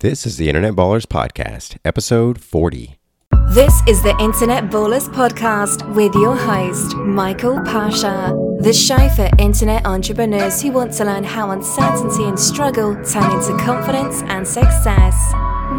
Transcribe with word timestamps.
This 0.00 0.26
is 0.26 0.36
the 0.36 0.48
Internet 0.48 0.74
Ballers 0.74 1.06
Podcast, 1.06 1.78
episode 1.82 2.38
40. 2.38 2.98
This 3.54 3.72
is 3.88 4.02
the 4.02 4.14
Internet 4.20 4.64
Ballers 4.64 5.08
Podcast 5.08 5.90
with 5.94 6.14
your 6.14 6.36
host, 6.36 6.94
Michael 6.96 7.62
Pasha, 7.62 8.34
the 8.60 8.74
show 8.74 9.08
for 9.08 9.30
internet 9.38 9.86
entrepreneurs 9.86 10.60
who 10.60 10.72
want 10.72 10.92
to 10.92 11.06
learn 11.06 11.24
how 11.24 11.50
uncertainty 11.50 12.24
and 12.24 12.38
struggle 12.38 12.94
turn 13.06 13.40
into 13.40 13.56
confidence 13.64 14.20
and 14.26 14.46
success. 14.46 15.14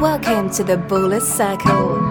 Welcome 0.01 0.49
to 0.49 0.63
the 0.63 0.77
Ballers 0.77 1.21
Circle. 1.21 2.06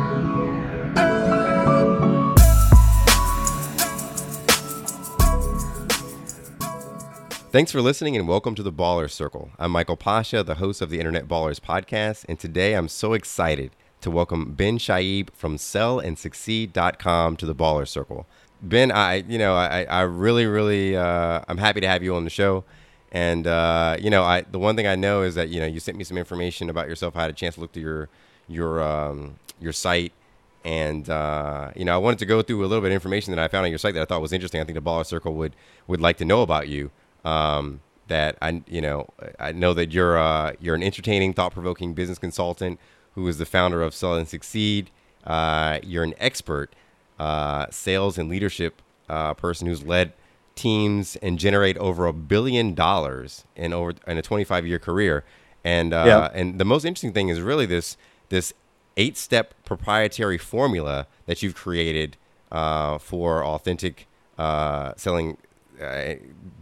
Thanks 7.56 7.72
for 7.72 7.80
listening 7.80 8.18
and 8.18 8.28
welcome 8.28 8.54
to 8.54 8.62
the 8.62 8.70
Baller 8.70 9.10
Circle. 9.10 9.48
I'm 9.58 9.70
Michael 9.70 9.96
Pasha, 9.96 10.42
the 10.42 10.56
host 10.56 10.82
of 10.82 10.90
the 10.90 10.98
Internet 10.98 11.26
Ballers 11.26 11.58
podcast, 11.58 12.26
and 12.28 12.38
today 12.38 12.74
I'm 12.74 12.86
so 12.86 13.14
excited 13.14 13.70
to 14.02 14.10
welcome 14.10 14.52
Ben 14.52 14.76
Chaib 14.76 15.30
from 15.32 15.56
sellandsucceed.com 15.56 17.36
to 17.38 17.46
the 17.46 17.54
Baller 17.54 17.88
Circle. 17.88 18.26
Ben, 18.60 18.92
I 18.92 19.24
you 19.26 19.38
know 19.38 19.54
I, 19.54 19.84
I 19.84 20.02
really 20.02 20.44
really 20.44 20.98
uh, 20.98 21.40
I'm 21.48 21.56
happy 21.56 21.80
to 21.80 21.88
have 21.88 22.02
you 22.02 22.14
on 22.14 22.24
the 22.24 22.30
show, 22.30 22.62
and 23.10 23.46
uh, 23.46 23.96
you 23.98 24.10
know 24.10 24.22
I 24.22 24.42
the 24.42 24.58
one 24.58 24.76
thing 24.76 24.86
I 24.86 24.94
know 24.94 25.22
is 25.22 25.34
that 25.36 25.48
you 25.48 25.58
know 25.58 25.66
you 25.66 25.80
sent 25.80 25.96
me 25.96 26.04
some 26.04 26.18
information 26.18 26.68
about 26.68 26.88
yourself. 26.88 27.16
I 27.16 27.22
had 27.22 27.30
a 27.30 27.32
chance 27.32 27.54
to 27.54 27.62
look 27.62 27.72
through 27.72 27.84
your 27.84 28.08
your 28.48 28.82
um, 28.82 29.36
your 29.58 29.72
site, 29.72 30.12
and 30.62 31.08
uh, 31.08 31.70
you 31.74 31.86
know 31.86 31.94
I 31.94 31.96
wanted 31.96 32.18
to 32.18 32.26
go 32.26 32.42
through 32.42 32.62
a 32.62 32.66
little 32.66 32.82
bit 32.82 32.88
of 32.88 32.94
information 32.94 33.34
that 33.34 33.42
I 33.42 33.48
found 33.48 33.64
on 33.64 33.70
your 33.70 33.78
site 33.78 33.94
that 33.94 34.02
I 34.02 34.04
thought 34.04 34.20
was 34.20 34.34
interesting. 34.34 34.60
I 34.60 34.64
think 34.64 34.76
the 34.76 34.82
Baller 34.82 35.06
Circle 35.06 35.32
would 35.36 35.56
would 35.86 36.02
like 36.02 36.18
to 36.18 36.26
know 36.26 36.42
about 36.42 36.68
you 36.68 36.90
um, 37.26 37.80
that 38.08 38.38
I 38.40 38.62
you 38.68 38.80
know 38.80 39.08
I 39.38 39.52
know 39.52 39.74
that 39.74 39.92
you're 39.92 40.16
uh, 40.16 40.52
you're 40.60 40.76
an 40.76 40.82
entertaining, 40.82 41.34
thought 41.34 41.52
provoking 41.52 41.92
business 41.92 42.18
consultant 42.18 42.78
who 43.14 43.26
is 43.28 43.38
the 43.38 43.46
founder 43.46 43.82
of 43.82 43.94
Sell 43.94 44.14
and 44.14 44.28
Succeed. 44.28 44.90
Uh, 45.24 45.80
you're 45.82 46.04
an 46.04 46.14
expert 46.18 46.72
uh, 47.18 47.66
sales 47.70 48.16
and 48.16 48.28
leadership 48.28 48.80
uh, 49.08 49.34
person 49.34 49.66
who's 49.66 49.82
led 49.82 50.12
teams 50.54 51.16
and 51.16 51.38
generate 51.38 51.76
over 51.78 52.06
a 52.06 52.12
billion 52.12 52.74
dollars 52.74 53.44
in 53.56 53.72
over 53.72 53.94
in 54.06 54.18
a 54.18 54.22
25 54.22 54.66
year 54.66 54.78
career. 54.78 55.24
And 55.64 55.92
uh, 55.92 56.04
yeah. 56.06 56.30
and 56.32 56.60
the 56.60 56.64
most 56.64 56.84
interesting 56.84 57.12
thing 57.12 57.28
is 57.28 57.40
really 57.40 57.66
this 57.66 57.96
this 58.28 58.52
eight 58.96 59.16
step 59.16 59.52
proprietary 59.64 60.38
formula 60.38 61.06
that 61.26 61.42
you've 61.42 61.56
created 61.56 62.16
uh, 62.52 62.98
for 62.98 63.44
authentic 63.44 64.06
uh, 64.38 64.92
selling 64.96 65.38
uh, 65.80 66.14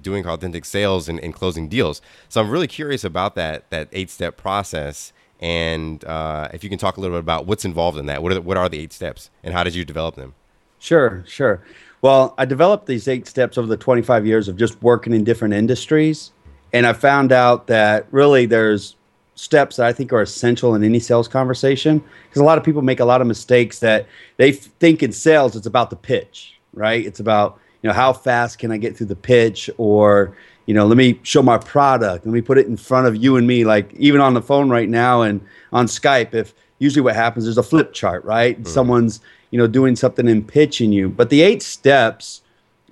doing 0.03 0.27
authentic 0.27 0.65
sales 0.65 1.09
and, 1.09 1.19
and, 1.21 1.35
closing 1.35 1.69
deals. 1.69 2.03
So 2.29 2.41
I'm 2.41 2.51
really 2.51 2.67
curious 2.67 3.05
about 3.05 3.35
that 3.37 3.71
that 3.71 3.89
eight 3.93 4.11
step 4.11 4.37
process, 4.37 5.13
and 5.41 6.05
uh, 6.05 6.49
if 6.53 6.63
you 6.65 6.71
can 6.71 6.79
talk 6.79 6.97
a 6.97 7.01
little 7.01 7.17
bit 7.17 7.21
about 7.21 7.47
what's 7.47 7.65
involved 7.65 7.99
in 7.99 8.07
that. 8.07 8.23
What 8.23 8.33
are 8.33 8.37
the, 8.37 8.43
what 8.43 8.57
are 8.57 8.69
the 8.69 8.79
eight 8.79 8.93
steps, 8.93 9.31
and 9.43 9.55
how 9.55 9.65
did 9.65 9.75
you 9.75 9.85
develop 9.85 10.15
them? 10.15 10.35
Sure, 10.79 11.25
sure. 11.27 11.65
Well, 12.03 12.35
I 12.37 12.45
developed 12.45 12.87
these 12.87 13.09
eight 13.09 13.27
steps 13.27 13.57
over 13.57 13.67
the 13.67 13.79
25 13.79 14.27
years 14.27 14.49
of 14.49 14.57
just 14.57 14.83
working 14.83 15.15
in 15.15 15.25
different 15.25 15.55
industries, 15.55 16.33
and 16.73 16.87
I 16.87 16.93
found 16.93 17.33
out 17.33 17.67
that 17.69 18.07
really 18.11 18.47
there's 18.47 18.97
steps 19.37 19.77
that 19.77 19.87
I 19.87 19.93
think 19.93 20.13
are 20.13 20.23
essential 20.23 20.75
in 20.75 20.85
any 20.85 21.01
sales 21.01 21.29
conversation 21.29 22.03
because 22.29 22.41
a 22.41 22.45
lot 22.45 22.59
of 22.59 22.65
people 22.65 22.83
make 22.83 23.01
a 23.01 23.05
lot 23.05 23.21
of 23.21 23.27
mistakes 23.27 23.81
that 23.81 24.07
they 24.37 24.53
think 24.53 25.03
in 25.03 25.13
sales 25.13 25.57
it's 25.57 25.67
about 25.67 25.91
the 25.91 25.97
pitch, 25.97 26.59
right? 26.73 27.05
It's 27.05 27.21
about 27.21 27.59
you 27.85 27.89
know, 27.89 27.95
how 27.95 28.15
fast 28.15 28.59
can 28.59 28.73
I 28.73 28.79
get 28.79 28.97
through 28.97 29.09
the 29.09 29.15
pitch 29.15 29.69
or, 29.77 30.35
you 30.65 30.73
know, 30.73 30.87
let 30.87 30.97
me 30.97 31.21
show 31.23 31.43
my 31.43 31.59
product. 31.59 32.25
Let 32.25 32.33
me 32.33 32.41
put 32.41 32.57
it 32.57 32.67
in 32.67 32.79
front 32.79 33.07
of 33.07 33.15
you 33.15 33.37
and 33.37 33.47
me, 33.47 33.63
like 33.67 33.93
even 33.93 34.23
on 34.23 34.33
the 34.33 34.41
phone 34.41 34.71
right 34.71 34.89
now 34.89 35.21
and 35.21 35.47
on 35.71 35.85
Skype. 35.85 36.33
If 36.33 36.55
usually 36.79 37.03
what 37.03 37.15
happens, 37.15 37.45
there's 37.45 37.59
a 37.59 37.63
flip 37.63 37.93
chart, 37.93 38.25
right? 38.25 38.57
Mm-hmm. 38.57 38.73
Someone's, 38.73 39.21
you 39.51 39.59
know, 39.59 39.67
doing 39.67 39.97
something 39.97 40.27
and 40.27 40.49
pitching 40.49 40.93
you. 40.93 41.11
But 41.11 41.29
the 41.29 41.43
eight 41.43 41.63
steps, 41.63 42.41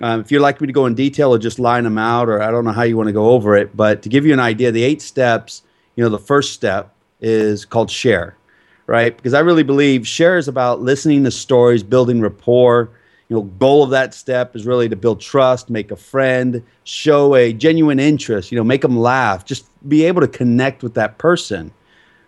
um, 0.03 0.21
if 0.21 0.31
you'd 0.31 0.41
like 0.41 0.61
me 0.61 0.67
to 0.67 0.75
go 0.75 0.85
in 0.85 0.95
detail 0.95 1.33
or 1.33 1.39
just 1.39 1.59
line 1.59 1.85
them 1.85 1.97
out, 1.97 2.29
or 2.29 2.43
I 2.43 2.51
don't 2.51 2.67
know 2.67 2.73
how 2.73 2.83
you 2.83 2.99
want 2.99 3.07
to 3.07 3.15
go 3.15 3.31
over 3.31 3.57
it, 3.57 3.75
but 3.75 4.03
to 4.03 4.11
give 4.11 4.27
you 4.27 4.35
an 4.35 4.41
idea, 4.41 4.71
the 4.73 4.85
eight 4.85 5.01
steps, 5.01 5.63
you 5.97 6.05
know, 6.05 6.11
the 6.11 6.19
first 6.19 6.53
step 6.53 6.95
is 7.23 7.65
called 7.65 7.91
share, 7.91 8.37
right? 8.87 9.17
Because 9.17 9.33
I 9.33 9.41
really 9.41 9.63
believe 9.63 10.07
share 10.07 10.37
is 10.37 10.49
about 10.49 10.83
listening 10.83 11.25
to 11.25 11.31
stories, 11.31 11.83
building 11.83 12.21
rapport 12.21 12.91
you 13.33 13.39
know 13.39 13.45
goal 13.59 13.83
of 13.83 13.91
that 13.91 14.13
step 14.13 14.55
is 14.55 14.67
really 14.67 14.91
to 14.91 14.97
build 14.97 15.19
trust 15.19 15.71
make 15.71 15.91
a 15.91 15.97
friend 15.97 16.63
show 16.85 17.35
a 17.35 17.51
genuine 17.55 17.99
interest 17.99 18.53
you 18.53 18.59
know 18.59 18.65
make 18.65 18.83
them 18.83 18.99
laugh 18.99 19.47
just 19.47 19.67
be 19.89 20.05
able 20.05 20.21
to 20.21 20.29
connect 20.29 20.83
with 20.83 20.95
that 20.95 21.19
person. 21.19 21.73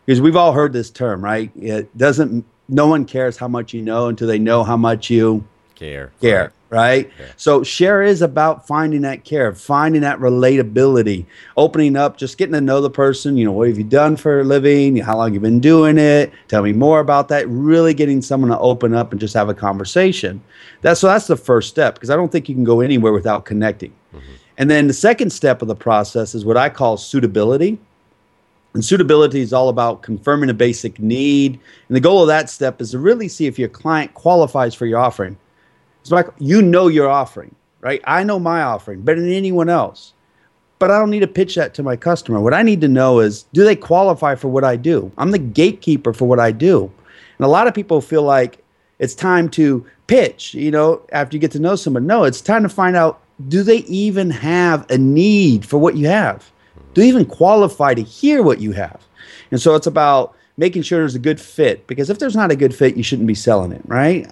Because 0.06 0.20
we've 0.20 0.36
all 0.36 0.52
heard 0.52 0.72
this 0.72 0.90
term 0.90 1.22
right? 1.22 1.50
It 1.56 1.96
doesn't 1.96 2.44
no 2.68 2.86
one 2.86 3.04
cares 3.04 3.36
how 3.36 3.48
much 3.48 3.74
you 3.74 3.82
know 3.82 4.08
until 4.08 4.26
they 4.28 4.38
know 4.38 4.64
how 4.64 4.76
much 4.76 5.10
you 5.10 5.46
care. 5.74 6.12
care 6.20 6.52
right? 6.74 7.10
Yeah. 7.18 7.26
So 7.36 7.62
share 7.62 8.02
is 8.02 8.20
about 8.20 8.66
finding 8.66 9.02
that 9.02 9.24
care, 9.24 9.54
finding 9.54 10.02
that 10.02 10.18
relatability, 10.18 11.24
opening 11.56 11.96
up, 11.96 12.16
just 12.16 12.36
getting 12.36 12.52
to 12.54 12.60
know 12.60 12.80
the 12.80 12.90
person. 12.90 13.36
You 13.36 13.44
know, 13.44 13.52
what 13.52 13.68
have 13.68 13.78
you 13.78 13.84
done 13.84 14.16
for 14.16 14.40
a 14.40 14.44
living? 14.44 14.96
How 14.96 15.16
long 15.16 15.32
you 15.32 15.40
been 15.40 15.60
doing 15.60 15.98
it? 15.98 16.32
Tell 16.48 16.62
me 16.62 16.72
more 16.72 16.98
about 16.98 17.28
that. 17.28 17.48
Really 17.48 17.94
getting 17.94 18.20
someone 18.20 18.50
to 18.50 18.58
open 18.58 18.92
up 18.92 19.12
and 19.12 19.20
just 19.20 19.34
have 19.34 19.48
a 19.48 19.54
conversation. 19.54 20.42
That's 20.82 21.00
so 21.00 21.06
that's 21.06 21.28
the 21.28 21.36
first 21.36 21.68
step 21.68 21.94
because 21.94 22.10
I 22.10 22.16
don't 22.16 22.32
think 22.32 22.48
you 22.48 22.54
can 22.54 22.64
go 22.64 22.80
anywhere 22.80 23.12
without 23.12 23.44
connecting. 23.44 23.92
Mm-hmm. 24.14 24.32
And 24.58 24.70
then 24.70 24.88
the 24.88 24.94
second 24.94 25.30
step 25.30 25.62
of 25.62 25.68
the 25.68 25.76
process 25.76 26.34
is 26.34 26.44
what 26.44 26.56
I 26.56 26.68
call 26.68 26.96
suitability. 26.96 27.78
And 28.74 28.84
suitability 28.84 29.40
is 29.40 29.52
all 29.52 29.68
about 29.68 30.02
confirming 30.02 30.50
a 30.50 30.54
basic 30.54 30.98
need. 30.98 31.60
And 31.88 31.94
the 31.94 32.00
goal 32.00 32.22
of 32.22 32.26
that 32.26 32.50
step 32.50 32.80
is 32.80 32.90
to 32.90 32.98
really 32.98 33.28
see 33.28 33.46
if 33.46 33.56
your 33.56 33.68
client 33.68 34.14
qualifies 34.14 34.74
for 34.74 34.86
your 34.86 34.98
offering. 34.98 35.36
It's 36.04 36.12
like 36.12 36.28
you 36.38 36.60
know 36.60 36.88
your 36.88 37.08
offering, 37.08 37.54
right? 37.80 38.02
I 38.04 38.24
know 38.24 38.38
my 38.38 38.60
offering 38.60 39.00
better 39.00 39.22
than 39.22 39.32
anyone 39.32 39.70
else. 39.70 40.12
But 40.78 40.90
I 40.90 40.98
don't 40.98 41.08
need 41.08 41.20
to 41.20 41.26
pitch 41.26 41.54
that 41.54 41.72
to 41.74 41.82
my 41.82 41.96
customer. 41.96 42.40
What 42.40 42.52
I 42.52 42.60
need 42.60 42.82
to 42.82 42.88
know 42.88 43.20
is 43.20 43.44
do 43.54 43.64
they 43.64 43.74
qualify 43.74 44.34
for 44.34 44.48
what 44.48 44.64
I 44.64 44.76
do? 44.76 45.10
I'm 45.16 45.30
the 45.30 45.38
gatekeeper 45.38 46.12
for 46.12 46.28
what 46.28 46.38
I 46.38 46.52
do. 46.52 46.92
And 47.38 47.46
a 47.46 47.48
lot 47.48 47.66
of 47.66 47.72
people 47.72 48.02
feel 48.02 48.22
like 48.22 48.62
it's 48.98 49.14
time 49.14 49.48
to 49.50 49.86
pitch, 50.06 50.52
you 50.52 50.70
know, 50.70 51.00
after 51.10 51.34
you 51.34 51.40
get 51.40 51.52
to 51.52 51.58
know 51.58 51.74
someone. 51.74 52.06
No, 52.06 52.24
it's 52.24 52.42
time 52.42 52.64
to 52.64 52.68
find 52.68 52.96
out 52.96 53.22
do 53.48 53.62
they 53.62 53.78
even 53.78 54.28
have 54.28 54.84
a 54.90 54.98
need 54.98 55.64
for 55.64 55.78
what 55.78 55.96
you 55.96 56.06
have? 56.06 56.52
Do 56.92 57.00
they 57.00 57.08
even 57.08 57.24
qualify 57.24 57.94
to 57.94 58.02
hear 58.02 58.42
what 58.42 58.60
you 58.60 58.72
have? 58.72 59.02
And 59.50 59.62
so 59.62 59.74
it's 59.74 59.86
about 59.86 60.36
making 60.56 60.82
sure 60.82 61.00
there's 61.00 61.14
a 61.14 61.20
good 61.20 61.40
fit 61.40 61.86
because 61.86 62.10
if 62.10 62.18
there's 62.18 62.36
not 62.36 62.50
a 62.50 62.56
good 62.56 62.74
fit 62.74 62.96
you 62.96 63.02
shouldn't 63.02 63.26
be 63.26 63.34
selling 63.34 63.72
it 63.72 63.82
right? 63.86 64.30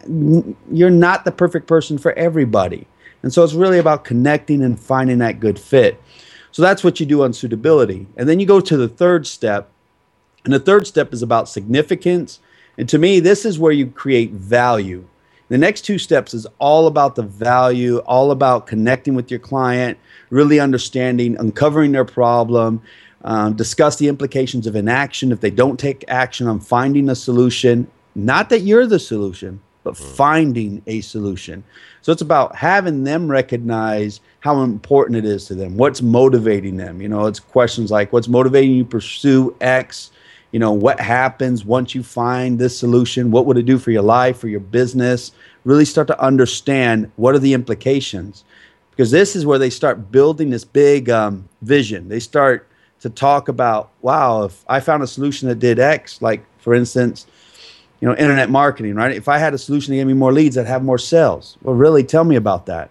You're 0.70 0.90
not 0.90 1.24
the 1.24 1.32
perfect 1.32 1.66
person 1.66 1.98
for 1.98 2.12
everybody. 2.12 2.86
And 3.22 3.32
so 3.32 3.44
it's 3.44 3.54
really 3.54 3.78
about 3.78 4.04
connecting 4.04 4.62
and 4.62 4.78
finding 4.78 5.18
that 5.18 5.38
good 5.38 5.58
fit. 5.58 6.00
So 6.50 6.60
that's 6.60 6.82
what 6.82 6.98
you 6.98 7.06
do 7.06 7.22
on 7.22 7.32
suitability. 7.32 8.08
And 8.16 8.28
then 8.28 8.40
you 8.40 8.46
go 8.46 8.60
to 8.60 8.76
the 8.76 8.88
third 8.88 9.26
step. 9.26 9.70
And 10.44 10.52
the 10.52 10.58
third 10.58 10.88
step 10.88 11.12
is 11.12 11.22
about 11.22 11.48
significance. 11.48 12.40
And 12.76 12.88
to 12.88 12.98
me 12.98 13.20
this 13.20 13.44
is 13.44 13.58
where 13.58 13.72
you 13.72 13.86
create 13.86 14.32
value. 14.32 15.06
The 15.48 15.58
next 15.58 15.82
two 15.82 15.98
steps 15.98 16.32
is 16.32 16.46
all 16.58 16.86
about 16.86 17.14
the 17.14 17.22
value 17.22 17.98
all 17.98 18.30
about 18.30 18.66
connecting 18.66 19.14
with 19.14 19.30
your 19.30 19.40
client 19.40 19.98
really 20.30 20.58
understanding 20.58 21.36
uncovering 21.38 21.92
their 21.92 22.06
problem 22.06 22.80
um, 23.24 23.54
discuss 23.54 23.96
the 23.96 24.08
implications 24.08 24.66
of 24.66 24.76
inaction 24.76 25.32
if 25.32 25.40
they 25.40 25.50
don't 25.50 25.78
take 25.78 26.04
action 26.08 26.46
on 26.46 26.60
finding 26.60 27.08
a 27.08 27.14
solution. 27.14 27.86
Not 28.14 28.50
that 28.50 28.60
you're 28.60 28.86
the 28.86 28.98
solution, 28.98 29.60
but 29.84 29.94
mm. 29.94 30.16
finding 30.16 30.82
a 30.86 31.00
solution. 31.00 31.64
So 32.02 32.12
it's 32.12 32.22
about 32.22 32.56
having 32.56 33.04
them 33.04 33.30
recognize 33.30 34.20
how 34.40 34.62
important 34.62 35.16
it 35.16 35.24
is 35.24 35.46
to 35.46 35.54
them, 35.54 35.76
what's 35.76 36.02
motivating 36.02 36.76
them. 36.76 37.00
You 37.00 37.08
know, 37.08 37.26
it's 37.26 37.40
questions 37.40 37.90
like 37.90 38.12
what's 38.12 38.28
motivating 38.28 38.72
you 38.72 38.84
pursue 38.84 39.56
X? 39.60 40.10
You 40.50 40.58
know, 40.58 40.72
what 40.72 41.00
happens 41.00 41.64
once 41.64 41.94
you 41.94 42.02
find 42.02 42.58
this 42.58 42.76
solution? 42.76 43.30
What 43.30 43.46
would 43.46 43.56
it 43.56 43.62
do 43.66 43.78
for 43.78 43.90
your 43.90 44.02
life, 44.02 44.38
for 44.38 44.48
your 44.48 44.60
business? 44.60 45.32
Really 45.64 45.84
start 45.84 46.08
to 46.08 46.20
understand 46.20 47.10
what 47.16 47.34
are 47.34 47.38
the 47.38 47.54
implications. 47.54 48.44
Because 48.90 49.10
this 49.10 49.34
is 49.34 49.46
where 49.46 49.58
they 49.58 49.70
start 49.70 50.12
building 50.12 50.50
this 50.50 50.64
big 50.64 51.08
um, 51.08 51.48
vision. 51.62 52.08
They 52.08 52.20
start 52.20 52.68
to 53.02 53.10
talk 53.10 53.48
about, 53.48 53.90
wow, 54.00 54.44
if 54.44 54.64
I 54.68 54.80
found 54.80 55.02
a 55.02 55.06
solution 55.06 55.48
that 55.48 55.58
did 55.58 55.78
X, 55.78 56.22
like 56.22 56.44
for 56.58 56.72
instance, 56.72 57.26
you 58.00 58.08
know, 58.08 58.16
internet 58.16 58.50
marketing, 58.50 58.94
right? 58.94 59.14
If 59.14 59.28
I 59.28 59.38
had 59.38 59.54
a 59.54 59.58
solution 59.58 59.92
to 59.92 59.96
give 59.96 60.08
me 60.08 60.14
more 60.14 60.32
leads, 60.32 60.56
I'd 60.56 60.66
have 60.66 60.82
more 60.82 60.98
sales. 60.98 61.56
Well, 61.62 61.74
really, 61.74 62.02
tell 62.04 62.24
me 62.24 62.36
about 62.36 62.66
that. 62.66 62.90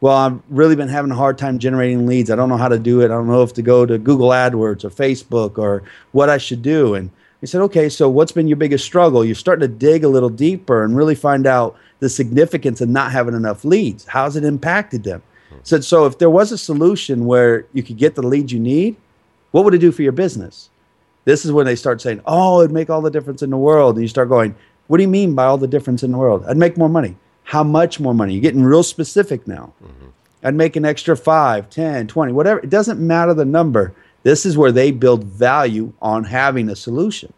Well, 0.00 0.16
I've 0.16 0.40
really 0.50 0.76
been 0.76 0.88
having 0.88 1.10
a 1.10 1.14
hard 1.14 1.38
time 1.38 1.58
generating 1.58 2.06
leads. 2.06 2.30
I 2.30 2.36
don't 2.36 2.50
know 2.50 2.58
how 2.58 2.68
to 2.68 2.78
do 2.78 3.00
it. 3.00 3.06
I 3.06 3.08
don't 3.08 3.26
know 3.26 3.42
if 3.42 3.54
to 3.54 3.62
go 3.62 3.86
to 3.86 3.98
Google 3.98 4.28
AdWords 4.28 4.84
or 4.84 4.90
Facebook 4.90 5.58
or 5.58 5.82
what 6.12 6.28
I 6.28 6.36
should 6.36 6.60
do. 6.60 6.94
And 6.94 7.10
he 7.40 7.46
said, 7.46 7.62
okay, 7.62 7.88
so 7.88 8.08
what's 8.10 8.32
been 8.32 8.46
your 8.46 8.58
biggest 8.58 8.84
struggle? 8.84 9.24
You're 9.24 9.34
starting 9.34 9.66
to 9.66 9.74
dig 9.74 10.04
a 10.04 10.08
little 10.08 10.28
deeper 10.28 10.84
and 10.84 10.96
really 10.96 11.14
find 11.14 11.46
out 11.46 11.76
the 12.00 12.10
significance 12.10 12.82
of 12.82 12.90
not 12.90 13.10
having 13.10 13.34
enough 13.34 13.64
leads. 13.64 14.04
How's 14.04 14.36
it 14.36 14.44
impacted 14.44 15.04
them? 15.04 15.22
Hmm. 15.48 15.56
Said, 15.62 15.84
so 15.84 16.04
if 16.04 16.18
there 16.18 16.30
was 16.30 16.52
a 16.52 16.58
solution 16.58 17.24
where 17.24 17.66
you 17.72 17.82
could 17.82 17.96
get 17.96 18.16
the 18.16 18.22
leads 18.22 18.52
you 18.52 18.60
need, 18.60 18.96
what 19.50 19.64
would 19.64 19.74
it 19.74 19.78
do 19.78 19.92
for 19.92 20.02
your 20.02 20.12
business? 20.12 20.70
this 21.26 21.44
is 21.44 21.50
when 21.50 21.66
they 21.66 21.74
start 21.74 22.00
saying, 22.00 22.20
"Oh, 22.24 22.60
it'd 22.60 22.72
make 22.72 22.88
all 22.88 23.02
the 23.02 23.10
difference 23.10 23.42
in 23.42 23.50
the 23.50 23.56
world." 23.56 23.96
And 23.96 24.02
you 24.02 24.08
start 24.08 24.28
going, 24.28 24.54
"What 24.86 24.96
do 24.96 25.02
you 25.02 25.08
mean 25.08 25.34
by 25.34 25.44
all 25.44 25.58
the 25.58 25.66
difference 25.66 26.04
in 26.04 26.12
the 26.12 26.18
world? 26.18 26.44
I'd 26.48 26.56
make 26.56 26.78
more 26.78 26.88
money. 26.88 27.16
How 27.42 27.64
much 27.64 28.00
more 28.00 28.14
money? 28.14 28.32
You're 28.32 28.42
getting 28.42 28.62
real 28.62 28.84
specific 28.84 29.46
now. 29.46 29.72
Mm-hmm. 29.84 30.06
I'd 30.44 30.54
make 30.54 30.76
an 30.76 30.84
extra 30.84 31.16
5, 31.16 31.68
10, 31.68 32.06
20, 32.06 32.32
whatever. 32.32 32.60
It 32.60 32.70
doesn't 32.70 33.04
matter 33.04 33.34
the 33.34 33.44
number. 33.44 33.92
This 34.22 34.46
is 34.46 34.56
where 34.56 34.72
they 34.72 34.90
build 34.92 35.24
value 35.24 35.92
on 36.00 36.24
having 36.24 36.68
a 36.68 36.76
solution. 36.76 37.32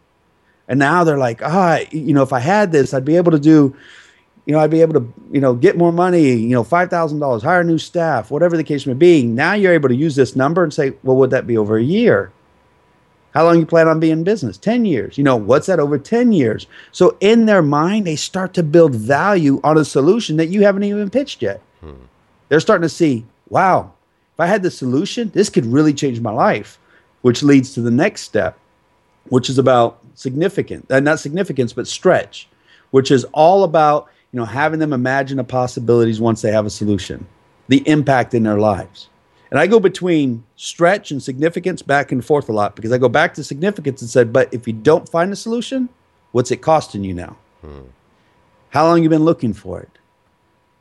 And 0.67 0.77
now 0.77 1.03
they're 1.03 1.17
like, 1.17 1.41
ah, 1.43 1.79
you 1.91 2.13
know, 2.13 2.21
if 2.21 2.33
I 2.33 2.39
had 2.39 2.71
this, 2.71 2.93
I'd 2.93 3.05
be 3.05 3.17
able 3.17 3.31
to 3.31 3.39
do, 3.39 3.75
you 4.49 4.55
know, 4.55 4.61
I'd 4.61 4.71
be 4.71 4.81
able 4.81 4.99
to, 4.99 5.13
you 5.31 5.39
know, 5.39 5.53
get 5.53 5.77
more 5.77 5.91
money, 5.91 6.33
you 6.33 6.55
know, 6.55 6.63
$5,000, 6.63 7.43
hire 7.43 7.63
new 7.63 7.77
staff, 7.77 8.31
whatever 8.31 8.57
the 8.57 8.63
case 8.63 8.87
may 8.87 8.95
be. 8.95 9.21
Now 9.21 9.53
you're 9.53 9.75
able 9.75 9.89
to 9.89 9.95
use 9.95 10.15
this 10.15 10.35
number 10.35 10.63
and 10.63 10.73
say, 10.73 10.93
well, 11.03 11.17
would 11.17 11.29
that 11.29 11.45
be 11.45 11.55
over 11.55 11.77
a 11.77 11.83
year? 11.83 12.31
How 13.35 13.45
long 13.45 13.59
you 13.59 13.67
plan 13.67 13.87
on 13.87 13.99
being 13.99 14.13
in 14.13 14.23
business? 14.23 14.57
10 14.57 14.85
years. 14.85 15.19
You 15.19 15.23
know, 15.23 15.35
what's 15.35 15.67
that 15.67 15.79
over 15.79 15.99
10 15.99 16.31
years? 16.31 16.65
So 16.91 17.15
in 17.19 17.45
their 17.45 17.61
mind, 17.61 18.07
they 18.07 18.15
start 18.15 18.55
to 18.55 18.63
build 18.63 18.95
value 18.95 19.61
on 19.63 19.77
a 19.77 19.85
solution 19.85 20.37
that 20.37 20.47
you 20.47 20.63
haven't 20.63 20.81
even 20.81 21.11
pitched 21.11 21.43
yet. 21.43 21.61
Hmm. 21.81 22.05
They're 22.47 22.59
starting 22.59 22.81
to 22.81 22.89
see, 22.89 23.27
wow, 23.49 23.93
if 24.33 24.39
I 24.39 24.47
had 24.47 24.63
the 24.63 24.71
solution, 24.71 25.29
this 25.29 25.51
could 25.51 25.67
really 25.67 25.93
change 25.93 26.21
my 26.21 26.31
life, 26.31 26.79
which 27.21 27.43
leads 27.43 27.75
to 27.75 27.81
the 27.81 27.91
next 27.91 28.23
step, 28.23 28.57
which 29.25 29.47
is 29.47 29.59
about 29.59 29.99
significant, 30.15 30.89
uh, 30.89 31.01
not 31.01 31.19
significance, 31.19 31.71
but 31.71 31.87
stretch, 31.87 32.47
which 32.89 33.11
is 33.11 33.25
all 33.25 33.63
about, 33.63 34.09
you 34.31 34.37
know, 34.37 34.45
having 34.45 34.79
them 34.79 34.93
imagine 34.93 35.37
the 35.37 35.43
possibilities 35.43 36.21
once 36.21 36.41
they 36.41 36.51
have 36.51 36.65
a 36.65 36.69
solution, 36.69 37.25
the 37.67 37.87
impact 37.87 38.33
in 38.33 38.43
their 38.43 38.59
lives. 38.59 39.09
And 39.51 39.59
I 39.59 39.65
go 39.65 39.79
between 39.79 40.43
stretch 40.55 41.09
and 41.09 41.21
significance 41.21 41.81
back 41.81 42.11
and 42.11 42.23
forth 42.23 42.49
a 42.49 42.53
lot 42.53 42.75
because 42.75 42.91
I 42.91 42.99
go 42.99 43.09
back 43.09 43.33
to 43.35 43.43
significance 43.43 44.01
and 44.01 44.09
said, 44.09 44.31
but 44.31 44.53
if 44.53 44.67
you 44.67 44.73
don't 44.73 45.09
find 45.09 45.33
a 45.33 45.35
solution, 45.35 45.89
what's 46.31 46.51
it 46.51 46.57
costing 46.57 47.03
you 47.03 47.15
now? 47.15 47.35
Hmm. 47.61 47.81
How 48.69 48.85
long 48.85 49.01
you 49.01 49.09
been 49.09 49.25
looking 49.25 49.53
for 49.53 49.81
it? 49.81 49.89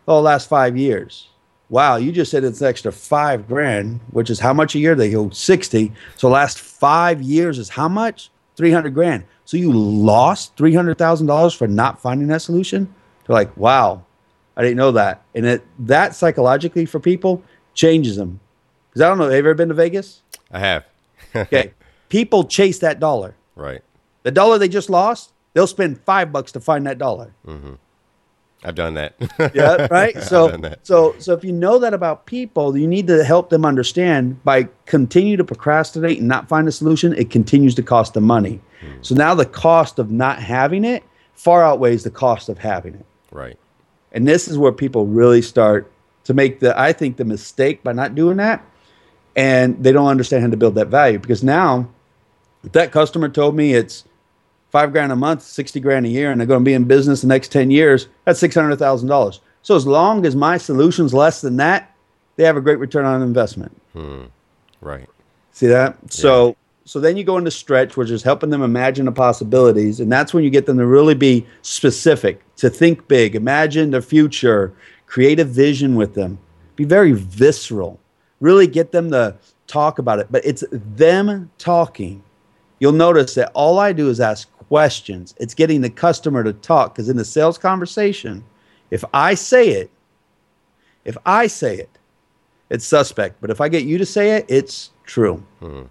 Oh, 0.06 0.20
last 0.20 0.48
five 0.48 0.76
years. 0.76 1.28
Wow, 1.70 1.96
you 1.96 2.12
just 2.12 2.30
said 2.30 2.44
it's 2.44 2.60
an 2.60 2.68
extra 2.68 2.92
five 2.92 3.46
grand, 3.46 4.00
which 4.10 4.30
is 4.30 4.40
how 4.40 4.52
much 4.52 4.74
a 4.74 4.78
year? 4.78 4.94
They 4.94 5.10
go 5.10 5.30
60. 5.30 5.92
So 6.16 6.28
last 6.28 6.58
five 6.58 7.22
years 7.22 7.58
is 7.58 7.70
how 7.70 7.88
much? 7.88 8.30
300 8.56 8.92
grand. 8.92 9.24
So 9.44 9.56
you 9.56 9.72
lost 9.72 10.56
$300,000 10.56 11.56
for 11.56 11.68
not 11.68 12.00
finding 12.00 12.28
that 12.28 12.42
solution? 12.42 12.92
They're 13.28 13.34
like, 13.34 13.56
wow, 13.56 14.04
I 14.56 14.62
didn't 14.62 14.78
know 14.78 14.92
that. 14.92 15.22
And 15.34 15.46
it, 15.46 15.66
that 15.86 16.16
psychologically 16.16 16.86
for 16.86 16.98
people 16.98 17.44
changes 17.75 18.16
them 18.16 18.40
because 18.88 19.02
I 19.02 19.08
don't 19.08 19.19
know. 19.19 19.25
Have 19.25 19.32
you 19.32 19.38
ever 19.38 19.54
been 19.54 19.69
to 19.69 19.75
Vegas? 19.75 20.22
I 20.50 20.58
have. 20.58 20.84
okay. 21.36 21.75
People 22.08 22.44
chase 22.44 22.78
that 22.80 22.98
dollar. 22.98 23.36
Right. 23.54 23.82
The 24.22 24.30
dollar 24.30 24.58
they 24.58 24.69
just 24.69 24.88
lost, 24.88 25.32
they'll 25.52 25.66
spend 25.66 26.00
five 26.00 26.32
bucks 26.32 26.52
to 26.52 26.60
find 26.60 26.86
that 26.86 26.98
dollar. 26.98 27.34
Mm-hmm. 27.46 27.75
I've 28.64 28.75
done 28.75 28.94
that. 28.94 29.14
yeah, 29.54 29.86
right. 29.88 30.20
So, 30.20 30.58
so, 30.82 31.14
so 31.19 31.32
if 31.32 31.44
you 31.44 31.52
know 31.52 31.78
that 31.78 31.94
about 31.94 32.26
people, 32.26 32.76
you 32.76 32.88
need 32.88 33.06
to 33.06 33.22
help 33.22 33.50
them 33.50 33.64
understand 33.64 34.42
by 34.42 34.69
continue 34.86 35.36
to 35.36 35.44
procrastinate 35.44 36.19
and 36.19 36.26
not 36.26 36.48
find 36.48 36.66
a 36.66 36.72
solution. 36.72 37.12
It 37.12 37.31
continues 37.31 37.76
to 37.76 37.84
cost 37.84 38.14
them 38.14 38.24
money. 38.24 38.60
Hmm. 38.81 39.02
So 39.02 39.14
now 39.14 39.34
the 39.34 39.46
cost 39.46 40.00
of 40.00 40.10
not 40.10 40.42
having 40.42 40.84
it 40.84 41.04
far 41.34 41.62
outweighs 41.62 42.02
the 42.02 42.10
cost 42.10 42.48
of 42.48 42.58
having 42.58 42.94
it. 42.94 43.06
Right. 43.30 43.58
And 44.12 44.26
this 44.26 44.48
is 44.48 44.56
where 44.56 44.72
people 44.72 45.06
really 45.06 45.42
start 45.42 45.90
to 46.25 46.34
make 46.34 46.60
the, 46.60 46.78
I 46.78 46.92
think, 46.92 47.16
the 47.16 47.25
mistake 47.25 47.82
by 47.82 47.92
not 47.92 48.14
doing 48.14 48.38
that 48.38 48.64
and 49.38 49.82
they 49.82 49.92
don't 49.92 50.08
understand 50.08 50.42
how 50.42 50.50
to 50.50 50.56
build 50.56 50.75
that 50.75 50.88
value 50.88 51.19
because 51.19 51.44
now 51.44 51.88
if 52.64 52.72
that 52.72 52.90
customer 52.90 53.28
told 53.28 53.54
me 53.54 53.72
it's 53.72 54.04
five 54.70 54.92
grand 54.92 55.12
a 55.12 55.16
month 55.16 55.42
60 55.42 55.80
grand 55.80 56.04
a 56.04 56.08
year 56.08 56.30
and 56.30 56.40
they're 56.40 56.46
going 56.46 56.60
to 56.60 56.64
be 56.64 56.75
in 56.75 56.84
business 56.84 57.22
the 57.22 57.28
next 57.28 57.52
10 57.52 57.70
years 57.70 58.08
that's 58.25 58.42
$600000 58.42 59.38
so 59.62 59.76
as 59.76 59.86
long 59.86 60.26
as 60.26 60.34
my 60.34 60.58
solution's 60.58 61.14
less 61.14 61.40
than 61.40 61.56
that 61.56 61.94
they 62.36 62.44
have 62.44 62.56
a 62.56 62.60
great 62.60 62.81
return 62.81 63.04
on 63.04 63.22
investment 63.22 63.81
hmm. 63.92 64.24
right 64.81 65.08
see 65.52 65.69
that 65.69 65.96
yeah. 66.02 66.08
so 66.08 66.56
so 66.84 66.98
then 66.98 67.16
you 67.16 67.22
go 67.22 67.38
into 67.38 67.50
stretch 67.50 67.96
which 67.96 68.10
is 68.10 68.24
helping 68.24 68.50
them 68.50 68.62
imagine 68.62 69.04
the 69.04 69.12
possibilities 69.12 70.00
and 70.00 70.10
that's 70.10 70.34
when 70.34 70.42
you 70.42 70.50
get 70.50 70.66
them 70.66 70.78
to 70.78 70.86
really 70.86 71.14
be 71.14 71.46
specific 71.62 72.42
to 72.58 72.69
think 72.69 73.08
big 73.08 73.34
imagine 73.34 73.90
the 73.90 74.02
future 74.02 74.75
create 75.06 75.40
a 75.40 75.44
vision 75.44 75.94
with 75.96 76.14
them 76.14 76.38
be 76.76 76.84
very 76.84 77.12
visceral 77.12 77.99
really 78.40 78.66
get 78.66 78.93
them 78.93 79.10
to 79.10 79.37
talk 79.66 79.99
about 79.99 80.19
it. 80.19 80.28
But 80.31 80.44
it's 80.44 80.64
them 80.70 81.50
talking. 81.58 82.22
You'll 82.81 82.93
notice 82.93 83.34
that 83.34 83.50
all 83.55 83.78
I 83.78 83.93
do 83.93 84.08
is 84.08 84.20
ask 84.20 84.50
questions. 84.52 85.34
It's 85.38 85.55
getting 85.55 85.81
the 85.81 85.90
customer 85.90 86.44
to 86.44 86.52
talk 86.52 86.94
because 86.94 87.08
in 87.08 87.16
the 87.16 87.25
sales 87.25 87.58
conversation, 87.58 88.44
if 88.90 89.05
I 89.12 89.34
say 89.34 89.70
it, 89.70 89.90
if 91.05 91.16
I 91.25 91.46
say 91.46 91.76
it, 91.76 91.90
it's 92.70 92.84
suspect. 92.84 93.40
But 93.40 93.50
if 93.50 93.60
I 93.60 93.69
get 93.69 93.84
you 93.84 93.99
to 93.99 94.06
say 94.06 94.37
it, 94.37 94.46
it's 94.49 94.90
true. 95.05 95.43
Hmm. 95.60 95.84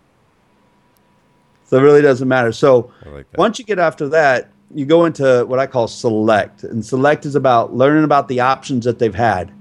So 1.66 1.78
it 1.78 1.82
really 1.82 2.02
doesn't 2.02 2.28
matter. 2.28 2.52
So 2.52 2.92
like 3.06 3.26
once 3.38 3.60
you 3.60 3.66
get 3.66 3.80
after 3.80 4.08
that, 4.10 4.50
you 4.74 4.86
go 4.86 5.06
into 5.06 5.46
what 5.46 5.60
I 5.60 5.68
call 5.68 5.88
select. 5.88 6.64
And 6.64 6.86
select 6.86 7.26
is 7.26 7.36
about 7.36 7.74
learning 7.74 8.04
about 8.04 8.28
the 8.28 8.42
options 8.42 8.86
that 8.86 9.00
they've 9.00 9.16
had. 9.16 9.52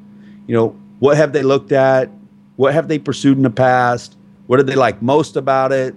You 0.47 0.55
know, 0.55 0.69
what 0.99 1.17
have 1.17 1.33
they 1.33 1.43
looked 1.43 1.73
at? 1.73 2.11
What 2.57 2.75
have 2.75 2.89
they 2.89 2.99
pursued 2.99 3.37
in 3.37 3.43
the 3.43 3.51
past? 3.51 4.17
What 4.47 4.57
did 4.59 4.67
they 4.67 4.75
like 4.75 5.03
most 5.03 5.37
about 5.37 5.73
it? 5.73 5.95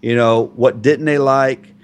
You 0.00 0.16
know, 0.16 0.46
what 0.56 0.82
didn't 0.82 1.04
they 1.04 1.18
like? 1.18 1.74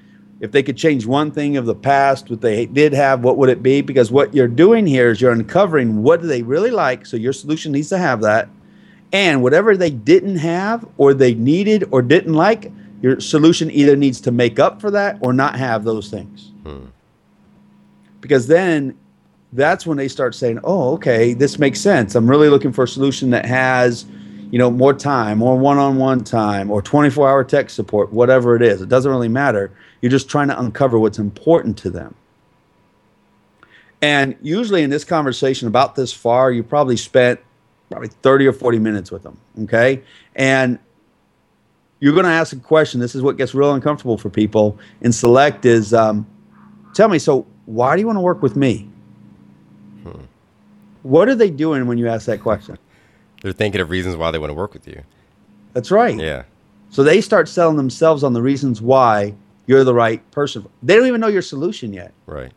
If 0.40 0.52
they 0.52 0.62
could 0.62 0.76
change 0.76 1.06
one 1.06 1.30
thing 1.30 1.56
of 1.56 1.66
the 1.66 1.74
past, 1.74 2.30
what 2.30 2.40
they 2.40 2.66
did 2.66 2.92
have, 2.92 3.24
what 3.24 3.38
would 3.38 3.48
it 3.48 3.62
be? 3.62 3.80
Because 3.80 4.10
what 4.10 4.34
you're 4.34 4.48
doing 4.48 4.86
here 4.86 5.10
is 5.10 5.20
you're 5.20 5.32
uncovering 5.32 6.02
what 6.02 6.20
do 6.20 6.26
they 6.26 6.42
really 6.42 6.70
like. 6.70 7.06
So 7.06 7.16
your 7.16 7.32
solution 7.32 7.72
needs 7.72 7.88
to 7.90 7.98
have 7.98 8.20
that. 8.22 8.48
And 9.12 9.42
whatever 9.42 9.76
they 9.76 9.90
didn't 9.90 10.36
have 10.36 10.86
or 10.98 11.14
they 11.14 11.34
needed 11.34 11.84
or 11.90 12.02
didn't 12.02 12.34
like, 12.34 12.70
your 13.00 13.20
solution 13.20 13.70
either 13.70 13.96
needs 13.96 14.20
to 14.22 14.30
make 14.30 14.58
up 14.58 14.80
for 14.80 14.90
that 14.90 15.18
or 15.20 15.32
not 15.32 15.56
have 15.56 15.84
those 15.84 16.10
things. 16.10 16.52
Hmm. 16.66 16.86
Because 18.20 18.48
then 18.48 18.96
that's 19.52 19.86
when 19.86 19.96
they 19.96 20.08
start 20.08 20.34
saying, 20.34 20.58
"Oh, 20.64 20.94
okay, 20.94 21.32
this 21.32 21.58
makes 21.58 21.80
sense. 21.80 22.14
I'm 22.14 22.28
really 22.28 22.48
looking 22.48 22.72
for 22.72 22.84
a 22.84 22.88
solution 22.88 23.30
that 23.30 23.46
has, 23.46 24.04
you 24.50 24.58
know, 24.58 24.70
more 24.70 24.92
time, 24.92 25.38
more 25.38 25.56
one-on-one 25.56 26.24
time, 26.24 26.70
or 26.70 26.82
24-hour 26.82 27.44
tech 27.44 27.70
support, 27.70 28.12
whatever 28.12 28.56
it 28.56 28.62
is. 28.62 28.82
It 28.82 28.88
doesn't 28.88 29.10
really 29.10 29.28
matter. 29.28 29.70
You're 30.00 30.10
just 30.10 30.28
trying 30.28 30.48
to 30.48 30.58
uncover 30.58 30.98
what's 30.98 31.18
important 31.18 31.78
to 31.78 31.90
them." 31.90 32.14
And 34.02 34.36
usually 34.42 34.82
in 34.82 34.90
this 34.90 35.04
conversation 35.04 35.68
about 35.68 35.94
this 35.94 36.12
far, 36.12 36.50
you 36.50 36.62
probably 36.62 36.96
spent 36.96 37.40
probably 37.90 38.08
30 38.08 38.48
or 38.48 38.52
40 38.52 38.78
minutes 38.80 39.12
with 39.12 39.22
them, 39.22 39.38
okay? 39.62 40.02
And 40.34 40.78
you're 42.00 42.12
going 42.12 42.26
to 42.26 42.30
ask 42.30 42.52
a 42.52 42.58
question. 42.58 43.00
This 43.00 43.14
is 43.14 43.22
what 43.22 43.36
gets 43.36 43.54
real 43.54 43.72
uncomfortable 43.72 44.18
for 44.18 44.28
people 44.28 44.78
in 45.00 45.12
select 45.12 45.64
is 45.64 45.94
um, 45.94 46.26
tell 46.96 47.08
me, 47.08 47.18
so 47.18 47.46
why 47.66 47.94
do 47.94 48.00
you 48.00 48.06
want 48.06 48.16
to 48.16 48.22
work 48.22 48.42
with 48.42 48.56
me? 48.56 48.88
Hmm. 50.02 50.22
What 51.02 51.28
are 51.28 51.34
they 51.34 51.50
doing 51.50 51.86
when 51.86 51.98
you 51.98 52.08
ask 52.08 52.26
that 52.26 52.40
question? 52.40 52.78
They're 53.42 53.52
thinking 53.52 53.80
of 53.80 53.90
reasons 53.90 54.16
why 54.16 54.30
they 54.30 54.38
want 54.38 54.50
to 54.50 54.54
work 54.54 54.72
with 54.72 54.88
you. 54.88 55.02
That's 55.74 55.90
right. 55.90 56.18
Yeah. 56.18 56.44
So 56.90 57.04
they 57.04 57.20
start 57.20 57.48
selling 57.48 57.76
themselves 57.76 58.24
on 58.24 58.32
the 58.32 58.40
reasons 58.40 58.80
why 58.80 59.34
you're 59.66 59.84
the 59.84 59.94
right 59.94 60.28
person. 60.30 60.66
They 60.82 60.96
don't 60.96 61.06
even 61.06 61.20
know 61.20 61.26
your 61.26 61.42
solution 61.42 61.92
yet. 61.92 62.14
Right. 62.24 62.52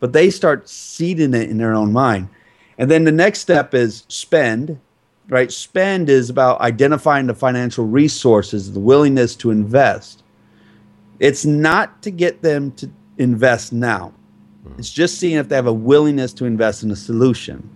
But 0.00 0.12
they 0.12 0.30
start 0.30 0.68
seeding 0.68 1.34
it 1.34 1.50
in 1.50 1.58
their 1.58 1.74
own 1.74 1.92
mind. 1.92 2.28
And 2.78 2.90
then 2.90 3.04
the 3.04 3.12
next 3.12 3.40
step 3.40 3.74
is 3.74 4.04
spend, 4.08 4.80
right? 5.28 5.52
Spend 5.52 6.08
is 6.08 6.30
about 6.30 6.60
identifying 6.60 7.26
the 7.26 7.34
financial 7.34 7.84
resources, 7.84 8.72
the 8.72 8.80
willingness 8.80 9.36
to 9.36 9.50
invest. 9.50 10.22
It's 11.20 11.44
not 11.44 12.02
to 12.02 12.10
get 12.10 12.42
them 12.42 12.72
to 12.72 12.90
invest 13.18 13.72
now. 13.72 14.12
Mm-hmm. 14.66 14.78
It's 14.78 14.90
just 14.90 15.18
seeing 15.18 15.36
if 15.36 15.48
they 15.48 15.56
have 15.56 15.66
a 15.66 15.72
willingness 15.72 16.32
to 16.34 16.44
invest 16.44 16.82
in 16.82 16.90
a 16.90 16.96
solution. 16.96 17.68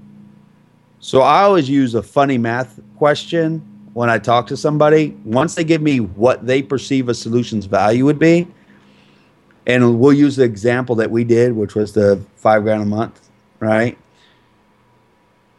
So 1.01 1.23
I 1.23 1.43
always 1.43 1.69
use 1.69 1.95
a 1.95 2.03
funny 2.03 2.39
math 2.39 2.81
question 2.97 3.61
when 3.95 4.11
I 4.11 4.19
talk 4.19 4.47
to 4.49 4.57
somebody. 4.57 5.17
Once 5.25 5.55
they 5.55 5.65
give 5.65 5.83
me 5.83 6.01
what 6.01 6.47
they 6.47 6.63
perceive 6.63 7.09
a 7.09 7.15
solution's 7.15 7.67
value 7.67 8.05
would 8.05 8.19
be, 8.19 8.49
and 9.67 10.01
we'll 10.01 10.15
use 10.15 10.37
the 10.37 10.45
example 10.45 10.97
that 10.97 11.11
we 11.11 11.25
did, 11.25 11.53
which 11.53 11.75
was 11.75 11.93
the 11.93 12.21
five 12.37 12.63
grand 12.63 12.83
a 12.83 12.87
month, 12.87 13.29
right? 13.61 13.99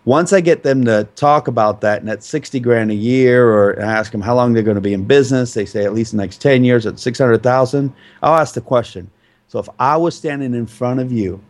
Once 0.05 0.33
I 0.33 0.41
get 0.41 0.63
them 0.63 0.83
to 0.85 1.07
talk 1.15 1.47
about 1.47 1.81
that 1.81 1.99
and 1.99 2.07
that's 2.07 2.25
60 2.27 2.59
grand 2.59 2.89
a 2.89 2.95
year, 2.95 3.47
or 3.47 3.79
ask 3.79 4.11
them 4.11 4.21
how 4.21 4.35
long 4.35 4.53
they're 4.53 4.63
going 4.63 4.75
to 4.75 4.81
be 4.81 4.93
in 4.93 5.05
business, 5.05 5.53
they 5.53 5.65
say 5.65 5.85
at 5.85 5.93
least 5.93 6.11
the 6.11 6.17
next 6.17 6.41
10 6.41 6.63
years 6.63 6.87
at 6.87 6.99
600,000. 6.99 7.93
I'll 8.23 8.39
ask 8.39 8.55
the 8.55 8.61
question 8.61 9.11
so 9.49 9.59
if 9.59 9.67
I 9.79 9.97
was 9.97 10.15
standing 10.15 10.53
in 10.53 10.65
front 10.65 11.01
of 11.01 11.11
you 11.11 11.41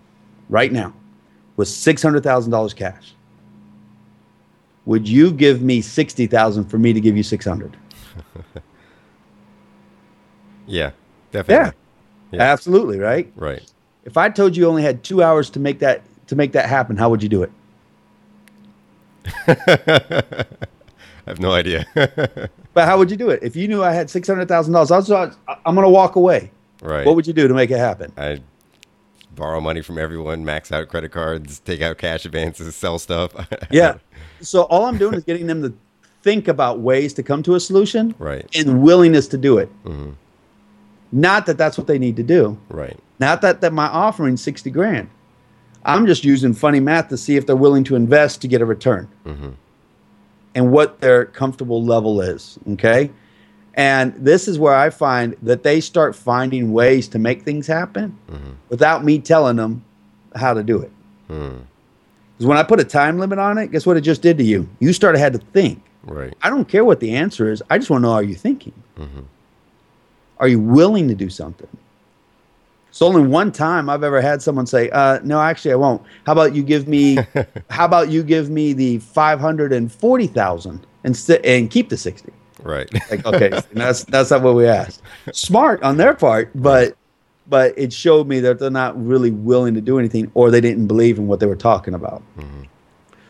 right 0.49 0.71
now 0.71 0.93
with 1.55 1.67
$600,000 1.67 2.75
cash, 2.75 3.13
would 4.85 5.07
you 5.07 5.31
give 5.31 5.61
me 5.61 5.81
60,000 5.81 6.65
for 6.65 6.79
me 6.79 6.93
to 6.93 6.99
give 6.99 7.15
you 7.15 7.23
600? 7.23 7.77
Yeah, 10.69 10.91
definitely. 11.31 11.73
Yeah. 12.31 12.37
yeah. 12.37 12.51
Absolutely, 12.51 12.99
right? 12.99 13.31
Right. 13.35 13.63
If 14.05 14.17
I 14.17 14.29
told 14.29 14.55
you 14.55 14.67
only 14.67 14.83
had 14.83 15.03
2 15.03 15.23
hours 15.23 15.49
to 15.51 15.59
make 15.59 15.79
that 15.79 16.03
to 16.27 16.35
make 16.35 16.51
that 16.51 16.69
happen, 16.69 16.95
how 16.95 17.09
would 17.09 17.23
you 17.23 17.29
do 17.29 17.41
it? 17.41 17.51
I 19.47 20.45
have 21.25 21.39
no 21.39 21.51
idea. 21.51 21.87
but 22.73 22.85
how 22.85 22.99
would 22.99 23.09
you 23.09 23.17
do 23.17 23.31
it? 23.31 23.41
If 23.41 23.55
you 23.55 23.67
knew 23.67 23.83
I 23.83 23.91
had 23.93 24.07
$600,000, 24.07 24.47
I 24.91 24.95
was, 24.95 25.35
I'm 25.65 25.73
going 25.73 25.85
to 25.85 25.89
walk 25.89 26.15
away. 26.15 26.51
Right. 26.81 27.05
What 27.05 27.15
would 27.15 27.27
you 27.27 27.33
do 27.33 27.47
to 27.47 27.53
make 27.53 27.71
it 27.71 27.77
happen? 27.77 28.11
I'd 28.17 28.43
borrow 29.35 29.59
money 29.61 29.81
from 29.81 29.97
everyone, 29.97 30.45
max 30.45 30.71
out 30.71 30.87
credit 30.87 31.11
cards, 31.11 31.59
take 31.59 31.81
out 31.81 31.97
cash 31.97 32.25
advances, 32.25 32.75
sell 32.75 32.99
stuff. 32.99 33.33
yeah. 33.71 33.97
So 34.41 34.63
all 34.63 34.85
I'm 34.85 34.97
doing 34.97 35.15
is 35.15 35.23
getting 35.23 35.47
them 35.47 35.61
to 35.61 35.73
think 36.21 36.47
about 36.47 36.79
ways 36.79 37.13
to 37.13 37.23
come 37.23 37.43
to 37.43 37.55
a 37.55 37.59
solution. 37.59 38.15
Right. 38.19 38.45
And 38.55 38.81
willingness 38.81 39.27
to 39.29 39.37
do 39.37 39.57
it. 39.57 39.69
Mm-hmm. 39.83 40.11
Not 41.11 41.45
that 41.47 41.57
that's 41.57 41.77
what 41.77 41.87
they 41.87 41.97
need 41.97 42.15
to 42.17 42.23
do. 42.23 42.57
Right. 42.69 42.97
Not 43.19 43.41
that 43.41 43.61
that 43.61 43.73
my 43.73 43.87
offering 43.87 44.37
60 44.37 44.69
grand. 44.71 45.09
I'm 45.85 46.05
just 46.05 46.23
using 46.23 46.53
funny 46.53 46.79
math 46.79 47.07
to 47.09 47.17
see 47.17 47.37
if 47.37 47.45
they're 47.45 47.55
willing 47.55 47.83
to 47.85 47.95
invest 47.95 48.41
to 48.41 48.47
get 48.47 48.61
a 48.61 48.65
return. 48.65 49.09
Mm-hmm. 49.25 49.49
And 50.55 50.71
what 50.71 50.99
their 50.99 51.25
comfortable 51.25 51.83
level 51.83 52.21
is. 52.21 52.59
Okay. 52.71 53.11
And 53.79 54.13
this 54.15 54.49
is 54.49 54.59
where 54.59 54.75
I 54.75 54.89
find 54.89 55.37
that 55.41 55.63
they 55.63 55.79
start 55.79 56.13
finding 56.13 56.73
ways 56.73 57.07
to 57.07 57.17
make 57.17 57.43
things 57.43 57.65
happen 57.65 58.13
mm-hmm. 58.29 58.51
without 58.67 59.05
me 59.05 59.19
telling 59.19 59.55
them 59.55 59.85
how 60.35 60.53
to 60.53 60.63
do 60.63 60.81
it. 60.81 60.91
Because 61.27 61.53
mm. 62.39 62.45
when 62.45 62.57
I 62.57 62.63
put 62.63 62.81
a 62.81 62.83
time 62.83 63.19
limit 63.19 63.39
on 63.39 63.57
it, 63.57 63.71
guess 63.71 63.85
what 63.85 63.95
it 63.95 64.01
just 64.01 64.21
did 64.21 64.37
to 64.39 64.43
you? 64.43 64.67
You 64.81 64.91
started 64.91 65.19
had 65.19 65.31
to 65.31 65.39
think. 65.39 65.81
Right. 66.03 66.33
I 66.41 66.49
don't 66.49 66.67
care 66.67 66.83
what 66.83 66.99
the 66.99 67.15
answer 67.15 67.49
is. 67.49 67.63
I 67.69 67.77
just 67.77 67.89
want 67.89 68.01
to 68.01 68.07
know: 68.07 68.11
Are 68.11 68.21
you 68.23 68.35
thinking? 68.35 68.73
Mm-hmm. 68.97 69.21
Are 70.39 70.49
you 70.49 70.59
willing 70.59 71.07
to 71.07 71.15
do 71.15 71.29
something? 71.29 71.69
It's 72.89 73.01
only 73.01 73.21
one 73.21 73.53
time 73.53 73.89
I've 73.89 74.03
ever 74.03 74.19
had 74.19 74.41
someone 74.41 74.65
say, 74.65 74.89
uh, 74.89 75.19
"No, 75.23 75.39
actually, 75.39 75.71
I 75.71 75.75
won't." 75.75 76.01
How 76.25 76.33
about 76.33 76.53
you 76.53 76.63
give 76.63 76.89
me? 76.89 77.17
how 77.69 77.85
about 77.85 78.09
you 78.09 78.23
give 78.23 78.49
me 78.49 78.73
the 78.73 78.97
five 78.97 79.39
hundred 79.39 79.71
and 79.71 79.89
forty 79.89 80.27
thousand 80.27 80.85
and 81.05 81.17
and 81.45 81.71
keep 81.71 81.87
the 81.87 81.97
sixty? 81.97 82.33
Right. 82.63 82.91
like, 83.09 83.25
okay, 83.33 83.61
that's 83.73 84.03
that's 84.05 84.31
not 84.31 84.41
what 84.41 84.55
we 84.55 84.67
asked. 84.67 85.01
Smart 85.31 85.81
on 85.83 85.97
their 85.97 86.13
part, 86.13 86.51
but 86.55 86.95
but 87.49 87.73
it 87.77 87.91
showed 87.91 88.27
me 88.27 88.39
that 88.41 88.59
they're 88.59 88.69
not 88.69 89.01
really 89.03 89.31
willing 89.31 89.73
to 89.73 89.81
do 89.81 89.97
anything, 89.97 90.31
or 90.35 90.51
they 90.51 90.61
didn't 90.61 90.87
believe 90.87 91.17
in 91.17 91.27
what 91.27 91.39
they 91.39 91.47
were 91.47 91.55
talking 91.55 91.93
about. 91.93 92.21
Mm-hmm. 92.37 92.63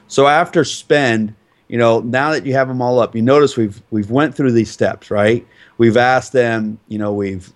So 0.07 0.27
after 0.27 0.63
spend, 0.65 1.33
you 1.67 1.77
know, 1.77 2.01
now 2.01 2.31
that 2.31 2.45
you 2.45 2.53
have 2.53 2.67
them 2.67 2.81
all 2.81 2.99
up, 2.99 3.15
you 3.15 3.21
notice 3.21 3.55
we've 3.55 3.81
we've 3.91 4.11
went 4.11 4.35
through 4.35 4.51
these 4.51 4.69
steps, 4.69 5.09
right? 5.09 5.47
We've 5.77 5.97
asked 5.97 6.33
them, 6.33 6.79
you 6.89 6.97
know, 6.97 7.13
we've 7.13 7.51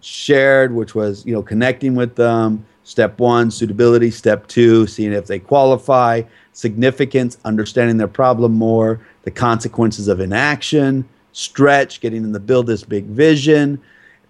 shared, 0.00 0.74
which 0.74 0.94
was 0.94 1.24
you 1.24 1.32
know 1.32 1.42
connecting 1.42 1.94
with 1.94 2.16
them. 2.16 2.64
Step 2.82 3.18
one, 3.18 3.50
suitability. 3.50 4.10
Step 4.10 4.46
two, 4.48 4.86
seeing 4.86 5.12
if 5.12 5.26
they 5.26 5.38
qualify. 5.38 6.22
Significance, 6.54 7.36
understanding 7.44 7.98
their 7.98 8.08
problem 8.08 8.52
more. 8.54 9.00
The 9.22 9.30
consequences 9.30 10.08
of 10.08 10.20
inaction 10.20 11.06
stretch, 11.38 12.00
getting 12.00 12.22
them 12.22 12.32
to 12.32 12.40
build 12.40 12.66
this 12.66 12.82
big 12.82 13.04
vision, 13.04 13.80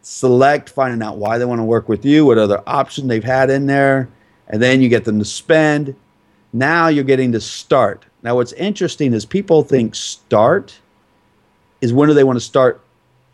select, 0.03 0.69
finding 0.69 1.03
out 1.03 1.17
why 1.17 1.39
they 1.39 1.45
want 1.47 1.59
to 1.59 1.65
work 1.65 1.89
with 1.89 2.05
you, 2.05 2.27
what 2.27 2.37
other 2.37 2.63
option 2.67 3.09
they've 3.09 3.25
had 3.25 3.49
in 3.49 3.67
there, 3.67 4.09
and 4.49 4.61
then 4.61 4.83
you 4.83 4.91
get 4.91 5.07
them 5.07 5.19
to 5.19 5.25
spend. 5.25 5.97
Now 6.53 6.89
you're 6.89 7.05
getting 7.05 7.33
to 7.33 7.41
start. 7.41 8.05
Now, 8.23 8.35
what's 8.35 8.53
interesting 8.55 9.15
is 9.15 9.25
people 9.25 9.63
think 9.63 9.95
start 9.95 10.79
is 11.81 11.95
when 11.95 12.09
do 12.09 12.15
they 12.15 12.25
want 12.25 12.37
to 12.37 12.45
start 12.45 12.83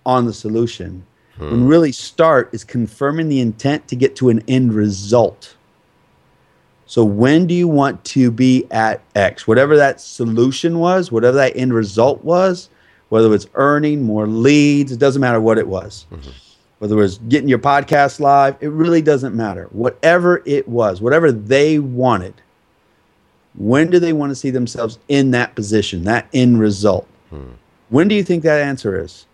on 0.06 0.26
the 0.26 0.32
solution. 0.32 1.04
Hmm. 1.36 1.50
When 1.50 1.66
really 1.66 1.92
start 1.92 2.50
is 2.52 2.62
confirming 2.62 3.28
the 3.28 3.40
intent 3.40 3.88
to 3.88 3.96
get 3.96 4.14
to 4.16 4.28
an 4.28 4.42
end 4.46 4.72
result. 4.72 5.56
So 6.86 7.04
when 7.04 7.46
do 7.46 7.54
you 7.54 7.66
want 7.66 8.04
to 8.04 8.30
be 8.30 8.66
at 8.70 9.00
X? 9.16 9.48
Whatever 9.48 9.76
that 9.76 10.00
solution 10.00 10.78
was, 10.78 11.10
whatever 11.10 11.36
that 11.38 11.56
end 11.56 11.72
result 11.72 12.22
was, 12.22 12.68
whether 13.08 13.32
it's 13.34 13.46
earning 13.54 14.02
more 14.02 14.26
leads, 14.26 14.92
it 14.92 14.98
doesn't 14.98 15.20
matter 15.20 15.40
what 15.40 15.58
it 15.58 15.66
was. 15.66 16.06
Mm-hmm. 16.10 16.30
Whether 16.78 16.94
it 16.96 17.00
was 17.00 17.18
getting 17.18 17.48
your 17.48 17.58
podcast 17.58 18.20
live, 18.20 18.56
it 18.60 18.68
really 18.68 19.00
doesn't 19.00 19.34
matter. 19.34 19.68
Whatever 19.70 20.42
it 20.44 20.68
was, 20.68 21.00
whatever 21.00 21.30
they 21.32 21.78
wanted, 21.78 22.34
when 23.54 23.90
do 23.90 23.98
they 23.98 24.12
want 24.12 24.30
to 24.30 24.34
see 24.34 24.50
themselves 24.50 24.98
in 25.08 25.30
that 25.30 25.54
position, 25.54 26.04
that 26.04 26.26
end 26.34 26.58
result? 26.58 27.06
Hmm. 27.30 27.52
When 27.88 28.08
do 28.08 28.14
you 28.14 28.24
think 28.24 28.42
that 28.42 28.60
answer 28.60 29.00
is? 29.00 29.26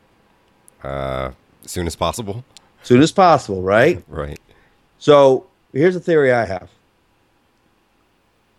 Uh, 0.82 1.30
as 1.64 1.70
soon 1.70 1.86
as 1.86 1.96
possible. 1.96 2.44
Soon 2.82 3.00
as 3.00 3.12
possible, 3.12 3.62
right? 3.62 4.02
right. 4.08 4.38
So 4.98 5.46
here's 5.72 5.96
a 5.96 6.00
theory 6.00 6.32
I 6.32 6.44
have. 6.44 6.70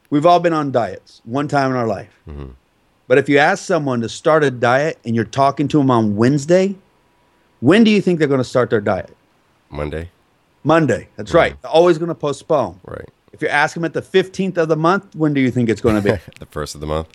We've 0.10 0.26
all 0.26 0.40
been 0.40 0.54
on 0.54 0.72
diets 0.72 1.22
one 1.24 1.48
time 1.48 1.72
in 1.72 1.78
our 1.78 1.88
life. 1.88 2.14
Mm-hmm. 2.28 2.52
But 3.12 3.18
if 3.18 3.28
you 3.28 3.40
ask 3.40 3.66
someone 3.66 4.00
to 4.00 4.08
start 4.08 4.42
a 4.42 4.50
diet 4.50 4.98
and 5.04 5.14
you're 5.14 5.26
talking 5.26 5.68
to 5.68 5.80
them 5.80 5.92
on 5.92 6.16
Wednesday, 6.16 6.78
when 7.60 7.84
do 7.84 7.92
you 7.92 8.00
think 8.00 8.20
they're 8.20 8.28
going 8.30 8.38
to 8.38 8.44
start 8.46 8.70
their 8.70 8.80
diet? 8.80 9.14
Monday. 9.70 10.10
Monday. 10.64 11.10
That's 11.18 11.34
right. 11.34 11.52
Mm-hmm. 11.52 11.62
They're 11.62 11.72
always 11.72 11.98
going 11.98 12.08
to 12.08 12.16
postpone. 12.16 12.80
Right. 12.86 13.10
If 13.34 13.42
you 13.42 13.50
ask 13.50 13.74
them 13.74 13.84
at 13.84 13.92
the 13.92 14.02
15th 14.02 14.56
of 14.56 14.70
the 14.70 14.78
month, 14.78 15.14
when 15.14 15.34
do 15.34 15.42
you 15.42 15.52
think 15.52 15.68
it's 15.68 15.82
going 15.82 16.02
to 16.02 16.02
be? 16.02 16.18
the 16.40 16.46
first 16.46 16.74
of 16.74 16.80
the 16.80 16.88
month. 16.88 17.10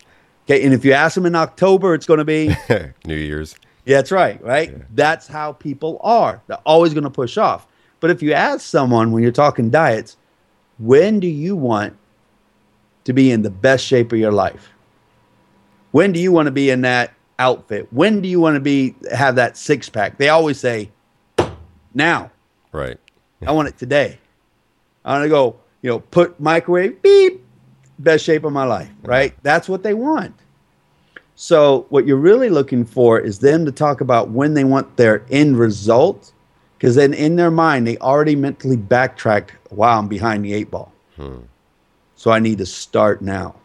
Okay. 0.45 0.63
And 0.63 0.71
if 0.71 0.85
you 0.85 0.93
ask 0.93 1.15
them 1.15 1.25
in 1.25 1.33
October, 1.33 1.95
it's 1.95 2.05
going 2.05 2.19
to 2.19 2.23
be 2.23 2.55
New 3.05 3.15
Year's. 3.15 3.55
Yeah, 3.85 3.97
that's 3.97 4.11
right. 4.11 4.39
Right. 4.43 4.69
Yeah. 4.69 4.83
That's 4.93 5.25
how 5.25 5.53
people 5.53 5.99
are. 6.03 6.43
They're 6.45 6.57
always 6.57 6.93
going 6.93 7.05
to 7.05 7.09
push 7.09 7.39
off. 7.39 7.65
But 8.01 8.11
if 8.11 8.21
you 8.21 8.33
ask 8.33 8.61
someone 8.61 9.11
when 9.11 9.23
you're 9.23 9.31
talking 9.31 9.71
diets, 9.71 10.15
when 10.77 11.19
do 11.19 11.25
you 11.25 11.55
want 11.55 11.97
to 13.05 13.13
be 13.13 13.31
in 13.31 13.41
the 13.41 13.49
best 13.49 13.83
shape 13.83 14.11
of 14.11 14.19
your 14.19 14.31
life? 14.31 14.75
When 15.97 16.11
do 16.11 16.19
you 16.19 16.31
want 16.31 16.45
to 16.45 16.51
be 16.51 16.69
in 16.69 16.81
that 16.81 17.15
outfit? 17.39 17.91
When 17.91 18.21
do 18.21 18.29
you 18.29 18.39
want 18.39 18.53
to 18.53 18.59
be 18.59 18.93
have 19.11 19.37
that 19.37 19.57
six 19.57 19.89
pack? 19.89 20.19
They 20.19 20.29
always 20.29 20.59
say, 20.59 20.91
now. 21.91 22.29
Right. 22.71 22.99
I 23.43 23.51
want 23.51 23.69
it 23.69 23.79
today. 23.79 24.19
I 25.03 25.13
want 25.13 25.25
to 25.25 25.29
go, 25.29 25.55
you 25.81 25.89
know, 25.89 25.97
put 25.97 26.39
microwave, 26.39 27.01
beep, 27.01 27.43
best 27.97 28.23
shape 28.23 28.43
of 28.43 28.53
my 28.53 28.63
life, 28.65 28.91
right? 29.01 29.33
That's 29.41 29.67
what 29.67 29.81
they 29.81 29.95
want. 29.95 30.35
So 31.33 31.87
what 31.89 32.05
you're 32.05 32.17
really 32.17 32.51
looking 32.51 32.85
for 32.85 33.19
is 33.19 33.39
them 33.39 33.65
to 33.65 33.71
talk 33.71 33.99
about 33.99 34.29
when 34.29 34.53
they 34.53 34.65
want 34.65 34.97
their 34.97 35.25
end 35.31 35.57
result, 35.57 36.31
because 36.77 36.93
then 36.93 37.15
in 37.15 37.37
their 37.37 37.49
mind 37.49 37.87
they 37.87 37.97
already 37.97 38.35
mentally 38.35 38.77
backtracked. 38.77 39.53
Wow, 39.71 39.97
I'm 39.97 40.07
behind 40.07 40.45
the 40.45 40.53
eight 40.53 40.69
ball. 40.69 40.93
Hmm. 41.15 41.39
So 42.15 42.29
I 42.29 42.37
need 42.37 42.59
to 42.59 42.67
start 42.67 43.23
now. 43.23 43.55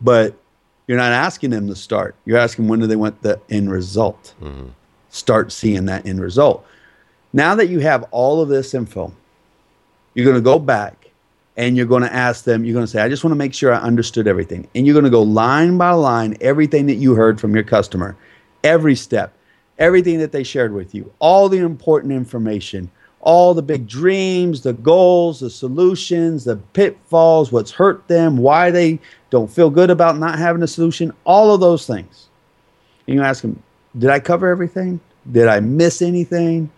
But 0.00 0.36
you're 0.92 1.00
not 1.00 1.12
asking 1.12 1.48
them 1.48 1.68
to 1.68 1.74
start. 1.74 2.14
You're 2.26 2.36
asking 2.36 2.68
when 2.68 2.78
do 2.78 2.86
they 2.86 2.96
want 2.96 3.22
the 3.22 3.40
end 3.48 3.72
result. 3.72 4.34
Mm-hmm. 4.42 4.68
Start 5.08 5.50
seeing 5.50 5.86
that 5.86 6.04
end 6.04 6.20
result. 6.20 6.66
Now 7.32 7.54
that 7.54 7.68
you 7.68 7.78
have 7.78 8.04
all 8.10 8.42
of 8.42 8.50
this 8.50 8.74
info, 8.74 9.10
you're 10.12 10.26
going 10.26 10.36
to 10.36 10.42
go 10.42 10.58
back 10.58 11.10
and 11.56 11.78
you're 11.78 11.86
going 11.86 12.02
to 12.02 12.12
ask 12.12 12.44
them, 12.44 12.62
you're 12.62 12.74
going 12.74 12.84
to 12.84 12.90
say, 12.90 13.00
I 13.00 13.08
just 13.08 13.24
want 13.24 13.32
to 13.32 13.38
make 13.38 13.54
sure 13.54 13.72
I 13.72 13.78
understood 13.78 14.28
everything. 14.28 14.68
And 14.74 14.84
you're 14.86 14.92
going 14.92 15.06
to 15.06 15.10
go 15.10 15.22
line 15.22 15.78
by 15.78 15.92
line, 15.92 16.36
everything 16.42 16.84
that 16.88 16.96
you 16.96 17.14
heard 17.14 17.40
from 17.40 17.54
your 17.54 17.64
customer, 17.64 18.14
every 18.62 18.94
step, 18.94 19.34
everything 19.78 20.18
that 20.18 20.32
they 20.32 20.42
shared 20.42 20.74
with 20.74 20.94
you, 20.94 21.10
all 21.20 21.48
the 21.48 21.56
important 21.56 22.12
information, 22.12 22.90
all 23.22 23.54
the 23.54 23.62
big 23.62 23.86
dreams, 23.86 24.62
the 24.62 24.72
goals, 24.72 25.40
the 25.40 25.48
solutions, 25.48 26.44
the 26.44 26.56
pitfalls, 26.56 27.52
what's 27.52 27.70
hurt 27.70 28.06
them, 28.08 28.36
why 28.36 28.70
they 28.70 28.98
don't 29.30 29.50
feel 29.50 29.70
good 29.70 29.90
about 29.90 30.18
not 30.18 30.38
having 30.38 30.62
a 30.62 30.66
solution, 30.66 31.12
all 31.24 31.54
of 31.54 31.60
those 31.60 31.86
things. 31.86 32.28
And 33.06 33.16
you 33.16 33.22
ask 33.22 33.42
them, 33.42 33.62
Did 33.96 34.10
I 34.10 34.20
cover 34.20 34.48
everything? 34.48 35.00
Did 35.30 35.46
I 35.48 35.60
miss 35.60 36.02
anything? 36.02 36.70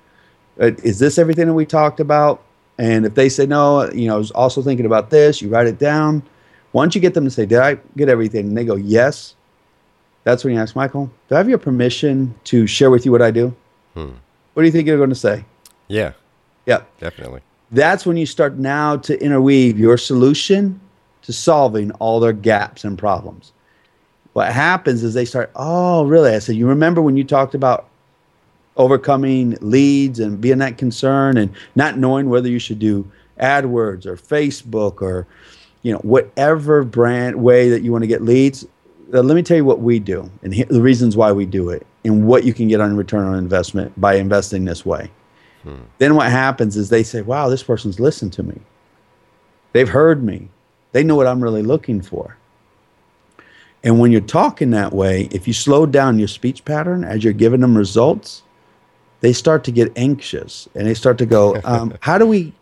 Uh, 0.60 0.72
is 0.84 0.98
this 0.98 1.18
everything 1.18 1.46
that 1.46 1.54
we 1.54 1.66
talked 1.66 1.98
about? 1.98 2.42
And 2.78 3.06
if 3.06 3.14
they 3.14 3.28
say 3.28 3.46
no, 3.46 3.90
you 3.92 4.08
know, 4.08 4.14
I 4.14 4.18
was 4.18 4.30
also 4.30 4.62
thinking 4.62 4.86
about 4.86 5.10
this, 5.10 5.40
you 5.40 5.48
write 5.48 5.66
it 5.66 5.78
down. 5.78 6.22
Once 6.72 6.94
you 6.94 7.00
get 7.00 7.14
them 7.14 7.24
to 7.24 7.30
say, 7.30 7.46
Did 7.46 7.58
I 7.58 7.78
get 7.96 8.08
everything? 8.08 8.48
And 8.48 8.56
they 8.56 8.64
go, 8.64 8.76
Yes. 8.76 9.34
That's 10.24 10.42
when 10.42 10.54
you 10.54 10.60
ask 10.60 10.76
Michael, 10.76 11.10
Do 11.28 11.36
I 11.36 11.38
have 11.38 11.48
your 11.48 11.58
permission 11.58 12.34
to 12.44 12.66
share 12.66 12.90
with 12.90 13.06
you 13.06 13.12
what 13.12 13.22
I 13.22 13.30
do? 13.30 13.54
Hmm. 13.94 14.12
What 14.52 14.62
do 14.62 14.66
you 14.66 14.72
think 14.72 14.86
you're 14.86 14.98
going 14.98 15.08
to 15.08 15.16
say? 15.16 15.44
Yeah. 15.88 16.12
Yeah. 16.66 16.82
Definitely. 17.00 17.40
That's 17.70 18.06
when 18.06 18.16
you 18.16 18.26
start 18.26 18.56
now 18.56 18.96
to 18.98 19.20
interweave 19.22 19.78
your 19.78 19.98
solution 19.98 20.80
to 21.22 21.32
solving 21.32 21.90
all 21.92 22.20
their 22.20 22.32
gaps 22.32 22.84
and 22.84 22.98
problems. 22.98 23.52
What 24.34 24.52
happens 24.52 25.02
is 25.02 25.14
they 25.14 25.24
start, 25.24 25.50
oh, 25.56 26.04
really? 26.04 26.34
I 26.34 26.38
said, 26.38 26.56
you 26.56 26.66
remember 26.66 27.00
when 27.00 27.16
you 27.16 27.24
talked 27.24 27.54
about 27.54 27.88
overcoming 28.76 29.56
leads 29.60 30.18
and 30.20 30.40
being 30.40 30.58
that 30.58 30.78
concern 30.78 31.36
and 31.36 31.50
not 31.74 31.96
knowing 31.98 32.28
whether 32.28 32.48
you 32.48 32.58
should 32.58 32.78
do 32.78 33.10
AdWords 33.40 34.06
or 34.06 34.16
Facebook 34.16 35.00
or, 35.00 35.26
you 35.82 35.92
know, 35.92 35.98
whatever 35.98 36.82
brand 36.84 37.36
way 37.36 37.68
that 37.68 37.82
you 37.82 37.92
want 37.92 38.02
to 38.02 38.08
get 38.08 38.22
leads. 38.22 38.66
Uh, 39.12 39.22
let 39.22 39.34
me 39.34 39.42
tell 39.42 39.56
you 39.56 39.64
what 39.64 39.80
we 39.80 39.98
do 39.98 40.30
and 40.42 40.52
the 40.52 40.80
reasons 40.82 41.16
why 41.16 41.30
we 41.30 41.46
do 41.46 41.70
it. 41.70 41.86
and 42.04 42.26
what 42.26 42.44
you 42.44 42.52
can 42.52 42.68
get 42.68 42.80
on 42.80 42.96
return 42.96 43.24
on 43.26 43.38
investment 43.38 43.98
by 44.00 44.14
investing 44.14 44.64
this 44.64 44.84
way. 44.84 45.10
Hmm. 45.64 45.82
Then 45.98 46.14
what 46.14 46.30
happens 46.30 46.76
is 46.76 46.90
they 46.90 47.02
say, 47.02 47.22
wow, 47.22 47.48
this 47.48 47.62
person's 47.62 47.98
listened 47.98 48.32
to 48.34 48.42
me. 48.42 48.60
They've 49.72 49.88
heard 49.88 50.22
me. 50.22 50.48
They 50.92 51.02
know 51.02 51.16
what 51.16 51.26
I'm 51.26 51.42
really 51.42 51.62
looking 51.62 52.00
for. 52.00 52.36
And 53.82 53.98
when 53.98 54.12
you're 54.12 54.20
talking 54.20 54.70
that 54.70 54.92
way, 54.92 55.28
if 55.30 55.46
you 55.46 55.52
slow 55.52 55.84
down 55.84 56.18
your 56.18 56.28
speech 56.28 56.64
pattern 56.64 57.04
as 57.04 57.24
you're 57.24 57.32
giving 57.32 57.60
them 57.60 57.76
results, 57.76 58.42
they 59.20 59.32
start 59.32 59.64
to 59.64 59.72
get 59.72 59.92
anxious 59.96 60.68
and 60.74 60.86
they 60.86 60.94
start 60.94 61.18
to 61.18 61.26
go, 61.26 61.60
um, 61.64 61.94
how 62.00 62.16
do 62.16 62.26
we, 62.26 62.52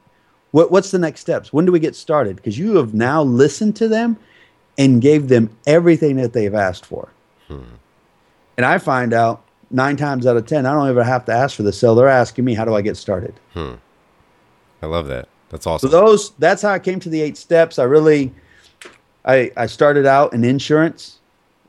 what, 0.52 0.70
what's 0.70 0.90
the 0.90 0.98
next 0.98 1.20
steps? 1.20 1.52
When 1.52 1.64
do 1.64 1.72
we 1.72 1.80
get 1.80 1.94
started? 1.94 2.36
Because 2.36 2.58
you 2.58 2.76
have 2.76 2.94
now 2.94 3.22
listened 3.22 3.76
to 3.76 3.88
them 3.88 4.16
and 4.78 5.02
gave 5.02 5.28
them 5.28 5.54
everything 5.66 6.16
that 6.16 6.32
they've 6.32 6.54
asked 6.54 6.86
for. 6.86 7.10
Hmm. 7.48 7.62
And 8.56 8.66
I 8.66 8.78
find 8.78 9.12
out 9.12 9.44
nine 9.72 9.96
times 9.96 10.26
out 10.26 10.36
of 10.36 10.46
10, 10.46 10.66
I 10.66 10.72
don't 10.72 10.88
ever 10.88 11.02
have 11.02 11.24
to 11.26 11.32
ask 11.32 11.56
for 11.56 11.62
the 11.62 11.72
sale. 11.72 11.94
They're 11.94 12.08
asking 12.08 12.44
me, 12.44 12.54
how 12.54 12.64
do 12.64 12.74
I 12.74 12.82
get 12.82 12.96
started? 12.96 13.34
Hmm. 13.54 13.74
I 14.82 14.86
love 14.86 15.06
that. 15.08 15.28
That's 15.50 15.66
awesome. 15.66 15.90
So 15.90 16.00
those, 16.00 16.30
that's 16.38 16.62
how 16.62 16.70
I 16.70 16.78
came 16.78 17.00
to 17.00 17.08
the 17.08 17.20
eight 17.20 17.36
steps. 17.36 17.78
I 17.78 17.84
really, 17.84 18.32
I, 19.24 19.50
I 19.56 19.66
started 19.66 20.06
out 20.06 20.32
in 20.32 20.44
insurance 20.44 21.18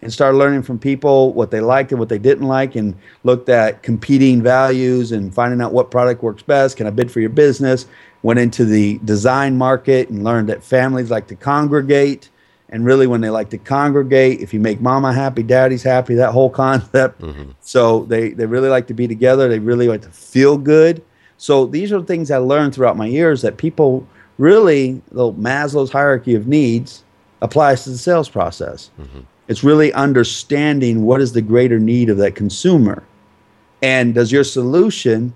and 0.01 0.11
started 0.11 0.37
learning 0.37 0.63
from 0.63 0.79
people 0.79 1.33
what 1.33 1.51
they 1.51 1.61
liked 1.61 1.91
and 1.91 1.99
what 1.99 2.09
they 2.09 2.17
didn't 2.17 2.47
like 2.47 2.75
and 2.75 2.95
looked 3.23 3.49
at 3.49 3.83
competing 3.83 4.41
values 4.41 5.11
and 5.11 5.33
finding 5.33 5.61
out 5.61 5.71
what 5.73 5.91
product 5.91 6.21
works 6.23 6.43
best. 6.43 6.77
Can 6.77 6.87
I 6.87 6.89
bid 6.89 7.11
for 7.11 7.19
your 7.19 7.29
business? 7.29 7.85
Went 8.21 8.39
into 8.39 8.65
the 8.65 8.99
design 9.05 9.57
market 9.57 10.09
and 10.09 10.23
learned 10.23 10.49
that 10.49 10.63
families 10.63 11.09
like 11.09 11.27
to 11.27 11.35
congregate 11.35 12.29
and 12.73 12.83
really 12.85 13.05
when 13.05 13.21
they 13.21 13.29
like 13.29 13.51
to 13.51 13.57
congregate 13.57 14.41
if 14.41 14.53
you 14.53 14.59
make 14.59 14.81
mama 14.81 15.13
happy 15.13 15.43
daddy's 15.43 15.83
happy 15.83 16.15
that 16.15 16.31
whole 16.31 16.49
concept 16.63 17.21
mm-hmm. 17.21 17.51
so 17.61 18.03
they 18.05 18.31
they 18.31 18.45
really 18.45 18.67
like 18.67 18.87
to 18.87 18.93
be 18.93 19.07
together 19.07 19.47
they 19.47 19.59
really 19.59 19.87
like 19.87 20.01
to 20.01 20.09
feel 20.09 20.57
good 20.57 21.01
so 21.37 21.65
these 21.65 21.93
are 21.93 22.01
things 22.01 22.31
i 22.31 22.37
learned 22.37 22.75
throughout 22.75 22.97
my 22.97 23.05
years 23.05 23.41
that 23.41 23.55
people 23.55 24.05
really 24.37 25.01
the 25.11 25.31
maslow's 25.33 25.91
hierarchy 25.91 26.35
of 26.35 26.47
needs 26.47 27.03
applies 27.41 27.83
to 27.83 27.91
the 27.91 27.97
sales 27.97 28.27
process 28.27 28.89
mm-hmm. 28.99 29.21
it's 29.47 29.63
really 29.63 29.93
understanding 29.93 31.03
what 31.03 31.21
is 31.21 31.31
the 31.31 31.41
greater 31.41 31.79
need 31.79 32.09
of 32.09 32.17
that 32.17 32.35
consumer 32.35 33.03
and 33.81 34.15
does 34.15 34.31
your 34.31 34.43
solution 34.43 35.33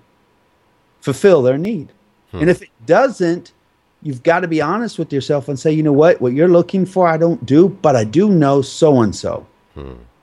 fulfill 1.01 1.43
their 1.43 1.57
need 1.57 1.93
hmm. 2.31 2.39
and 2.39 2.49
if 2.49 2.61
it 2.63 2.71
doesn't 2.85 3.53
you've 4.01 4.23
got 4.23 4.41
to 4.41 4.47
be 4.47 4.61
honest 4.61 4.99
with 4.99 5.11
yourself 5.11 5.47
and 5.47 5.59
say, 5.59 5.71
you 5.71 5.83
know 5.83 5.93
what, 5.93 6.21
what 6.21 6.33
you're 6.33 6.47
looking 6.47 6.85
for, 6.85 7.07
I 7.07 7.17
don't 7.17 7.45
do, 7.45 7.69
but 7.69 7.95
I 7.95 8.03
do 8.03 8.29
know 8.29 8.61
so 8.61 9.01
and 9.01 9.15
so. 9.15 9.45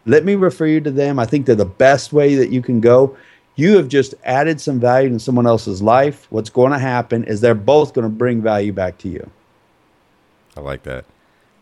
Let 0.06 0.24
me 0.24 0.34
refer 0.34 0.66
you 0.66 0.80
to 0.80 0.90
them. 0.90 1.18
I 1.18 1.26
think 1.26 1.46
they're 1.46 1.54
the 1.54 1.64
best 1.64 2.12
way 2.12 2.34
that 2.34 2.50
you 2.50 2.60
can 2.60 2.80
go. 2.80 3.16
You 3.56 3.76
have 3.76 3.88
just 3.88 4.14
added 4.24 4.60
some 4.60 4.80
value 4.80 5.08
in 5.08 5.18
someone 5.20 5.46
else's 5.46 5.80
life. 5.80 6.26
What's 6.30 6.50
going 6.50 6.72
to 6.72 6.78
happen 6.78 7.22
is 7.24 7.40
they're 7.40 7.54
both 7.54 7.94
going 7.94 8.02
to 8.02 8.08
bring 8.08 8.42
value 8.42 8.72
back 8.72 8.98
to 8.98 9.08
you. 9.08 9.30
I 10.56 10.60
like 10.60 10.82
that. 10.82 11.04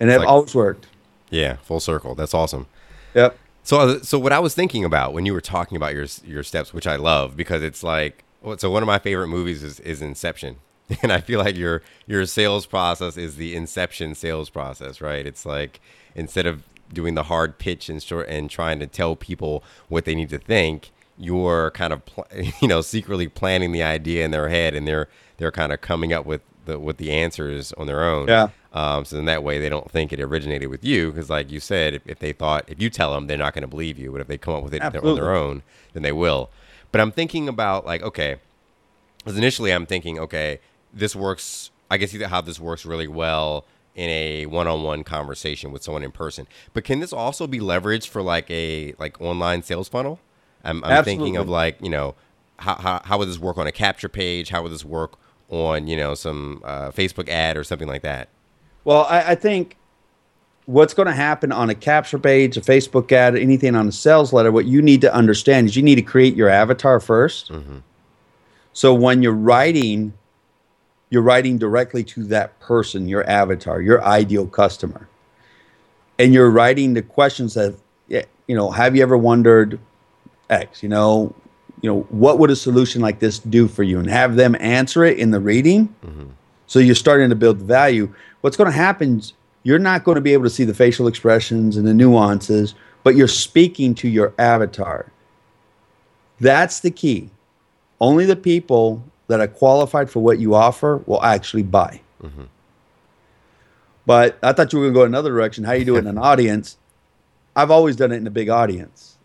And 0.01 0.09
it's 0.09 0.17
it 0.17 0.21
like, 0.21 0.29
always 0.29 0.55
worked. 0.55 0.87
Yeah, 1.31 1.57
full 1.57 1.81
circle. 1.81 2.15
That's 2.15 2.35
awesome. 2.35 2.67
Yep. 3.15 3.39
So, 3.63 3.79
uh, 3.79 4.03
so 4.03 4.19
what 4.19 4.33
I 4.33 4.39
was 4.39 4.55
thinking 4.55 4.85
about 4.85 5.13
when 5.13 5.27
you 5.27 5.33
were 5.35 5.41
talking 5.41 5.77
about 5.77 5.95
your 5.95 6.07
your 6.25 6.43
steps, 6.43 6.73
which 6.75 6.87
I 6.87 6.97
love 6.97 7.37
because 7.37 7.63
it's 7.63 7.83
like, 7.83 8.25
so 8.57 8.71
one 8.71 8.83
of 8.83 8.87
my 8.87 8.99
favorite 8.99 9.29
movies 9.29 9.63
is, 9.63 9.79
is 9.81 10.01
Inception. 10.03 10.57
and 11.03 11.13
I 11.13 11.21
feel 11.21 11.39
like 11.39 11.57
your 11.57 11.83
your 12.07 12.27
sales 12.27 12.67
process 12.67 13.17
is 13.17 13.37
the 13.37 13.55
inception 13.55 14.15
sales 14.15 14.51
process, 14.51 15.01
right? 15.01 15.27
It's 15.27 15.47
like 15.47 15.81
instead 16.15 16.47
of 16.47 16.65
doing 16.93 17.15
the 17.15 17.25
hard 17.25 17.59
pitch 17.59 17.89
and 17.89 18.03
short 18.03 18.29
and 18.29 18.51
trying 18.51 18.79
to 18.81 18.87
tell 18.87 19.17
people 19.17 19.65
what 19.89 20.05
they 20.05 20.15
need 20.15 20.29
to 20.31 20.39
think, 20.39 20.91
you're 21.19 21.71
kind 21.71 21.93
of 21.93 22.05
pl- 22.05 22.27
you 22.61 22.69
know 22.69 22.81
secretly 22.81 23.29
planning 23.29 23.73
the 23.73 23.83
idea 23.83 24.25
in 24.25 24.31
their 24.31 24.49
head, 24.49 24.75
and 24.75 24.87
they're 24.87 25.09
they're 25.39 25.53
kind 25.53 25.73
of 25.73 25.81
coming 25.81 26.13
up 26.13 26.27
with 26.27 26.43
the 26.67 26.79
with 26.79 26.97
the 26.99 27.11
answers 27.13 27.73
on 27.75 27.87
their 27.87 28.05
own. 28.05 28.29
Yeah. 28.29 28.49
Um, 28.73 29.05
so 29.05 29.19
in 29.19 29.27
that 29.27 29.43
way, 29.43 29.59
they 29.59 29.69
don't 29.69 29.91
think 29.91 30.13
it 30.13 30.21
originated 30.21 30.69
with 30.71 30.83
you, 30.83 31.11
because 31.11 31.29
like 31.29 31.51
you 31.51 31.61
said, 31.61 31.93
if, 31.93 32.07
if, 32.07 32.21
they 32.21 32.33
thought 32.33 32.65
if 32.69 32.81
you 32.81 32.89
tell 32.89 33.13
them, 33.13 33.27
they're 33.27 33.37
not 33.37 33.53
going 33.53 33.63
to 33.63 33.69
believe 33.69 33.99
you. 33.99 34.11
But 34.11 34.23
if 34.23 34.29
they 34.29 34.39
come 34.39 34.55
up 34.55 34.65
with 34.65 34.73
it 34.73 34.81
Absolutely. 34.81 35.11
on 35.11 35.17
their 35.17 35.35
own, 35.35 35.63
then 35.93 36.03
they 36.03 36.13
will. 36.13 36.49
But 36.91 37.01
I'm 37.01 37.13
thinking 37.13 37.49
about 37.49 37.85
like 37.85 38.03
okay, 38.03 38.37
because 39.19 39.37
initially 39.37 39.73
I'm 39.73 39.87
thinking 39.87 40.19
okay, 40.19 40.61
this 40.93 41.17
works. 41.17 41.71
I 41.91 41.97
guess 41.99 42.13
you 42.13 42.27
how 42.27 42.41
this 42.41 42.59
works 42.59 42.87
really 42.87 43.09
well 43.09 43.67
in 43.95 44.09
a 44.09 44.47
one-on-one 44.47 45.05
conversation 45.05 45.71
with 45.71 45.83
someone 45.83 46.03
in 46.03 46.11
person. 46.11 46.47
But 46.73 46.85
can 46.85 47.01
this 47.01 47.13
also 47.13 47.47
be 47.47 47.59
leveraged 47.59 48.09
for 48.09 48.23
like 48.23 48.51
a 48.51 48.95
like 48.99 49.21
online 49.21 49.63
sales 49.63 49.89
funnel? 49.89 50.19
I'm, 50.65 50.83
I'm 50.85 51.05
thinking 51.05 51.37
of 51.37 51.49
like 51.49 51.79
you 51.83 51.91
know 51.91 52.15
how, 52.59 52.77
how 52.77 53.01
how 53.05 53.19
would 53.19 53.29
this 53.29 53.39
work 53.39 53.59
on 53.59 53.67
a 53.67 53.73
capture 53.73 54.09
page? 54.09 54.51
How 54.51 54.63
would 54.63 54.73
this 54.73 54.85
work 54.85 55.19
on 55.49 55.87
you 55.87 55.97
know 55.97 56.15
some 56.15 56.63
uh, 56.65 56.91
Facebook 56.91 57.29
ad 57.29 57.57
or 57.57 57.65
something 57.65 57.89
like 57.89 58.03
that? 58.03 58.29
Well, 58.85 59.07
I, 59.09 59.33
I 59.33 59.35
think 59.35 59.77
what's 60.67 60.95
going 60.95 61.07
to 61.07 61.13
happen 61.13 61.53
on 61.53 61.71
a 61.71 61.75
capture 61.75 62.19
page, 62.19 62.57
a 62.57 62.61
Facebook 62.61 63.11
ad, 63.13 63.37
anything 63.37 63.75
on 63.75 63.89
a 63.89 63.93
sales 63.93 64.33
letter, 64.33 64.53
what 64.53 64.65
you 64.65 64.81
need 64.81 65.01
to 65.01 65.13
understand 65.13 65.69
is 65.69 65.77
you 65.77 65.83
need 65.83 65.97
to 65.97 66.03
create 66.03 66.37
your 66.37 66.49
avatar 66.49 66.99
1st 66.99 67.51
mm-hmm. 67.51 67.79
So 68.75 68.95
when 68.95 69.23
you're 69.23 69.33
writing 69.33 70.15
you're 71.13 71.21
writing 71.21 71.59
directly 71.59 72.03
to 72.03 72.25
that 72.25 72.59
person, 72.59 73.07
your 73.07 73.29
avatar, 73.29 73.83
your 73.83 74.03
ideal 74.03 74.47
customer. 74.47 75.07
And 76.19 76.33
you're 76.33 76.51
writing 76.51 76.95
the 76.95 77.03
questions 77.03 77.53
that, 77.53 77.75
you 78.09 78.57
know, 78.57 78.71
have 78.71 78.97
you 78.97 79.03
ever 79.03 79.19
wondered 79.19 79.79
X, 80.49 80.83
you 80.83 80.89
know, 80.89 81.35
you 81.83 81.91
know, 81.91 82.01
what 82.09 82.39
would 82.39 82.49
a 82.49 82.57
solution 82.57 83.03
like 83.03 83.19
this 83.19 83.39
do 83.41 83.69
for 83.69 83.83
you? 83.83 83.99
And 83.99 84.09
have 84.09 84.37
them 84.37 84.57
answer 84.59 85.05
it 85.05 85.19
in 85.19 85.33
the 85.33 85.41
reading. 85.41 85.95
Mm-hmm. 86.03 86.31
So 86.67 86.79
you're 86.79 86.95
starting 86.95 87.29
to 87.29 87.37
build 87.37 87.59
value. 87.59 88.15
What's 88.41 88.57
going 88.57 88.71
to 88.71 88.77
happen 88.77 89.19
is 89.19 89.35
you're 89.65 89.79
not 89.79 90.05
going 90.05 90.15
to 90.15 90.23
be 90.23 90.33
able 90.33 90.45
to 90.45 90.51
see 90.51 90.65
the 90.65 90.73
facial 90.73 91.09
expressions 91.09 91.77
and 91.77 91.87
the 91.87 91.93
nuances, 91.93 92.75
but 93.03 93.17
you're 93.17 93.29
speaking 93.29 93.95
to 93.97 94.09
your 94.09 94.33
avatar. 94.39 95.13
That's 96.41 96.81
the 96.81 96.91
key. 96.91 97.29
Only 98.01 98.25
the 98.25 98.35
people 98.35 99.05
that 99.33 99.41
are 99.41 99.49
qualified 99.49 100.11
for 100.11 100.21
what 100.21 100.39
you 100.39 100.55
offer 100.55 100.99
will 101.07 101.23
actually 101.25 101.63
buy. 101.63 102.03
Mm-hmm. 102.23 102.43
But 104.05 104.39
I 104.43 104.53
thought 104.53 104.75
you 104.75 104.79
were 104.79 104.91
going 104.91 104.95
to 104.95 105.01
go 105.01 105.05
another 105.07 105.31
direction. 105.31 105.65
How 105.65 105.73
you 105.73 105.87
do 105.87 105.97
it 105.97 106.01
in 106.01 106.07
an 106.07 106.19
audience? 106.31 106.77
I've 107.57 107.71
always 107.71 107.97
done 107.97 108.13
it 108.13 108.17
in 108.17 108.27
a 108.27 108.31
big 108.31 108.51
audience, 108.51 109.17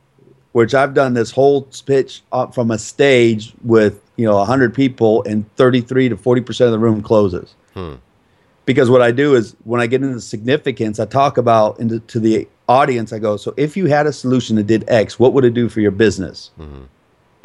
which 0.53 0.73
I've 0.73 0.93
done 0.93 1.13
this 1.13 1.31
whole 1.31 1.67
pitch 1.85 2.23
from 2.53 2.71
a 2.71 2.77
stage 2.77 3.53
with 3.65 4.01
you 4.15 4.25
know 4.25 4.37
100 4.37 4.73
people, 4.73 5.23
and 5.23 5.45
33 5.57 6.07
to 6.09 6.17
40 6.17 6.41
percent 6.41 6.67
of 6.67 6.71
the 6.71 6.79
room 6.79 7.01
closes. 7.01 7.55
Hmm. 7.73 7.95
Because 8.65 8.89
what 8.89 9.01
I 9.01 9.11
do 9.11 9.35
is 9.35 9.57
when 9.65 9.81
I 9.81 9.87
get 9.87 10.03
into 10.03 10.21
significance, 10.21 11.01
I 11.01 11.05
talk 11.05 11.37
about 11.37 11.81
into 11.81 11.99
to 11.99 12.19
the 12.21 12.47
audience. 12.69 13.11
I 13.11 13.19
go, 13.19 13.35
so 13.35 13.53
if 13.57 13.75
you 13.75 13.87
had 13.87 14.07
a 14.07 14.13
solution 14.13 14.55
that 14.55 14.67
did 14.67 14.85
X, 14.87 15.19
what 15.19 15.33
would 15.33 15.43
it 15.43 15.53
do 15.53 15.67
for 15.67 15.81
your 15.81 15.91
business? 15.91 16.51
Mm-hmm 16.57 16.85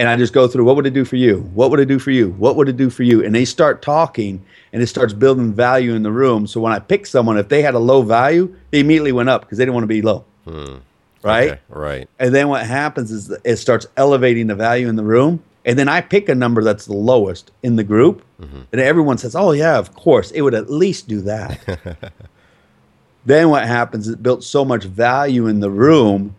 and 0.02 0.08
I 0.08 0.16
just 0.16 0.32
go 0.32 0.48
through 0.48 0.64
what 0.64 0.74
would 0.74 0.84
it 0.84 0.94
do 0.94 1.04
for 1.04 1.14
you? 1.14 1.42
What 1.54 1.70
would 1.70 1.78
it 1.78 1.86
do 1.86 2.00
for 2.00 2.10
you? 2.10 2.30
What 2.32 2.56
would 2.56 2.68
it 2.68 2.76
do 2.76 2.90
for 2.90 3.04
you? 3.04 3.24
And 3.24 3.32
they 3.32 3.44
start 3.44 3.82
talking 3.82 4.44
and 4.72 4.82
it 4.82 4.88
starts 4.88 5.12
building 5.12 5.52
value 5.52 5.94
in 5.94 6.02
the 6.02 6.10
room. 6.10 6.48
So 6.48 6.60
when 6.60 6.72
I 6.72 6.80
pick 6.80 7.06
someone, 7.06 7.38
if 7.38 7.48
they 7.48 7.62
had 7.62 7.74
a 7.74 7.78
low 7.78 8.02
value, 8.02 8.52
they 8.72 8.80
immediately 8.80 9.12
went 9.12 9.28
up 9.28 9.42
because 9.42 9.58
they 9.58 9.64
didn't 9.64 9.74
want 9.74 9.84
to 9.84 9.86
be 9.86 10.02
low. 10.02 10.24
Hmm. 10.42 10.78
Right? 11.22 11.52
Okay, 11.52 11.60
right. 11.68 12.10
And 12.18 12.34
then 12.34 12.48
what 12.48 12.66
happens 12.66 13.12
is 13.12 13.30
it 13.44 13.58
starts 13.58 13.86
elevating 13.96 14.48
the 14.48 14.56
value 14.56 14.88
in 14.88 14.96
the 14.96 15.04
room. 15.04 15.40
And 15.64 15.78
then 15.78 15.88
I 15.88 16.00
pick 16.00 16.28
a 16.28 16.34
number 16.34 16.64
that's 16.64 16.86
the 16.86 16.94
lowest 16.94 17.52
in 17.62 17.76
the 17.76 17.84
group. 17.84 18.24
Mm-hmm. 18.40 18.62
And 18.72 18.80
everyone 18.80 19.18
says, 19.18 19.36
oh, 19.36 19.52
yeah, 19.52 19.78
of 19.78 19.94
course. 19.94 20.32
It 20.32 20.42
would 20.42 20.54
at 20.54 20.68
least 20.68 21.06
do 21.06 21.20
that. 21.20 21.60
then 23.24 23.50
what 23.50 23.68
happens 23.68 24.08
is 24.08 24.14
it 24.14 24.22
built 24.24 24.42
so 24.42 24.64
much 24.64 24.82
value 24.82 25.46
in 25.46 25.60
the 25.60 25.70
room 25.70 26.34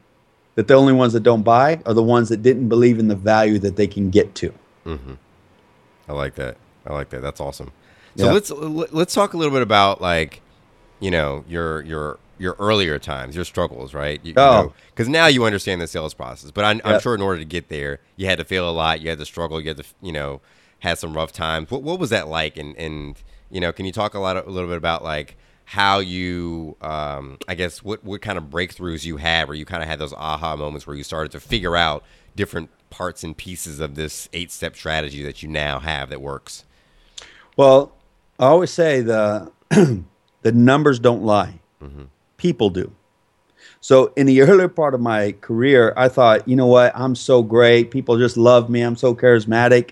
that 0.55 0.67
the 0.67 0.73
only 0.73 0.93
ones 0.93 1.13
that 1.13 1.23
don't 1.23 1.43
buy 1.43 1.81
are 1.85 1.93
the 1.93 2.03
ones 2.03 2.29
that 2.29 2.41
didn't 2.41 2.69
believe 2.69 2.99
in 2.99 3.07
the 3.07 3.15
value 3.15 3.59
that 3.59 3.75
they 3.75 3.87
can 3.87 4.09
get 4.09 4.35
to. 4.35 4.53
Mm-hmm. 4.85 5.13
I 6.07 6.13
like 6.13 6.35
that. 6.35 6.57
I 6.85 6.93
like 6.93 7.09
that. 7.09 7.21
That's 7.21 7.39
awesome. 7.39 7.71
So 8.15 8.25
yeah. 8.25 8.31
let's 8.31 8.51
let's 8.51 9.13
talk 9.13 9.33
a 9.33 9.37
little 9.37 9.53
bit 9.53 9.63
about 9.63 10.01
like, 10.01 10.41
you 10.99 11.09
know, 11.09 11.43
your 11.47 11.81
your 11.81 12.19
your 12.37 12.55
earlier 12.59 12.99
times, 12.99 13.35
your 13.35 13.45
struggles, 13.45 13.93
right? 13.93 14.19
You, 14.23 14.33
oh, 14.37 14.73
because 14.91 15.07
now 15.07 15.27
you 15.27 15.45
understand 15.45 15.81
the 15.81 15.87
sales 15.87 16.13
process. 16.13 16.51
But 16.51 16.65
I'm, 16.65 16.81
I'm, 16.83 16.99
sure 16.99 17.15
in 17.15 17.21
order 17.21 17.39
to 17.39 17.45
get 17.45 17.69
there, 17.69 17.99
you 18.15 18.27
had 18.27 18.37
to 18.39 18.43
fail 18.43 18.69
a 18.69 18.71
lot. 18.71 19.01
You 19.01 19.09
had 19.09 19.19
to 19.19 19.25
struggle. 19.25 19.61
You 19.61 19.69
had 19.69 19.77
to, 19.77 19.85
you 20.01 20.11
know, 20.11 20.41
had 20.79 20.99
some 20.99 21.15
rough 21.15 21.31
times. 21.31 21.71
What 21.71 21.81
what 21.81 21.99
was 21.99 22.09
that 22.11 22.27
like? 22.27 22.57
And 22.57 22.75
and 22.77 23.15
you 23.49 23.59
know, 23.59 23.71
can 23.71 23.85
you 23.85 23.91
talk 23.91 24.13
a 24.13 24.19
lot 24.19 24.37
a 24.37 24.49
little 24.49 24.69
bit 24.69 24.77
about 24.77 25.03
like 25.03 25.35
how 25.65 25.99
you 25.99 26.75
um, 26.81 27.37
i 27.47 27.55
guess 27.55 27.83
what, 27.83 28.03
what 28.03 28.21
kind 28.21 28.37
of 28.37 28.45
breakthroughs 28.45 29.05
you 29.05 29.17
had 29.17 29.47
where 29.47 29.55
you 29.55 29.65
kind 29.65 29.81
of 29.81 29.89
had 29.89 29.99
those 29.99 30.13
aha 30.13 30.55
moments 30.55 30.85
where 30.85 30.95
you 30.95 31.03
started 31.03 31.31
to 31.31 31.39
figure 31.39 31.75
out 31.75 32.03
different 32.35 32.69
parts 32.89 33.23
and 33.23 33.35
pieces 33.37 33.79
of 33.79 33.95
this 33.95 34.29
eight 34.33 34.51
step 34.51 34.75
strategy 34.75 35.23
that 35.23 35.41
you 35.41 35.49
now 35.49 35.79
have 35.79 36.09
that 36.09 36.21
works 36.21 36.65
well 37.57 37.93
i 38.39 38.45
always 38.45 38.71
say 38.71 39.01
the 39.01 39.51
the 39.69 40.51
numbers 40.51 40.99
don't 40.99 41.23
lie 41.23 41.59
mm-hmm. 41.81 42.03
people 42.37 42.69
do 42.69 42.91
So 43.83 44.13
in 44.15 44.27
the 44.27 44.41
earlier 44.41 44.69
part 44.69 44.93
of 44.93 45.01
my 45.01 45.33
career, 45.41 45.93
I 45.97 46.07
thought, 46.07 46.47
you 46.47 46.55
know 46.55 46.67
what, 46.67 46.93
I'm 46.95 47.15
so 47.15 47.43
great. 47.43 47.91
People 47.91 48.17
just 48.17 48.37
love 48.37 48.69
me. 48.69 48.81
I'm 48.81 48.95
so 48.95 49.13
charismatic. 49.13 49.91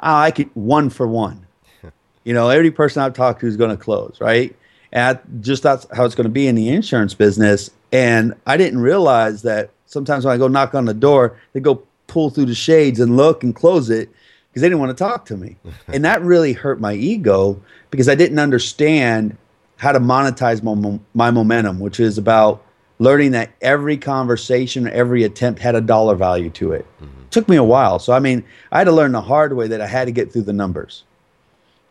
Oh, 0.00 0.14
I 0.14 0.30
could 0.30 0.50
one 0.52 0.90
for 0.90 1.06
one. 1.06 1.46
you 2.24 2.34
know, 2.34 2.50
every 2.50 2.70
person 2.70 3.02
I've 3.02 3.14
talked 3.14 3.40
to 3.40 3.46
is 3.46 3.56
going 3.56 3.70
to 3.70 3.82
close, 3.82 4.18
right? 4.20 4.54
And 4.94 5.18
I, 5.18 5.20
just 5.40 5.62
that's 5.62 5.86
how 5.92 6.04
it's 6.04 6.14
going 6.14 6.24
to 6.24 6.30
be 6.30 6.46
in 6.46 6.54
the 6.54 6.68
insurance 6.68 7.12
business. 7.12 7.70
And 7.92 8.34
I 8.46 8.56
didn't 8.56 8.78
realize 8.78 9.42
that 9.42 9.70
sometimes 9.86 10.24
when 10.24 10.34
I 10.34 10.38
go 10.38 10.48
knock 10.48 10.74
on 10.74 10.86
the 10.86 10.94
door, 10.94 11.36
they 11.52 11.60
go 11.60 11.82
pull 12.06 12.30
through 12.30 12.46
the 12.46 12.54
shades 12.54 13.00
and 13.00 13.16
look 13.16 13.42
and 13.42 13.54
close 13.54 13.90
it 13.90 14.08
because 14.48 14.62
they 14.62 14.68
didn't 14.68 14.80
want 14.80 14.96
to 14.96 15.04
talk 15.04 15.26
to 15.26 15.36
me. 15.36 15.56
and 15.88 16.04
that 16.04 16.22
really 16.22 16.52
hurt 16.52 16.80
my 16.80 16.94
ego 16.94 17.60
because 17.90 18.08
I 18.08 18.14
didn't 18.14 18.38
understand 18.38 19.36
how 19.76 19.92
to 19.92 20.00
monetize 20.00 20.62
my, 20.62 20.98
my 21.12 21.30
momentum, 21.30 21.80
which 21.80 21.98
is 21.98 22.16
about 22.16 22.64
learning 23.00 23.32
that 23.32 23.50
every 23.60 23.96
conversation, 23.96 24.86
every 24.88 25.24
attempt 25.24 25.60
had 25.60 25.74
a 25.74 25.80
dollar 25.80 26.14
value 26.14 26.50
to 26.50 26.72
it. 26.72 26.86
Mm-hmm. 27.02 27.22
it. 27.22 27.30
Took 27.32 27.48
me 27.48 27.56
a 27.56 27.64
while. 27.64 27.98
So, 27.98 28.12
I 28.12 28.20
mean, 28.20 28.44
I 28.70 28.78
had 28.78 28.84
to 28.84 28.92
learn 28.92 29.10
the 29.10 29.20
hard 29.20 29.56
way 29.56 29.66
that 29.66 29.80
I 29.80 29.88
had 29.88 30.04
to 30.04 30.12
get 30.12 30.32
through 30.32 30.42
the 30.42 30.52
numbers. 30.52 31.02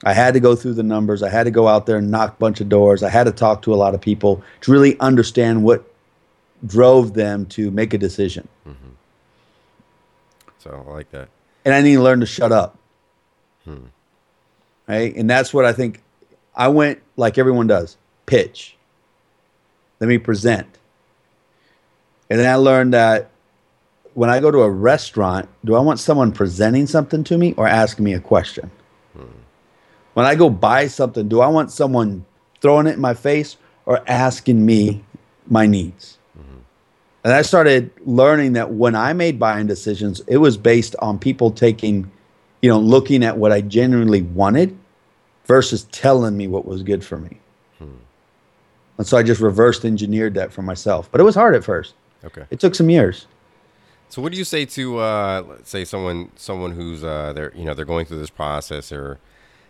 I 0.05 0.13
had 0.13 0.33
to 0.33 0.39
go 0.39 0.55
through 0.55 0.73
the 0.73 0.83
numbers. 0.83 1.23
I 1.23 1.29
had 1.29 1.43
to 1.45 1.51
go 1.51 1.67
out 1.67 1.85
there 1.85 1.97
and 1.97 2.11
knock 2.11 2.33
a 2.33 2.35
bunch 2.35 2.61
of 2.61 2.69
doors. 2.69 3.03
I 3.03 3.09
had 3.09 3.23
to 3.25 3.31
talk 3.31 3.61
to 3.63 3.73
a 3.73 3.75
lot 3.75 3.95
of 3.95 4.01
people 4.01 4.43
to 4.61 4.71
really 4.71 4.99
understand 4.99 5.63
what 5.63 5.89
drove 6.65 7.13
them 7.13 7.45
to 7.47 7.71
make 7.71 7.93
a 7.93 7.97
decision. 7.97 8.47
Mm-hmm. 8.67 8.89
So 10.59 10.85
I 10.87 10.91
like 10.91 11.11
that. 11.11 11.29
And 11.65 11.73
I 11.73 11.81
need 11.81 11.95
to 11.95 12.01
learn 12.01 12.19
to 12.19 12.25
shut 12.25 12.51
up. 12.51 12.77
Hmm. 13.63 13.85
Right. 14.87 15.15
And 15.15 15.29
that's 15.29 15.53
what 15.53 15.65
I 15.65 15.71
think 15.71 16.01
I 16.55 16.67
went 16.67 17.01
like 17.15 17.37
everyone 17.37 17.67
does 17.67 17.97
pitch. 18.25 18.75
Let 19.99 20.07
me 20.07 20.17
present. 20.17 20.67
And 22.29 22.39
then 22.39 22.51
I 22.51 22.55
learned 22.55 22.93
that 22.93 23.29
when 24.13 24.29
I 24.29 24.39
go 24.39 24.51
to 24.51 24.61
a 24.61 24.69
restaurant, 24.69 25.49
do 25.63 25.75
I 25.75 25.79
want 25.79 25.99
someone 25.99 26.31
presenting 26.31 26.87
something 26.87 27.23
to 27.25 27.37
me 27.37 27.53
or 27.57 27.67
asking 27.67 28.05
me 28.05 28.13
a 28.13 28.19
question? 28.19 28.69
When 30.13 30.25
I 30.25 30.35
go 30.35 30.49
buy 30.49 30.87
something, 30.87 31.27
do 31.27 31.41
I 31.41 31.47
want 31.47 31.71
someone 31.71 32.25
throwing 32.61 32.87
it 32.87 32.93
in 32.93 33.01
my 33.01 33.13
face 33.13 33.57
or 33.85 34.03
asking 34.07 34.65
me 34.65 35.03
my 35.47 35.65
needs? 35.65 36.17
Mm-hmm. 36.37 36.59
And 37.23 37.33
I 37.33 37.41
started 37.41 37.91
learning 38.05 38.53
that 38.53 38.73
when 38.73 38.95
I 38.95 39.13
made 39.13 39.39
buying 39.39 39.67
decisions, 39.67 40.21
it 40.27 40.37
was 40.37 40.57
based 40.57 40.95
on 40.99 41.17
people 41.17 41.51
taking, 41.51 42.11
you 42.61 42.69
know, 42.69 42.79
looking 42.79 43.23
at 43.23 43.37
what 43.37 43.51
I 43.51 43.61
genuinely 43.61 44.21
wanted 44.21 44.77
versus 45.45 45.83
telling 45.91 46.37
me 46.37 46.47
what 46.47 46.65
was 46.65 46.83
good 46.83 47.03
for 47.03 47.17
me. 47.17 47.39
Hmm. 47.79 47.95
And 48.97 49.07
so 49.07 49.17
I 49.17 49.23
just 49.23 49.41
reversed 49.41 49.83
engineered 49.83 50.35
that 50.35 50.53
for 50.53 50.61
myself. 50.61 51.11
But 51.11 51.21
it 51.21 51.23
was 51.23 51.35
hard 51.35 51.55
at 51.55 51.63
first. 51.63 51.95
Okay. 52.23 52.45
It 52.49 52.59
took 52.59 52.75
some 52.75 52.89
years. 52.89 53.27
So 54.09 54.21
what 54.21 54.31
do 54.31 54.37
you 54.37 54.45
say 54.45 54.65
to 54.65 54.99
uh, 54.99 55.43
let's 55.49 55.69
say 55.71 55.85
someone 55.85 56.29
someone 56.35 56.71
who's 56.71 57.03
uh, 57.03 57.33
they're 57.33 57.51
you 57.55 57.65
know 57.65 57.73
they're 57.73 57.83
going 57.83 58.05
through 58.05 58.19
this 58.19 58.29
process 58.29 58.91
or 58.91 59.19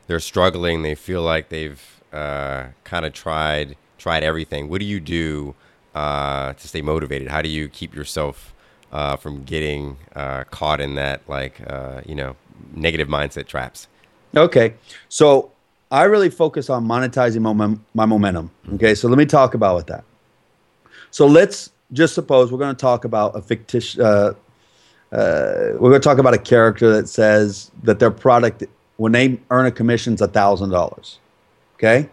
they're 0.07 0.19
struggling, 0.19 0.81
they 0.81 0.95
feel 0.95 1.21
like 1.21 1.49
they've 1.49 1.81
uh, 2.11 2.67
kind 2.83 3.05
of 3.05 3.13
tried 3.13 3.75
tried 3.97 4.23
everything. 4.23 4.69
What 4.69 4.79
do 4.79 4.85
you 4.85 4.99
do 4.99 5.55
uh, 5.95 6.53
to 6.53 6.67
stay 6.67 6.81
motivated? 6.81 7.29
How 7.29 7.41
do 7.41 7.49
you 7.49 7.69
keep 7.69 7.95
yourself 7.95 8.53
uh, 8.91 9.15
from 9.15 9.43
getting 9.43 9.97
uh, 10.15 10.43
caught 10.45 10.81
in 10.81 10.95
that 10.95 11.21
like 11.27 11.61
uh, 11.67 12.01
you 12.05 12.15
know 12.15 12.35
negative 12.73 13.07
mindset 13.07 13.47
traps? 13.47 13.87
Okay, 14.35 14.73
so 15.09 15.51
I 15.91 16.03
really 16.03 16.29
focus 16.29 16.69
on 16.69 16.85
monetizing 16.85 17.41
my, 17.41 17.77
my 17.93 18.05
momentum. 18.05 18.49
Okay, 18.73 18.95
so 18.95 19.07
let 19.07 19.17
me 19.17 19.25
talk 19.25 19.53
about 19.53 19.75
with 19.75 19.87
that. 19.87 20.03
So 21.11 21.27
let's 21.27 21.71
just 21.91 22.15
suppose 22.15 22.51
we're 22.51 22.57
going 22.57 22.75
to 22.75 22.79
talk 22.81 23.05
about 23.05 23.35
a 23.35 23.41
fictitious. 23.41 23.99
Uh, 23.99 24.33
uh, 25.11 25.73
we're 25.73 25.91
going 25.91 26.01
to 26.01 26.07
talk 26.07 26.17
about 26.17 26.33
a 26.33 26.39
character 26.39 26.91
that 26.91 27.07
says 27.07 27.69
that 27.83 27.99
their 27.99 28.09
product, 28.09 28.63
when 29.03 29.11
they 29.11 29.37
earn 29.49 29.65
a 29.65 29.71
commission, 29.71 30.13
is 30.13 30.21
a 30.21 30.29
thousand 30.29 30.69
dollars. 30.69 31.19
Okay, 31.75 32.07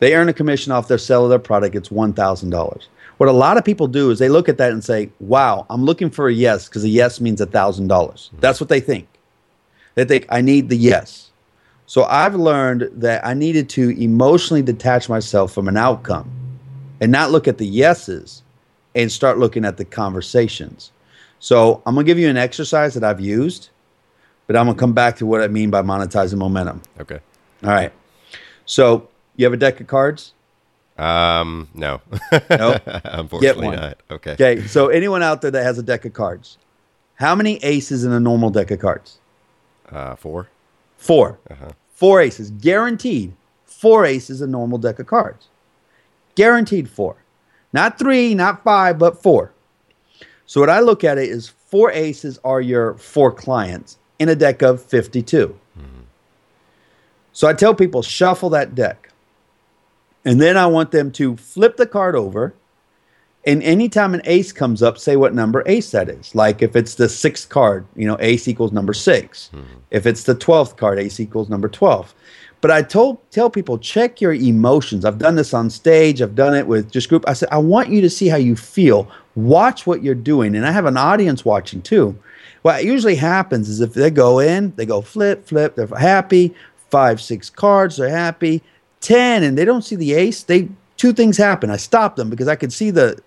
they 0.00 0.16
earn 0.16 0.28
a 0.28 0.32
commission 0.32 0.72
off 0.72 0.88
their 0.88 0.98
sale 0.98 1.22
of 1.22 1.30
their 1.30 1.38
product. 1.38 1.76
It's 1.76 1.88
one 1.88 2.12
thousand 2.12 2.50
dollars. 2.50 2.88
What 3.18 3.28
a 3.28 3.32
lot 3.32 3.58
of 3.58 3.64
people 3.64 3.86
do 3.86 4.10
is 4.10 4.18
they 4.18 4.28
look 4.28 4.48
at 4.48 4.58
that 4.58 4.72
and 4.72 4.82
say, 4.82 5.08
"Wow, 5.20 5.66
I'm 5.70 5.84
looking 5.84 6.10
for 6.10 6.26
a 6.26 6.32
yes 6.32 6.66
because 6.66 6.82
a 6.82 6.88
yes 6.88 7.20
means 7.20 7.40
thousand 7.44 7.86
dollars." 7.86 8.32
That's 8.40 8.58
what 8.58 8.68
they 8.68 8.80
think. 8.80 9.06
They 9.94 10.04
think 10.04 10.26
I 10.28 10.40
need 10.40 10.68
the 10.68 10.76
yes. 10.76 11.30
So 11.86 12.02
I've 12.02 12.34
learned 12.34 12.90
that 12.94 13.24
I 13.24 13.32
needed 13.32 13.68
to 13.70 13.90
emotionally 13.90 14.62
detach 14.62 15.08
myself 15.08 15.52
from 15.52 15.68
an 15.68 15.76
outcome 15.76 16.28
and 17.00 17.12
not 17.12 17.30
look 17.30 17.46
at 17.46 17.58
the 17.58 17.66
yeses 17.68 18.42
and 18.96 19.12
start 19.12 19.38
looking 19.38 19.64
at 19.64 19.76
the 19.76 19.84
conversations. 19.84 20.90
So 21.38 21.82
I'm 21.86 21.94
gonna 21.94 22.04
give 22.04 22.18
you 22.18 22.28
an 22.28 22.36
exercise 22.36 22.94
that 22.94 23.04
I've 23.04 23.20
used, 23.20 23.68
but 24.46 24.56
I'm 24.56 24.66
gonna 24.66 24.78
come 24.78 24.92
back 24.92 25.16
to 25.16 25.26
what 25.26 25.42
I 25.42 25.48
mean 25.48 25.70
by 25.70 25.82
monetizing 25.82 26.38
momentum. 26.38 26.82
Okay. 27.00 27.20
All 27.64 27.70
right. 27.70 27.92
So 28.64 29.08
you 29.36 29.44
have 29.44 29.52
a 29.52 29.56
deck 29.56 29.80
of 29.80 29.86
cards? 29.86 30.32
Um, 30.98 31.68
no. 31.74 32.00
no. 32.50 32.78
Unfortunately 32.86 33.68
not. 33.68 33.98
Okay. 34.10 34.32
Okay. 34.32 34.66
So 34.66 34.88
anyone 34.88 35.22
out 35.22 35.42
there 35.42 35.50
that 35.50 35.62
has 35.62 35.78
a 35.78 35.82
deck 35.82 36.04
of 36.04 36.12
cards, 36.12 36.58
how 37.16 37.34
many 37.34 37.56
aces 37.58 38.04
in 38.04 38.12
a 38.12 38.20
normal 38.20 38.50
deck 38.50 38.70
of 38.70 38.80
cards? 38.80 39.18
Uh, 39.90 40.16
four. 40.16 40.48
4 40.98 41.38
uh-huh. 41.50 41.72
Four 41.94 42.20
aces, 42.20 42.50
guaranteed. 42.50 43.32
Four 43.64 44.04
aces 44.04 44.42
in 44.42 44.48
a 44.48 44.52
normal 44.52 44.78
deck 44.78 44.98
of 44.98 45.06
cards. 45.06 45.48
Guaranteed 46.34 46.88
four. 46.88 47.16
Not 47.72 47.98
three, 47.98 48.34
not 48.34 48.64
five, 48.64 48.98
but 48.98 49.22
four. 49.22 49.52
So 50.46 50.60
what 50.60 50.70
I 50.70 50.80
look 50.80 51.04
at 51.04 51.18
it 51.18 51.28
is 51.28 51.48
four 51.48 51.90
aces 51.90 52.38
are 52.44 52.60
your 52.60 52.94
four 52.94 53.32
clients 53.32 53.98
in 54.18 54.28
a 54.28 54.34
deck 54.34 54.62
of 54.62 54.82
52. 54.82 55.48
Mm-hmm. 55.78 55.86
So 57.32 57.48
I 57.48 57.52
tell 57.52 57.74
people 57.74 58.02
shuffle 58.02 58.50
that 58.50 58.74
deck. 58.74 59.10
And 60.24 60.40
then 60.40 60.56
I 60.56 60.66
want 60.66 60.90
them 60.90 61.12
to 61.12 61.36
flip 61.36 61.76
the 61.76 61.86
card 61.86 62.16
over. 62.16 62.54
And 63.44 63.62
anytime 63.62 64.12
an 64.12 64.22
ace 64.24 64.50
comes 64.50 64.82
up, 64.82 64.98
say 64.98 65.14
what 65.14 65.32
number 65.32 65.62
ace 65.66 65.92
that 65.92 66.08
is. 66.08 66.34
Like 66.34 66.62
if 66.62 66.74
it's 66.74 66.96
the 66.96 67.08
sixth 67.08 67.48
card, 67.48 67.86
you 67.94 68.06
know, 68.06 68.16
ace 68.18 68.48
equals 68.48 68.72
number 68.72 68.92
6 68.92 69.50
mm-hmm. 69.54 69.64
If 69.92 70.04
it's 70.04 70.24
the 70.24 70.34
12th 70.34 70.76
card, 70.76 70.98
ace 70.98 71.20
equals 71.20 71.48
number 71.48 71.68
12. 71.68 72.12
But 72.60 72.70
I 72.70 72.82
told 72.82 73.18
tell 73.30 73.50
people 73.50 73.78
check 73.78 74.20
your 74.20 74.32
emotions. 74.32 75.04
I've 75.04 75.18
done 75.18 75.36
this 75.36 75.54
on 75.54 75.70
stage. 75.70 76.22
I've 76.22 76.34
done 76.34 76.54
it 76.54 76.66
with 76.66 76.90
just 76.90 77.08
group. 77.08 77.24
I 77.28 77.32
said 77.32 77.48
I 77.52 77.58
want 77.58 77.90
you 77.90 78.00
to 78.00 78.10
see 78.10 78.28
how 78.28 78.38
you 78.38 78.56
feel. 78.56 79.08
Watch 79.36 79.86
what 79.86 80.02
you're 80.02 80.14
doing, 80.14 80.56
and 80.56 80.66
I 80.66 80.72
have 80.72 80.86
an 80.86 80.96
audience 80.96 81.44
watching 81.44 81.82
too. 81.82 82.18
What 82.66 82.84
usually 82.84 83.14
happens 83.14 83.68
is 83.68 83.80
if 83.80 83.94
they 83.94 84.10
go 84.10 84.40
in, 84.40 84.74
they 84.74 84.86
go 84.86 85.00
flip, 85.00 85.46
flip. 85.46 85.76
They're 85.76 85.86
happy. 85.86 86.52
Five, 86.90 87.20
six 87.20 87.48
cards. 87.48 87.96
They're 87.96 88.08
happy. 88.08 88.60
Ten, 89.00 89.44
and 89.44 89.56
they 89.56 89.64
don't 89.64 89.82
see 89.82 89.94
the 89.94 90.14
ace. 90.14 90.42
They 90.42 90.68
two 90.96 91.12
things 91.12 91.36
happen. 91.36 91.70
I 91.70 91.76
stop 91.76 92.16
them 92.16 92.28
because 92.28 92.48
I 92.48 92.56
could 92.56 92.72
see 92.72 92.90
the 92.90 93.22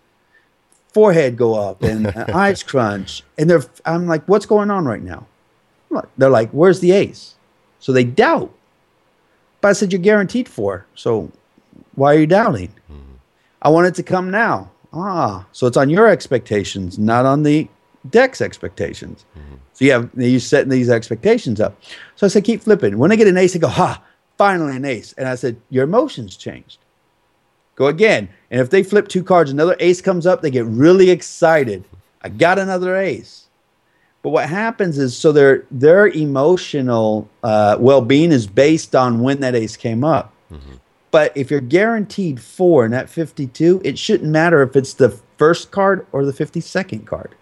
forehead 0.89 1.38
go 1.38 1.54
up 1.54 1.82
and 1.89 2.08
eyes 2.08 2.63
crunch, 2.63 3.23
and 3.38 3.49
they're. 3.49 3.63
I'm 3.86 4.08
like, 4.08 4.25
what's 4.25 4.45
going 4.45 4.69
on 4.69 4.84
right 4.84 5.02
now? 5.02 5.25
They're 6.17 6.30
like, 6.30 6.49
where's 6.52 6.82
the 6.82 6.91
ace? 6.91 7.36
So 7.80 7.93
they 7.93 8.04
doubt. 8.04 8.54
But 9.62 9.69
I 9.69 9.71
said, 9.71 9.93
You're 9.93 10.02
guaranteed 10.02 10.49
for. 10.49 10.86
So 10.95 11.32
why 11.95 12.13
are 12.13 12.19
you 12.19 12.28
doubting? 12.28 12.73
Mm-hmm. 12.91 13.13
I 13.62 13.69
want 13.69 13.88
it 13.88 13.95
to 13.95 14.04
come 14.04 14.32
now. 14.32 14.69
Ah, 14.91 15.45
so 15.54 15.65
it's 15.65 15.78
on 15.78 15.89
your 15.89 16.10
expectations, 16.10 16.99
not 16.99 17.25
on 17.25 17.43
the 17.43 17.69
deck's 18.09 18.41
expectations. 18.41 19.25
Mm-hmm. 19.38 19.55
So 19.73 19.85
you 19.85 19.91
have 19.91 20.09
you 20.15 20.39
setting 20.39 20.69
these 20.69 20.89
expectations 20.89 21.59
up. 21.59 21.81
So 22.15 22.25
I 22.25 22.29
said, 22.29 22.43
keep 22.43 22.62
flipping. 22.62 22.97
When 22.97 23.12
I 23.12 23.15
get 23.15 23.27
an 23.27 23.38
ace, 23.38 23.55
I 23.55 23.59
go, 23.59 23.67
ha, 23.67 24.01
finally 24.38 24.75
an 24.75 24.85
ace. 24.85 25.13
And 25.13 25.27
I 25.27 25.35
said, 25.35 25.59
your 25.69 25.83
emotions 25.83 26.38
changed. 26.38 26.79
Go 27.75 27.88
again. 27.88 28.29
And 28.51 28.59
if 28.59 28.69
they 28.69 28.83
flip 28.83 29.07
two 29.07 29.23
cards, 29.23 29.51
another 29.51 29.75
ace 29.79 30.01
comes 30.01 30.27
up, 30.27 30.41
they 30.41 30.51
get 30.51 30.65
really 30.65 31.09
excited. 31.09 31.83
I 32.21 32.29
got 32.29 32.59
another 32.59 32.97
ace. 32.97 33.47
But 34.21 34.31
what 34.31 34.49
happens 34.49 34.97
is, 34.97 35.17
so 35.17 35.31
their 35.31 35.65
their 35.71 36.07
emotional 36.07 37.29
uh, 37.41 37.77
well 37.79 38.01
being 38.01 38.33
is 38.33 38.47
based 38.47 38.95
on 38.95 39.21
when 39.21 39.39
that 39.39 39.55
ace 39.55 39.77
came 39.77 40.03
up. 40.03 40.33
Mm-hmm. 40.51 40.75
But 41.12 41.35
if 41.35 41.49
you're 41.49 41.62
guaranteed 41.62 42.39
four 42.41 42.85
in 42.85 42.91
that 42.91 43.09
52, 43.09 43.81
it 43.83 43.97
shouldn't 43.97 44.29
matter 44.29 44.62
if 44.62 44.75
it's 44.75 44.93
the 44.93 45.09
first 45.38 45.71
card 45.71 46.05
or 46.12 46.25
the 46.25 46.33
52nd 46.33 47.05
card. 47.05 47.33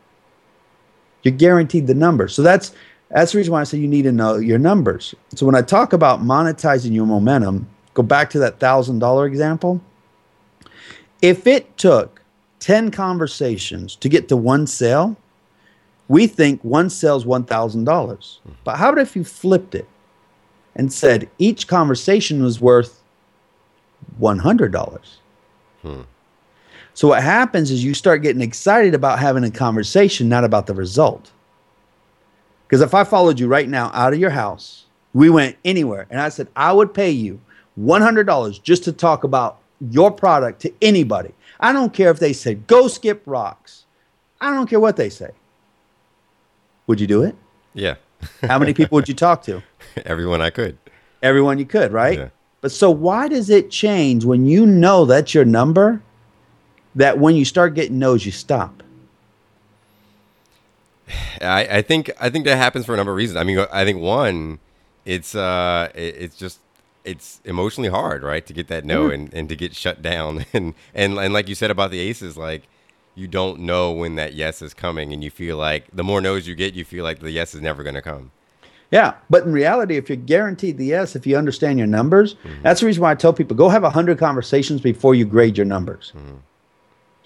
You're 1.24 1.34
guaranteed 1.34 1.88
the 1.88 1.94
number. 1.94 2.28
So 2.28 2.42
that's 2.42 2.74
that's 3.10 3.32
the 3.32 3.38
reason 3.38 3.54
why 3.54 3.62
I 3.62 3.64
say 3.64 3.78
you 3.78 3.88
need 3.88 4.04
to 4.04 4.12
know 4.12 4.36
your 4.36 4.60
numbers. 4.60 5.16
So 5.36 5.46
when 5.46 5.56
I 5.56 5.62
talk 5.62 5.94
about 5.94 6.22
monetizing 6.22 6.94
your 6.94 7.06
momentum, 7.06 7.68
go 7.94 8.04
back 8.04 8.30
to 8.32 8.40
that 8.40 8.60
thousand 8.60 9.00
dollar 9.00 9.26
example. 9.26 9.82
If 11.22 11.48
it 11.48 11.78
took 11.78 12.22
10 12.60 12.92
conversations 12.92 13.96
to 13.96 14.10
get 14.10 14.28
to 14.30 14.38
one 14.38 14.68
sale, 14.68 15.16
we 16.08 16.28
think 16.28 16.64
one 16.64 16.90
sells 16.90 17.26
$1,000. 17.26 17.84
Mm-hmm. 17.86 18.52
But 18.64 18.78
how 18.78 18.90
about 18.90 19.02
if 19.02 19.16
you 19.16 19.24
flipped 19.24 19.76
it 19.76 19.88
and 20.76 20.92
said 20.92 21.30
each 21.38 21.68
conversation 21.68 22.44
was 22.44 22.62
worth 22.62 23.02
$100? 24.20 25.00
Hmm. 25.82 26.02
So 26.98 27.10
what 27.10 27.22
happens 27.22 27.70
is 27.70 27.84
you 27.84 27.94
start 27.94 28.24
getting 28.24 28.42
excited 28.42 28.96
about 28.96 29.20
having 29.20 29.44
a 29.44 29.52
conversation, 29.52 30.28
not 30.28 30.44
about 30.44 30.66
the 30.66 30.74
result. 30.74 31.30
Because 32.66 32.82
if 32.82 32.96
I 32.96 33.04
followed 33.04 33.40
you 33.40 33.48
right 33.48 33.70
now 33.70 33.92
out 33.94 34.14
of 34.14 34.20
your 34.20 34.32
house, 34.32 34.88
we 35.14 35.30
went 35.30 35.58
anywhere, 35.64 36.08
and 36.10 36.20
I 36.20 36.30
said, 36.30 36.48
I 36.56 36.74
would 36.74 36.96
pay 36.96 37.12
you 37.12 37.40
$100 37.80 38.64
just 38.64 38.84
to 38.86 38.92
talk 38.92 39.24
about 39.24 39.60
your 39.92 40.10
product 40.10 40.60
to 40.64 40.74
anybody. 40.82 41.36
I 41.60 41.72
don't 41.72 41.94
care 41.94 42.10
if 42.10 42.18
they 42.18 42.34
said, 42.34 42.66
go 42.66 42.88
skip 42.88 43.22
rocks. 43.28 43.86
I 44.42 44.52
don't 44.52 44.68
care 44.68 44.80
what 44.80 44.96
they 44.96 45.10
say. 45.10 45.30
Would 46.88 47.00
you 47.00 47.06
do 47.06 47.22
it? 47.22 47.36
Yeah. 47.76 47.98
How 48.42 48.58
many 48.58 48.74
people 48.74 48.96
would 48.96 49.08
you 49.08 49.14
talk 49.14 49.44
to? 49.44 49.62
Everyone 50.08 50.42
I 50.42 50.50
could. 50.50 50.80
Everyone 51.22 51.60
you 51.60 51.66
could, 51.68 51.94
right? 51.94 52.18
Yeah. 52.18 52.30
But 52.62 52.72
so 52.72 52.90
why 52.90 53.28
does 53.28 53.52
it 53.52 53.70
change 53.70 54.26
when 54.26 54.48
you 54.48 54.66
know 54.66 55.06
that's 55.06 55.36
your 55.36 55.46
number? 55.46 56.02
That 56.98 57.18
when 57.20 57.36
you 57.36 57.46
start 57.46 57.74
getting 57.76 57.98
no's, 58.00 58.26
you 58.26 58.32
stop. 58.34 58.84
I, 61.42 61.68
I 61.78 61.82
think 61.82 62.12
I 62.20 62.30
think 62.30 62.46
that 62.46 62.58
happens 62.58 62.86
for 62.86 62.94
a 62.94 62.98
number 62.98 63.12
of 63.12 63.18
reasons. 63.18 63.38
I 63.38 63.44
mean, 63.44 63.60
I 63.72 63.86
think 63.86 64.02
one, 64.02 64.60
it's 65.06 65.36
uh, 65.36 65.90
it, 65.96 66.16
it's 66.20 66.36
just 66.36 66.60
it's 67.06 67.40
emotionally 67.46 67.90
hard, 67.90 68.24
right, 68.24 68.46
to 68.46 68.52
get 68.54 68.68
that 68.68 68.84
no 68.84 69.08
Mhm. 69.10 69.14
and, 69.14 69.34
and 69.34 69.50
to 69.50 69.56
get 69.56 69.74
shut 69.76 70.02
down, 70.02 70.46
and 70.54 70.74
and 70.94 71.18
and 71.18 71.34
like 71.34 71.48
you 71.48 71.56
said 71.56 71.72
about 71.72 71.92
the 71.92 72.00
aces, 72.00 72.36
like 72.38 72.64
you 73.16 73.28
don't 73.28 73.60
know 73.60 73.92
when 73.92 74.16
that 74.16 74.34
yes 74.34 74.62
is 74.62 74.74
coming, 74.74 75.14
and 75.14 75.24
you 75.24 75.30
feel 75.32 75.56
like 75.56 75.86
the 75.94 76.04
more 76.04 76.20
no's 76.20 76.48
you 76.48 76.56
get, 76.56 76.74
you 76.74 76.84
feel 76.84 77.04
like 77.04 77.20
the 77.20 77.32
yes 77.32 77.56
is 77.56 77.62
never 77.62 77.84
going 77.84 77.96
to 77.96 78.02
come. 78.02 78.32
Yeah, 78.92 79.14
but 79.30 79.44
in 79.44 79.52
reality, 79.54 79.98
if 79.98 80.10
you're 80.10 80.16
guaranteed 80.16 80.78
the 80.78 80.86
yes, 80.86 81.16
if 81.16 81.28
you 81.28 81.38
understand 81.38 81.78
your 81.78 81.88
numbers, 81.88 82.36
that's 82.64 82.80
the 82.80 82.86
reason 82.86 83.02
why 83.04 83.12
I 83.12 83.16
tell 83.16 83.34
people 83.34 83.56
go 83.56 83.70
have 83.70 83.84
hundred 83.84 84.18
conversations 84.18 84.82
before 84.82 85.14
you 85.14 85.26
grade 85.26 85.58
your 85.58 85.66
numbers. 85.66 86.12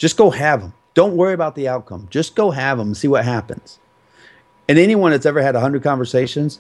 Just 0.02 0.18
go 0.18 0.32
have 0.32 0.62
them. 0.62 0.74
Don't 0.96 1.16
worry 1.16 1.34
about 1.36 1.54
the 1.54 1.68
outcome. 1.68 2.08
Just 2.10 2.36
go 2.36 2.50
have 2.50 2.80
them 2.80 2.88
and 2.88 2.98
see 2.98 3.08
what 3.08 3.24
happens. 3.24 3.78
And 4.68 4.80
anyone 4.80 5.12
that's 5.12 5.28
ever 5.28 5.44
had 5.44 5.54
hundred 5.54 5.84
conversations 5.84 6.60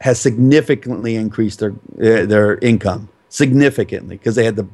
has 0.00 0.20
significantly 0.20 1.14
increased 1.14 1.60
their 1.60 1.70
uh, 1.70 2.26
their 2.26 2.58
income 2.58 3.08
significantly 3.28 4.16
because 4.16 4.34
they 4.34 4.44
had 4.44 4.56
the 4.56 4.66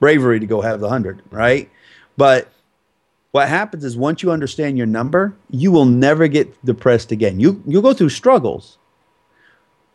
bravery 0.00 0.38
to 0.38 0.44
go 0.44 0.60
have 0.60 0.80
the 0.80 0.90
hundred, 0.90 1.22
right? 1.30 1.70
But 2.18 2.52
what 3.30 3.48
happens 3.48 3.86
is 3.86 3.96
once 3.96 4.22
you 4.22 4.30
understand 4.30 4.76
your 4.76 4.86
number, 4.86 5.34
you 5.48 5.72
will 5.72 5.86
never 5.86 6.28
get 6.28 6.62
depressed 6.62 7.10
again. 7.10 7.40
You 7.40 7.62
you'll 7.66 7.80
go 7.80 7.94
through 7.94 8.10
struggles. 8.10 8.76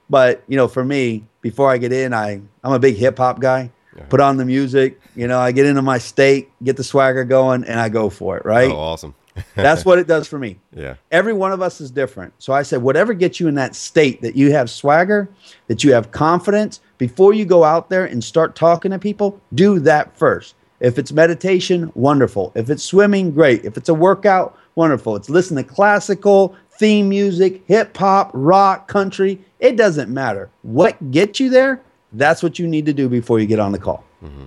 But 0.10 0.43
you 0.47 0.58
know, 0.58 0.67
for 0.67 0.84
me, 0.84 1.25
before 1.41 1.69
I 1.69 1.77
get 1.77 1.93
in, 1.93 2.12
I 2.12 2.41
I'm 2.63 2.73
a 2.73 2.79
big 2.79 2.95
hip 2.95 3.19
hop 3.19 3.39
guy. 3.39 3.69
Put 4.10 4.19
on 4.19 4.38
the 4.38 4.45
music, 4.45 4.99
you 5.15 5.27
know, 5.27 5.39
I 5.39 5.51
get 5.51 5.65
into 5.65 5.81
my 5.81 5.97
state, 5.97 6.49
get 6.63 6.75
the 6.77 6.84
swagger 6.84 7.23
going, 7.23 7.63
and 7.63 7.79
I 7.79 7.89
go 7.89 8.10
for 8.10 8.38
it, 8.38 8.45
right? 8.45 8.69
Oh, 8.69 8.75
awesome. 8.75 9.15
That's 9.55 9.84
what 9.84 9.99
it 9.99 10.08
does 10.08 10.27
for 10.27 10.39
me. 10.39 10.58
yeah. 10.73 10.95
Every 11.12 11.34
one 11.34 11.51
of 11.51 11.62
us 11.62 11.81
is 11.81 11.91
different. 11.91 12.34
So 12.39 12.53
I 12.53 12.63
said, 12.63 12.81
whatever 12.81 13.13
gets 13.13 13.39
you 13.39 13.47
in 13.47 13.55
that 13.55 13.75
state 13.75 14.21
that 14.21 14.36
you 14.36 14.51
have 14.51 14.69
swagger, 14.69 15.27
that 15.67 15.84
you 15.84 15.93
have 15.93 16.12
confidence, 16.12 16.79
before 16.97 17.34
you 17.34 17.43
go 17.45 17.63
out 17.63 17.89
there 17.89 18.05
and 18.05 18.23
start 18.23 18.55
talking 18.55 18.91
to 18.91 18.99
people, 18.99 19.39
do 19.53 19.79
that 19.79 20.15
first. 20.17 20.55
If 20.79 20.97
it's 20.97 21.12
meditation, 21.12 21.91
wonderful. 21.95 22.51
If 22.55 22.69
it's 22.69 22.84
swimming, 22.84 23.31
great. 23.31 23.65
If 23.65 23.75
it's 23.77 23.89
a 23.89 23.93
workout, 23.93 24.58
wonderful. 24.75 25.15
It's 25.15 25.29
listen 25.29 25.58
to 25.58 25.63
classical, 25.63 26.55
theme 26.77 27.10
music, 27.10 27.63
hip 27.65 27.95
hop, 27.95 28.31
rock, 28.34 28.88
country. 28.88 29.39
It 29.60 29.75
doesn't 29.77 30.13
matter. 30.13 30.49
What 30.62 31.12
gets 31.12 31.39
you 31.39 31.49
there, 31.49 31.81
that's 32.17 32.41
what 32.41 32.60
you 32.60 32.67
need 32.67 32.86
to 32.86 32.93
do 32.93 33.10
before 33.10 33.39
you 33.39 33.45
get 33.45 33.60
on 33.60 33.71
the 33.71 33.80
call. 33.80 34.04
Mm-hmm. 34.23 34.45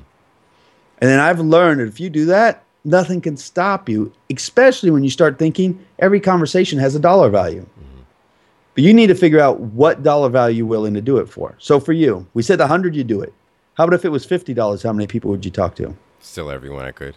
And 1.00 1.11
then 1.11 1.20
I've 1.20 1.40
learned 1.40 1.81
that 1.81 1.88
if 1.88 2.00
you 2.00 2.11
do 2.11 2.26
that, 2.26 2.64
nothing 2.85 3.20
can 3.20 3.37
stop 3.37 3.88
you, 3.88 4.12
especially 4.35 4.90
when 4.90 5.04
you 5.04 5.11
start 5.11 5.38
thinking 5.38 5.85
every 5.98 6.20
conversation 6.20 6.78
has 6.78 6.94
a 6.94 7.00
dollar 7.00 7.31
value. 7.31 7.62
Mm-hmm. 7.62 8.00
But 8.74 8.85
you 8.85 8.92
need 8.92 9.09
to 9.09 9.14
figure 9.14 9.40
out 9.40 9.61
what 9.61 10.02
dollar 10.02 10.28
value 10.28 10.59
you're 10.59 10.66
willing 10.66 10.94
to 10.94 11.00
do 11.00 11.18
it 11.18 11.28
for. 11.28 11.54
So 11.59 11.78
for 11.78 11.92
you, 11.92 12.26
we 12.35 12.42
said 12.42 12.59
100 12.59 12.96
you 12.96 13.04
do 13.04 13.20
it. 13.20 13.33
How 13.74 13.85
about 13.85 13.94
if 13.94 14.04
it 14.04 14.09
was 14.09 14.26
$50, 14.26 14.83
how 14.83 14.92
many 14.92 15.07
people 15.07 15.31
would 15.31 15.44
you 15.44 15.50
talk 15.50 15.76
to? 15.76 15.94
Still 16.20 16.50
everyone 16.50 16.85
I 16.85 16.90
could. 16.90 17.16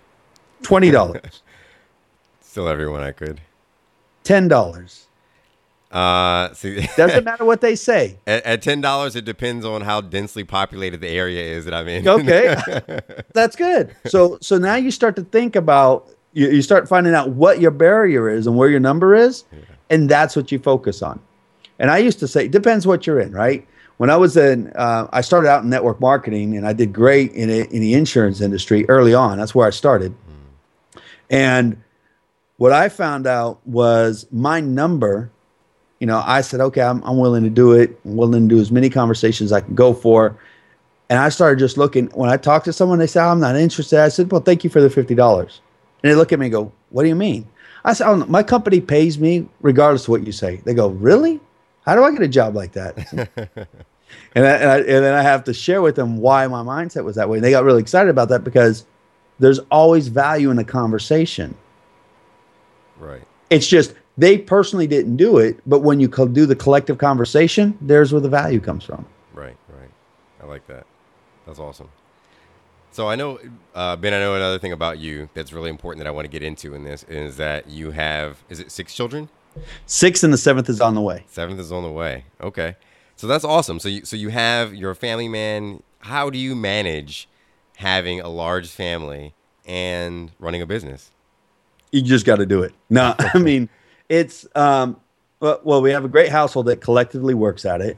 $20, 0.64 1.42
Still 2.42 2.68
everyone 2.68 3.02
I 3.02 3.12
could. 3.12 3.42
$10. 4.26 5.06
Uh, 5.92 6.54
see, 6.54 6.88
Doesn't 6.98 7.26
matter 7.26 7.44
what 7.44 7.60
they 7.62 7.76
say. 7.76 8.18
at, 8.26 8.46
at 8.46 8.62
ten 8.62 8.80
dollars, 8.80 9.16
it 9.16 9.26
depends 9.26 9.66
on 9.66 9.82
how 9.82 10.00
densely 10.02 10.44
populated 10.44 11.02
the 11.02 11.10
area 11.10 11.44
is 11.44 11.66
that 11.66 11.74
I'm 11.74 11.88
in. 11.88 12.08
Okay. 12.08 12.56
That's 13.34 13.56
good. 13.56 13.94
So 14.06 14.38
so 14.42 14.58
now 14.58 14.76
you 14.76 14.90
start 14.92 15.16
to 15.18 15.24
think 15.24 15.56
about 15.56 16.08
you, 16.34 16.50
you 16.50 16.62
start 16.62 16.88
finding 16.88 17.14
out 17.14 17.32
what 17.32 17.60
your 17.60 17.72
barrier 17.72 18.30
is 18.30 18.48
and 18.48 18.56
where 18.56 18.70
your 18.70 18.80
number 18.80 19.14
is, 19.14 19.44
and 19.90 20.10
that's 20.10 20.36
what 20.36 20.50
you 20.52 20.60
focus 20.60 21.02
on. 21.02 21.20
And 21.78 21.92
I 21.92 21.98
used 21.98 22.20
to 22.20 22.28
say, 22.28 22.48
depends 22.48 22.88
what 22.88 23.06
you're 23.06 23.20
in, 23.20 23.34
right? 23.34 23.68
When 23.98 24.10
I 24.10 24.16
was 24.16 24.38
in, 24.38 24.72
uh, 24.76 25.08
I 25.12 25.22
started 25.22 25.50
out 25.50 25.64
in 25.64 25.70
network 25.70 26.00
marketing, 26.00 26.56
and 26.56 26.66
I 26.66 26.72
did 26.74 26.94
great 26.94 27.34
in 27.34 27.50
it, 27.50 27.72
in 27.72 27.82
the 27.82 27.94
insurance 27.96 28.40
industry 28.40 28.86
early 28.88 29.14
on. 29.14 29.38
That's 29.38 29.54
where 29.54 29.68
I 29.68 29.72
started. 29.72 30.16
And 31.30 31.82
what 32.58 32.72
I 32.72 32.88
found 32.90 33.28
out 33.28 33.60
was 33.68 34.26
my 34.32 34.60
number. 34.62 35.32
You 36.02 36.08
know, 36.08 36.24
I 36.26 36.42
said, 36.42 36.62
okay, 36.62 36.82
I'm, 36.82 37.04
I'm 37.04 37.20
willing 37.20 37.44
to 37.44 37.50
do 37.52 37.74
it. 37.74 37.98
I'm 38.04 38.18
willing 38.18 38.50
to 38.50 38.56
do 38.56 38.60
as 38.60 38.72
many 38.72 38.90
conversations 38.90 39.52
I 39.52 39.62
can 39.62 39.76
go 39.76 39.94
for. 39.94 40.36
And 41.12 41.20
I 41.20 41.30
started 41.30 41.60
just 41.60 41.78
looking. 41.78 42.08
When 42.08 42.28
I 42.28 42.38
talked 42.38 42.66
to 42.66 42.74
someone, 42.74 42.98
they 42.98 43.06
said, 43.06 43.24
I'm 43.24 43.40
not 43.40 43.56
interested. 43.56 44.00
I 44.00 44.08
said, 44.08 44.32
well, 44.32 44.42
thank 44.42 44.64
you 44.64 44.72
for 44.72 44.82
the 44.82 44.90
$50. 44.90 45.42
And 46.02 46.12
they 46.12 46.16
look 46.16 46.34
at 46.34 46.40
me 46.40 46.48
and 46.48 46.54
go, 46.54 46.72
what 46.90 47.04
do 47.04 47.10
you 47.10 47.16
mean? 47.16 47.48
I 47.86 47.94
said, 47.94 48.10
oh, 48.10 48.16
my 48.26 48.42
company 48.42 48.82
pays 48.82 49.20
me 49.20 49.48
regardless 49.62 50.06
of 50.06 50.10
what 50.10 50.26
you 50.26 50.32
say. 50.32 50.56
They 50.66 50.74
go, 50.74 50.88
really? 50.88 51.40
How 51.86 51.96
do 51.96 52.04
I 52.04 52.12
get 52.12 52.24
a 52.24 52.28
job 52.28 52.56
like 52.56 52.72
that? 52.72 52.98
and, 54.34 54.46
I, 54.48 54.50
and, 54.56 54.72
I, 54.72 54.78
and 54.80 55.06
then 55.06 55.14
I 55.14 55.22
have 55.22 55.44
to 55.44 55.54
share 55.54 55.84
with 55.84 55.96
them 55.96 56.18
why 56.18 56.48
my 56.48 56.64
mindset 56.64 57.04
was 57.04 57.16
that 57.16 57.30
way. 57.30 57.38
And 57.38 57.44
they 57.44 57.52
got 57.52 57.64
really 57.64 57.82
excited 57.82 58.10
about 58.10 58.30
that 58.30 58.44
because 58.44 58.88
there's 59.38 59.60
always 59.70 60.08
value 60.08 60.50
in 60.50 60.58
a 60.58 60.64
conversation. 60.64 61.56
Right. 62.98 63.22
It's 63.52 63.68
just 63.68 63.94
they 64.17 64.38
personally 64.38 64.88
didn't 64.88 65.17
do 65.17 65.38
it, 65.38 65.60
but 65.65 65.80
when 65.80 66.00
you 66.00 66.10
co- 66.10 66.28
do 66.28 66.45
the 66.45 66.56
collective 66.56 66.97
conversation, 66.97 67.78
there's 67.82 68.12
where 68.12 68.21
the 68.21 68.30
value 68.30 68.60
comes 68.60 68.84
from. 68.84 69.06
Right, 69.34 69.58
right. 69.69 69.89
I 70.41 70.45
like 70.45 70.67
that. 70.67 70.86
That's 71.45 71.60
awesome. 71.60 71.89
So 72.91 73.08
I 73.08 73.15
know, 73.15 73.39
uh, 73.74 73.95
Ben. 73.95 74.13
I 74.13 74.19
know 74.19 74.36
another 74.36 74.60
thing 74.60 74.74
about 74.74 75.00
you 75.00 75.30
that's 75.34 75.54
really 75.54 75.69
important 75.69 76.04
that 76.04 76.08
I 76.08 76.12
want 76.12 76.26
to 76.26 76.30
get 76.30 76.43
into 76.43 76.74
in 76.74 76.84
this 76.84 77.04
is 77.04 77.38
that 77.38 77.69
you 77.69 77.91
have 77.91 78.43
is 78.50 78.60
it 78.60 78.69
six 78.69 78.93
children? 78.93 79.30
Six 79.86 80.24
and 80.24 80.34
the 80.34 80.38
seventh 80.38 80.69
is 80.69 80.82
on 80.82 80.95
the 80.95 81.02
way. 81.02 81.24
Seventh 81.28 81.60
is 81.60 81.71
on 81.71 81.84
the 81.84 81.91
way. 81.91 82.26
Okay, 82.41 82.76
so 83.15 83.28
that's 83.28 83.45
awesome. 83.45 83.80
So 83.80 83.88
you 83.88 84.04
so 84.04 84.17
you 84.17 84.30
have 84.30 84.76
you're 84.76 84.91
a 84.91 84.95
family 84.95 85.30
man. 85.30 85.84
How 86.00 86.30
do 86.30 86.38
you 86.38 86.54
manage 86.54 87.30
having 87.78 88.19
a 88.19 88.28
large 88.28 88.67
family 88.67 89.34
and 89.65 90.32
running 90.39 90.62
a 90.62 90.65
business? 90.65 91.12
you 91.91 92.02
just 92.02 92.26
got 92.26 92.38
to 92.38 92.45
do 92.45 92.63
it. 92.63 92.74
No, 92.89 93.15
I 93.19 93.38
mean, 93.38 93.69
it's 94.12 94.45
um, 94.56 94.97
well, 95.39 95.60
well, 95.63 95.82
we 95.82 95.91
have 95.91 96.04
a 96.04 96.10
great 96.10 96.30
household 96.30 96.67
that 96.67 96.82
collectively 96.82 97.34
works 97.34 97.65
at 97.65 97.82
it. 97.82 97.97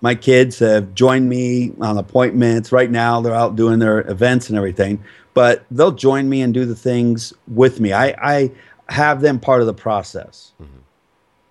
My 0.00 0.14
kids 0.14 0.58
have 0.58 0.94
joined 0.94 1.28
me 1.28 1.72
on 1.80 1.98
appointments. 1.98 2.72
Right 2.72 2.90
now, 2.90 3.20
they're 3.20 3.34
out 3.34 3.56
doing 3.56 3.78
their 3.78 4.00
events 4.10 4.48
and 4.48 4.56
everything, 4.56 5.04
but 5.34 5.64
they'll 5.70 5.92
join 5.92 6.28
me 6.28 6.40
and 6.40 6.54
do 6.54 6.64
the 6.64 6.74
things 6.74 7.34
with 7.46 7.78
me. 7.78 7.92
I, 7.92 8.14
I 8.18 8.50
have 8.88 9.20
them 9.20 9.38
part 9.38 9.60
of 9.60 9.66
the 9.66 9.74
process. 9.74 10.52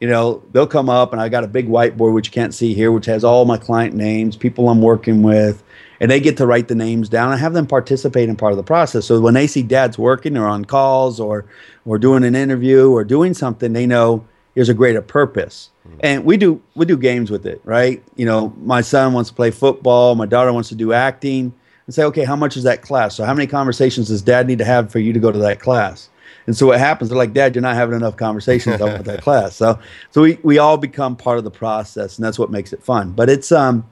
You 0.02 0.08
know, 0.08 0.42
they'll 0.54 0.68
come 0.68 0.90
up 0.90 1.12
and 1.12 1.22
I 1.22 1.30
got 1.30 1.44
a 1.44 1.48
big 1.48 1.68
whiteboard, 1.68 2.14
which 2.14 2.28
you 2.28 2.32
can't 2.32 2.54
see 2.54 2.74
here, 2.74 2.92
which 2.92 3.06
has 3.06 3.24
all 3.24 3.46
my 3.46 3.58
client 3.58 3.94
names, 3.94 4.36
people 4.36 4.70
I'm 4.70 4.82
working 4.82 5.22
with, 5.22 5.62
and 6.00 6.10
they 6.10 6.20
get 6.20 6.38
to 6.38 6.46
write 6.46 6.68
the 6.68 6.76
names 6.76 7.10
down. 7.10 7.32
I 7.32 7.38
have 7.38 7.54
them 7.54 7.68
participate 7.68 8.30
in 8.30 8.36
part 8.36 8.54
of 8.54 8.58
the 8.58 8.64
process. 8.64 9.06
So 9.06 9.20
when 9.20 9.34
they 9.34 9.48
see 9.48 9.64
dad's 9.64 9.98
working 9.98 10.38
or 10.38 10.48
on 10.48 10.66
calls 10.66 11.20
or 11.20 11.46
or 11.86 11.98
doing 11.98 12.24
an 12.24 12.36
interview 12.36 12.90
or 12.90 13.04
doing 13.04 13.34
something, 13.34 13.74
they 13.74 13.88
know 13.88 14.26
there's 14.56 14.70
a 14.70 14.74
greater 14.74 15.02
purpose. 15.02 15.70
And 16.02 16.24
we 16.24 16.38
do 16.38 16.62
we 16.76 16.86
do 16.86 16.98
games 16.98 17.32
with 17.32 17.46
it, 17.46 17.62
right? 17.64 18.04
You 18.16 18.26
know, 18.26 18.54
my 18.62 18.82
son 18.82 19.14
wants 19.14 19.32
to 19.32 19.36
play 19.36 19.52
football, 19.52 20.16
my 20.16 20.28
daughter 20.28 20.54
wants 20.54 20.70
to 20.70 20.76
do 20.76 20.94
acting, 20.94 21.54
and 21.86 21.96
say, 21.96 22.04
okay, 22.04 22.24
how 22.24 22.36
much 22.36 22.56
is 22.56 22.64
that 22.64 22.84
class? 22.84 23.16
So 23.16 23.26
how 23.26 23.34
many 23.34 23.48
conversations 23.48 24.10
does 24.10 24.22
dad 24.22 24.46
need 24.48 24.60
to 24.60 24.66
have 24.66 24.92
for 24.92 25.00
you 25.00 25.14
to 25.14 25.20
go 25.20 25.32
to 25.32 25.40
that 25.40 25.60
class? 25.60 26.10
And 26.46 26.56
so 26.56 26.68
what 26.68 26.80
happens? 26.80 27.10
They're 27.10 27.18
like, 27.18 27.34
Dad, 27.34 27.54
you're 27.54 27.62
not 27.62 27.76
having 27.76 27.96
enough 27.96 28.18
conversations 28.18 28.76
about 28.76 29.04
that 29.06 29.22
class. 29.24 29.56
So, 29.56 29.80
so 30.10 30.22
we, 30.22 30.40
we 30.42 30.58
all 30.58 30.78
become 30.78 31.16
part 31.16 31.38
of 31.38 31.44
the 31.44 31.52
process, 31.52 32.18
and 32.18 32.26
that's 32.26 32.40
what 32.40 32.50
makes 32.50 32.74
it 32.74 32.82
fun. 32.84 33.12
But 33.12 33.30
it's 33.30 33.52
um, 33.52 33.88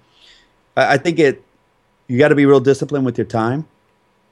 I, 0.76 0.94
I 0.94 0.98
think 0.98 1.20
it 1.20 1.44
you 2.08 2.18
got 2.18 2.30
to 2.30 2.36
be 2.36 2.46
real 2.46 2.60
disciplined 2.60 3.06
with 3.06 3.18
your 3.18 3.26
time. 3.26 3.68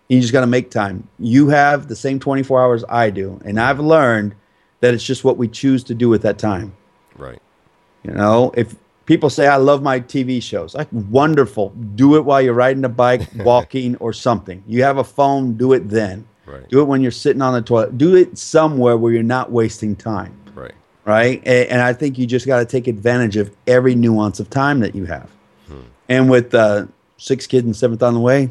You 0.08 0.22
just 0.22 0.34
got 0.34 0.42
to 0.42 0.48
make 0.48 0.70
time. 0.70 1.08
You 1.20 1.48
have 1.50 1.88
the 1.88 1.96
same 1.96 2.20
24 2.20 2.62
hours 2.62 2.84
I 2.90 3.10
do, 3.10 3.40
and 3.44 3.60
I've 3.60 3.80
learned 3.80 4.36
that 4.82 4.94
it's 4.94 5.04
just 5.04 5.24
what 5.24 5.38
we 5.38 5.48
choose 5.48 5.84
to 5.86 5.96
do 5.96 6.10
with 6.10 6.22
that 6.22 6.38
time. 6.38 6.76
Right. 7.18 7.42
You 8.04 8.12
know, 8.12 8.52
if 8.56 8.76
people 9.06 9.30
say 9.32 9.48
I 9.48 9.56
love 9.56 9.82
my 9.82 10.00
TV 10.00 10.42
shows, 10.42 10.76
like 10.76 10.88
wonderful. 10.92 11.70
Do 11.96 12.16
it 12.18 12.26
while 12.26 12.42
you're 12.42 12.54
riding 12.54 12.86
a 12.86 12.90
bike, 12.90 13.28
walking, 13.38 13.96
or 13.98 14.14
something. 14.14 14.64
You 14.68 14.84
have 14.84 14.98
a 14.98 15.04
phone, 15.04 15.54
do 15.54 15.74
it 15.74 15.90
then. 15.90 16.28
Right. 16.46 16.70
Do 16.70 16.82
it 16.82 16.86
when 16.86 17.02
you're 17.02 17.12
sitting 17.12 17.42
on 17.42 17.54
the 17.54 17.62
toilet. 17.64 17.98
Do 17.98 18.16
it 18.16 18.38
somewhere 18.38 18.98
where 18.98 19.12
you're 19.12 19.24
not 19.24 19.52
wasting 19.52 19.96
time. 19.96 20.38
Right. 20.54 20.74
Right. 21.04 21.42
And, 21.46 21.70
and 21.70 21.82
I 21.82 21.94
think 21.94 22.20
you 22.20 22.28
just 22.28 22.46
got 22.46 22.60
to 22.60 22.66
take 22.66 22.88
advantage 22.88 23.38
of 23.38 23.56
every 23.66 23.96
nuance 23.96 24.40
of 24.40 24.50
time 24.52 24.82
that 24.82 24.94
you 24.94 25.06
have. 25.06 25.30
And 26.08 26.30
with 26.30 26.54
uh, 26.54 26.86
six 27.18 27.48
kids 27.48 27.66
and 27.66 27.76
seventh 27.76 28.04
on 28.04 28.14
the 28.14 28.20
way, 28.20 28.50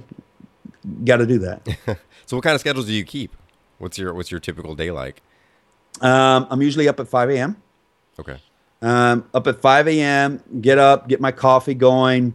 got 1.05 1.19
to 1.19 1.27
do 1.27 1.39
that. 1.41 1.69
So 2.27 2.39
what 2.39 2.43
kind 2.43 2.55
of 2.55 2.61
schedules 2.63 2.87
do 2.87 2.95
you 2.95 3.05
keep? 3.05 3.37
What's 3.77 3.99
your 3.99 4.15
what's 4.15 4.31
your 4.31 4.41
typical 4.41 4.75
day 4.75 4.91
like? 4.91 5.21
um, 6.01 6.47
I'm 6.51 6.63
usually 6.63 6.89
up 6.89 6.99
at 6.99 7.07
5 7.07 7.29
a.m. 7.31 7.63
Okay. 8.19 8.39
Um, 8.81 9.29
up 9.35 9.47
at 9.47 9.61
5 9.61 9.89
a.m., 9.89 10.43
get 10.61 10.79
up, 10.79 11.07
get 11.07 11.21
my 11.21 11.33
coffee 11.33 11.75
going, 11.75 12.33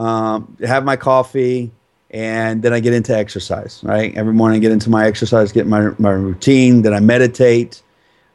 um, 0.00 0.56
have 0.60 0.84
my 0.84 0.96
coffee, 0.96 1.70
and 2.10 2.62
then 2.62 2.72
I 2.72 2.80
get 2.80 2.92
into 2.94 3.16
exercise, 3.16 3.80
right? 3.84 4.12
Every 4.16 4.32
morning 4.34 4.56
I 4.56 4.60
get 4.60 4.72
into 4.72 4.90
my 4.90 5.06
exercise, 5.06 5.52
get 5.52 5.66
my, 5.68 5.92
my 5.98 6.10
routine, 6.10 6.82
then 6.82 6.92
I 6.92 6.98
meditate. 7.00 7.82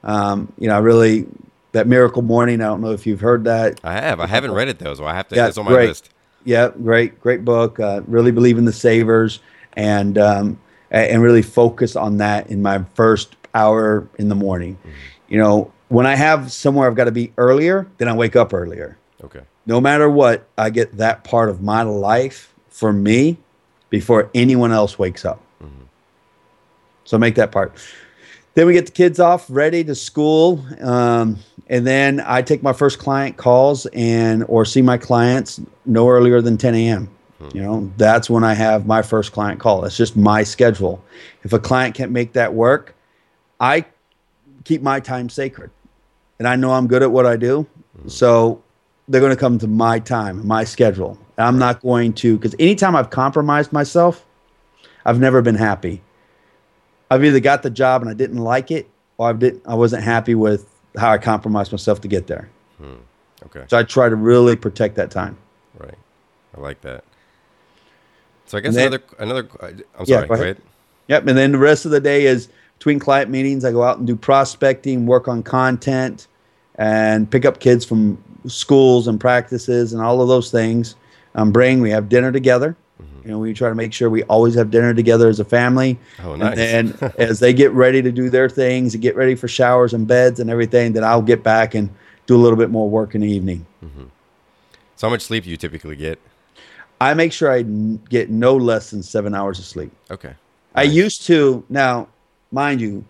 Um, 0.04 0.52
you 0.58 0.68
know, 0.70 0.76
I 0.76 0.80
really, 0.80 1.28
that 1.74 1.86
miracle 1.86 2.22
morning, 2.22 2.62
I 2.62 2.66
don't 2.66 2.82
know 2.82 2.92
if 2.92 3.06
you've 3.06 3.22
heard 3.22 3.44
that. 3.44 3.80
I 3.84 3.94
have. 3.94 4.20
I 4.20 4.28
haven't 4.28 4.54
read 4.54 4.70
it 4.70 4.80
though, 4.80 4.94
so 4.94 5.06
I 5.06 5.14
have 5.14 5.28
to. 5.30 5.36
Yeah, 5.36 5.48
it's 5.48 5.58
on 5.58 5.66
my 5.66 5.72
great. 5.72 5.90
list. 5.90 6.10
Yeah, 6.44 6.70
great, 6.70 7.20
great 7.22 7.46
book. 7.46 7.80
Uh, 7.80 8.02
really 8.08 8.32
believe 8.32 8.58
in 8.58 8.66
the 8.66 8.74
savers 8.74 9.40
and 9.74 10.18
um, 10.18 10.60
and 10.90 11.22
really 11.22 11.42
focus 11.42 11.96
on 11.96 12.18
that 12.18 12.50
in 12.50 12.62
my 12.62 12.84
first 12.96 13.36
hour 13.54 14.08
in 14.18 14.30
the 14.30 14.36
morning. 14.36 14.78
You 15.28 15.38
know, 15.38 15.72
when 15.90 16.06
I 16.06 16.16
have 16.16 16.52
somewhere 16.52 16.88
I've 16.88 16.96
got 16.96 17.06
to 17.06 17.12
be 17.12 17.32
earlier, 17.38 17.88
then 17.98 18.08
I 18.08 18.14
wake 18.14 18.36
up 18.36 18.54
earlier. 18.54 18.98
Okay. 19.24 19.42
No 19.66 19.80
matter 19.80 20.10
what, 20.10 20.48
I 20.58 20.70
get 20.70 20.98
that 20.98 21.24
part 21.24 21.50
of 21.50 21.62
my 21.62 21.84
life 21.84 22.54
for 22.70 22.92
me 22.92 23.38
before 23.90 24.30
anyone 24.34 24.72
else 24.72 24.98
wakes 24.98 25.24
up. 25.24 25.42
So 27.04 27.18
make 27.18 27.36
that 27.36 27.52
part. 27.52 27.74
Then 28.54 28.68
we 28.68 28.74
get 28.74 28.86
the 28.86 28.92
kids 28.92 29.20
off, 29.20 29.46
ready 29.50 29.84
to 29.84 29.96
school, 29.96 30.64
um, 30.80 31.40
and 31.72 31.88
then 31.88 32.22
I 32.26 32.42
take 32.42 32.62
my 32.62 32.74
first 32.74 33.00
client 33.00 33.38
calls 33.38 33.86
and 33.94 34.44
or 34.50 34.66
see 34.66 34.82
my 34.82 34.98
clients 34.98 35.60
no 35.86 36.10
earlier 36.10 36.42
than 36.42 36.58
10 36.58 36.76
a.m. 36.76 37.10
Hmm. 37.40 37.48
You 37.54 37.64
know, 37.64 37.92
that's 37.96 38.30
when 38.30 38.44
I 38.44 38.54
have 38.54 38.86
my 38.86 39.02
first 39.02 39.32
client 39.32 39.62
call. 39.62 39.86
It's 39.86 39.96
just 39.96 40.18
my 40.18 40.44
schedule. 40.44 41.02
If 41.44 41.54
a 41.54 41.60
client 41.60 41.96
can't 41.96 42.12
make 42.12 42.34
that 42.34 42.54
work, 42.54 42.94
I 43.62 43.86
keep 44.66 44.82
my 44.82 45.00
time 45.00 45.30
sacred, 45.30 45.72
and 46.40 46.48
I 46.48 46.58
know 46.58 46.72
I'm 46.74 46.88
good 46.88 47.04
at 47.04 47.12
what 47.12 47.26
I 47.26 47.38
do. 47.38 47.66
Hmm. 48.02 48.10
So 48.10 48.62
they're 49.08 49.22
going 49.22 49.34
to 49.34 49.40
come 49.40 49.58
to 49.60 49.68
my 49.68 50.00
time, 50.00 50.46
my 50.46 50.66
schedule. 50.66 51.18
I'm 51.38 51.58
not 51.58 51.82
going 51.82 52.12
to 52.14 52.36
because 52.36 52.54
anytime 52.60 52.98
I've 52.98 53.10
compromised 53.12 53.72
myself, 53.72 54.26
I've 55.06 55.22
never 55.22 55.42
been 55.42 55.56
happy. 55.56 56.04
I've 57.10 57.24
either 57.24 57.40
got 57.40 57.64
the 57.64 57.70
job 57.70 58.02
and 58.02 58.12
I 58.12 58.14
didn't 58.14 58.40
like 58.40 58.72
it, 58.72 58.90
or 59.18 59.30
I 59.30 59.34
didn't. 59.34 59.64
I 59.66 59.76
wasn't 59.76 60.04
happy 60.04 60.36
with 60.36 60.71
how 60.98 61.12
I 61.12 61.18
compromised 61.18 61.72
myself 61.72 62.02
to 62.02 62.08
get 62.08 62.28
there. 62.28 62.50
Okay. 63.46 63.66
So 63.68 63.78
I 63.78 63.84
try 63.84 64.08
to 64.10 64.16
really 64.16 64.56
protect 64.56 64.96
that 64.96 65.12
time. 65.12 65.38
Right. 65.78 65.98
I 66.56 66.62
like 66.62 66.82
that. 66.82 67.04
So 68.46 68.58
I 68.58 68.62
guess 68.62 68.76
then- 68.76 68.88
another 68.88 69.04
another. 69.20 69.84
I'm 69.98 70.06
sorry. 70.06 70.28
go 70.28 70.28
go 70.28 70.34
ahead. 70.36 70.46
ahead. 70.46 70.62
Yep. 71.08 71.28
And 71.28 71.38
then 71.38 71.52
the 71.54 71.58
rest 71.58 71.86
of 71.86 71.92
the 71.92 72.00
day 72.00 72.26
is 72.26 72.50
between 72.78 73.00
client 73.00 73.30
meetings. 73.30 73.66
I 73.66 73.72
go 73.72 73.84
out 73.84 73.98
and 73.98 74.08
do 74.08 74.16
prospecting, 74.16 75.06
work 75.06 75.28
on 75.28 75.44
content, 75.44 76.28
and 76.76 77.30
pick 77.30 77.46
up 77.46 77.60
kids 77.60 77.86
from 77.86 78.22
schools 78.48 79.08
and 79.08 79.20
practices 79.20 79.94
and 79.94 80.02
all 80.02 80.22
of 80.22 80.28
those 80.28 80.52
things. 80.52 80.96
Um, 81.36 81.52
bring, 81.52 81.82
we 81.82 81.90
have 81.92 82.10
dinner 82.10 82.32
together. 82.32 82.76
Mm-hmm. 83.22 83.30
You 83.30 83.34
know, 83.36 83.40
we 83.40 83.54
try 83.54 83.70
to 83.70 83.76
make 83.76 83.94
sure 83.94 84.10
we 84.10 84.24
always 84.24 84.56
have 84.56 84.70
dinner 84.72 84.94
together 84.94 85.30
as 85.30 85.40
a 85.40 85.46
family. 85.46 85.98
Oh, 86.24 86.36
nice. 86.36 86.58
And 86.58 86.90
then 86.90 87.14
as 87.18 87.40
they 87.40 87.54
get 87.54 87.72
ready 87.72 88.02
to 88.02 88.12
do 88.12 88.30
their 88.30 88.50
things 88.50 88.94
and 88.94 89.02
get 89.02 89.16
ready 89.16 89.36
for 89.36 89.48
showers 89.48 89.94
and 89.94 90.08
beds 90.08 90.40
and 90.40 90.50
everything, 90.50 90.94
then 90.94 91.04
I'll 91.04 91.22
get 91.22 91.44
back 91.44 91.76
and 91.76 91.90
do 92.26 92.36
a 92.36 92.42
little 92.42 92.58
bit 92.58 92.70
more 92.70 92.90
work 92.90 93.16
in 93.16 93.22
the 93.22 93.30
evening. 93.30 93.66
So 94.96 95.08
how 95.08 95.12
much 95.12 95.22
sleep 95.22 95.46
do 95.46 95.50
you 95.50 95.58
typically 95.58 95.96
get? 95.96 96.20
I 97.00 97.16
make 97.16 97.34
sure 97.34 97.52
I 97.52 97.60
n- 97.60 98.00
get 98.10 98.30
no 98.30 98.56
less 98.56 98.92
than 98.92 99.02
seven 99.02 99.34
hours 99.34 99.58
of 99.58 99.66
sleep. 99.66 99.92
Okay. 100.12 100.36
I 100.76 100.84
used 100.84 101.26
to. 101.26 101.64
Now, 101.70 102.08
mind 102.52 102.80
you, 102.82 103.04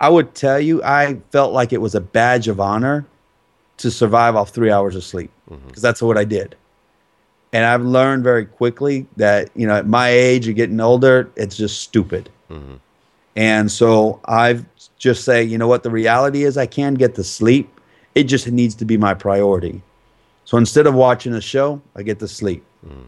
I 0.00 0.10
would 0.10 0.34
tell 0.34 0.60
you 0.60 0.82
I 0.84 1.16
felt 1.30 1.54
like 1.54 1.72
it 1.72 1.80
was 1.80 1.94
a 1.94 2.00
badge 2.00 2.48
of 2.48 2.60
honor 2.60 3.06
to 3.78 3.90
survive 3.90 4.36
off 4.36 4.50
three 4.50 4.70
hours 4.70 4.94
of 4.94 5.02
sleep 5.02 5.30
because 5.66 5.82
that's 5.82 6.02
what 6.02 6.18
I 6.18 6.24
did. 6.24 6.56
And 7.54 7.64
I've 7.64 7.82
learned 7.82 8.24
very 8.24 8.44
quickly 8.44 9.06
that 9.16 9.48
you 9.54 9.66
know 9.66 9.76
at 9.76 9.86
my 9.86 10.08
age, 10.08 10.44
you're 10.44 10.54
getting 10.54 10.80
older, 10.80 11.30
it's 11.36 11.56
just 11.56 11.80
stupid. 11.80 12.28
Mm-hmm. 12.50 12.74
And 13.36 13.70
so 13.70 14.20
I've 14.26 14.66
just 14.98 15.24
say, 15.24 15.42
you 15.42 15.56
know 15.56 15.68
what, 15.68 15.84
the 15.84 15.90
reality 15.90 16.44
is 16.44 16.58
I 16.58 16.66
can 16.66 16.94
get 16.94 17.14
to 17.14 17.24
sleep. 17.24 17.80
It 18.14 18.24
just 18.24 18.48
needs 18.48 18.74
to 18.76 18.84
be 18.84 18.96
my 18.96 19.14
priority. 19.14 19.82
So 20.44 20.58
instead 20.58 20.86
of 20.86 20.94
watching 20.94 21.32
a 21.34 21.40
show, 21.40 21.80
I 21.96 22.02
get 22.02 22.18
to 22.18 22.28
sleep 22.28 22.64
mm. 22.86 23.04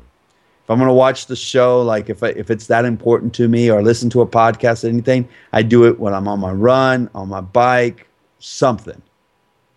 if 0.65 0.71
I'm 0.71 0.79
going 0.79 0.89
to 0.89 0.95
watch 0.95 1.27
the 1.27 1.37
show, 1.37 1.83
like 1.83 2.09
if 2.09 2.23
I, 2.23 2.29
if 2.29 2.51
it's 2.51 2.67
that 2.69 2.85
important 2.85 3.35
to 3.35 3.49
me, 3.49 3.71
or 3.71 3.83
listen 3.83 4.11
to 4.11 4.21
a 4.21 4.27
podcast 4.27 4.85
or 4.85 4.89
anything, 4.89 5.29
I 5.53 5.63
do 5.63 5.85
it 5.85 5.99
when 5.99 6.15
I'm 6.15 6.29
on 6.29 6.41
my 6.41 6.53
run, 6.53 7.11
on 7.15 7.29
my 7.29 7.41
bike, 7.41 8.07
something. 8.39 9.01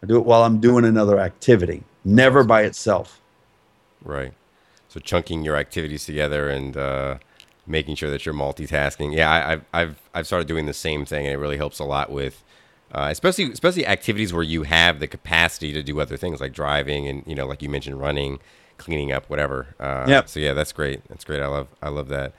I 0.01 0.05
do 0.05 0.15
it 0.17 0.25
while 0.25 0.43
I'm 0.43 0.59
doing 0.59 0.85
another 0.85 1.19
activity, 1.19 1.83
never 2.05 2.43
by 2.43 2.63
itself. 2.63 3.19
Right. 4.03 4.33
So 4.89 4.99
chunking 4.99 5.43
your 5.43 5.55
activities 5.55 6.05
together 6.05 6.49
and 6.49 6.75
uh, 6.75 7.19
making 7.65 7.95
sure 7.95 8.09
that 8.09 8.25
you're 8.25 8.35
multitasking. 8.35 9.15
Yeah, 9.15 9.29
I, 9.31 9.53
I've 9.53 9.65
I've 9.73 10.01
I've 10.15 10.27
started 10.27 10.47
doing 10.47 10.65
the 10.65 10.73
same 10.73 11.05
thing, 11.05 11.25
and 11.25 11.33
it 11.33 11.37
really 11.37 11.57
helps 11.57 11.79
a 11.79 11.85
lot 11.85 12.11
with, 12.11 12.43
uh, 12.91 13.07
especially 13.11 13.51
especially 13.51 13.85
activities 13.85 14.33
where 14.33 14.43
you 14.43 14.63
have 14.63 14.99
the 14.99 15.07
capacity 15.07 15.71
to 15.73 15.83
do 15.83 15.99
other 16.01 16.17
things 16.17 16.41
like 16.41 16.53
driving 16.53 17.07
and 17.07 17.23
you 17.25 17.35
know 17.35 17.45
like 17.45 17.61
you 17.61 17.69
mentioned 17.69 17.99
running, 17.99 18.39
cleaning 18.77 19.11
up, 19.11 19.29
whatever. 19.29 19.75
Uh, 19.79 20.05
Yep. 20.07 20.29
So 20.29 20.39
yeah, 20.39 20.53
that's 20.53 20.71
great. 20.73 21.07
That's 21.07 21.23
great. 21.23 21.41
I 21.41 21.47
love 21.47 21.67
I 21.81 21.89
love 21.89 22.07
that. 22.09 22.33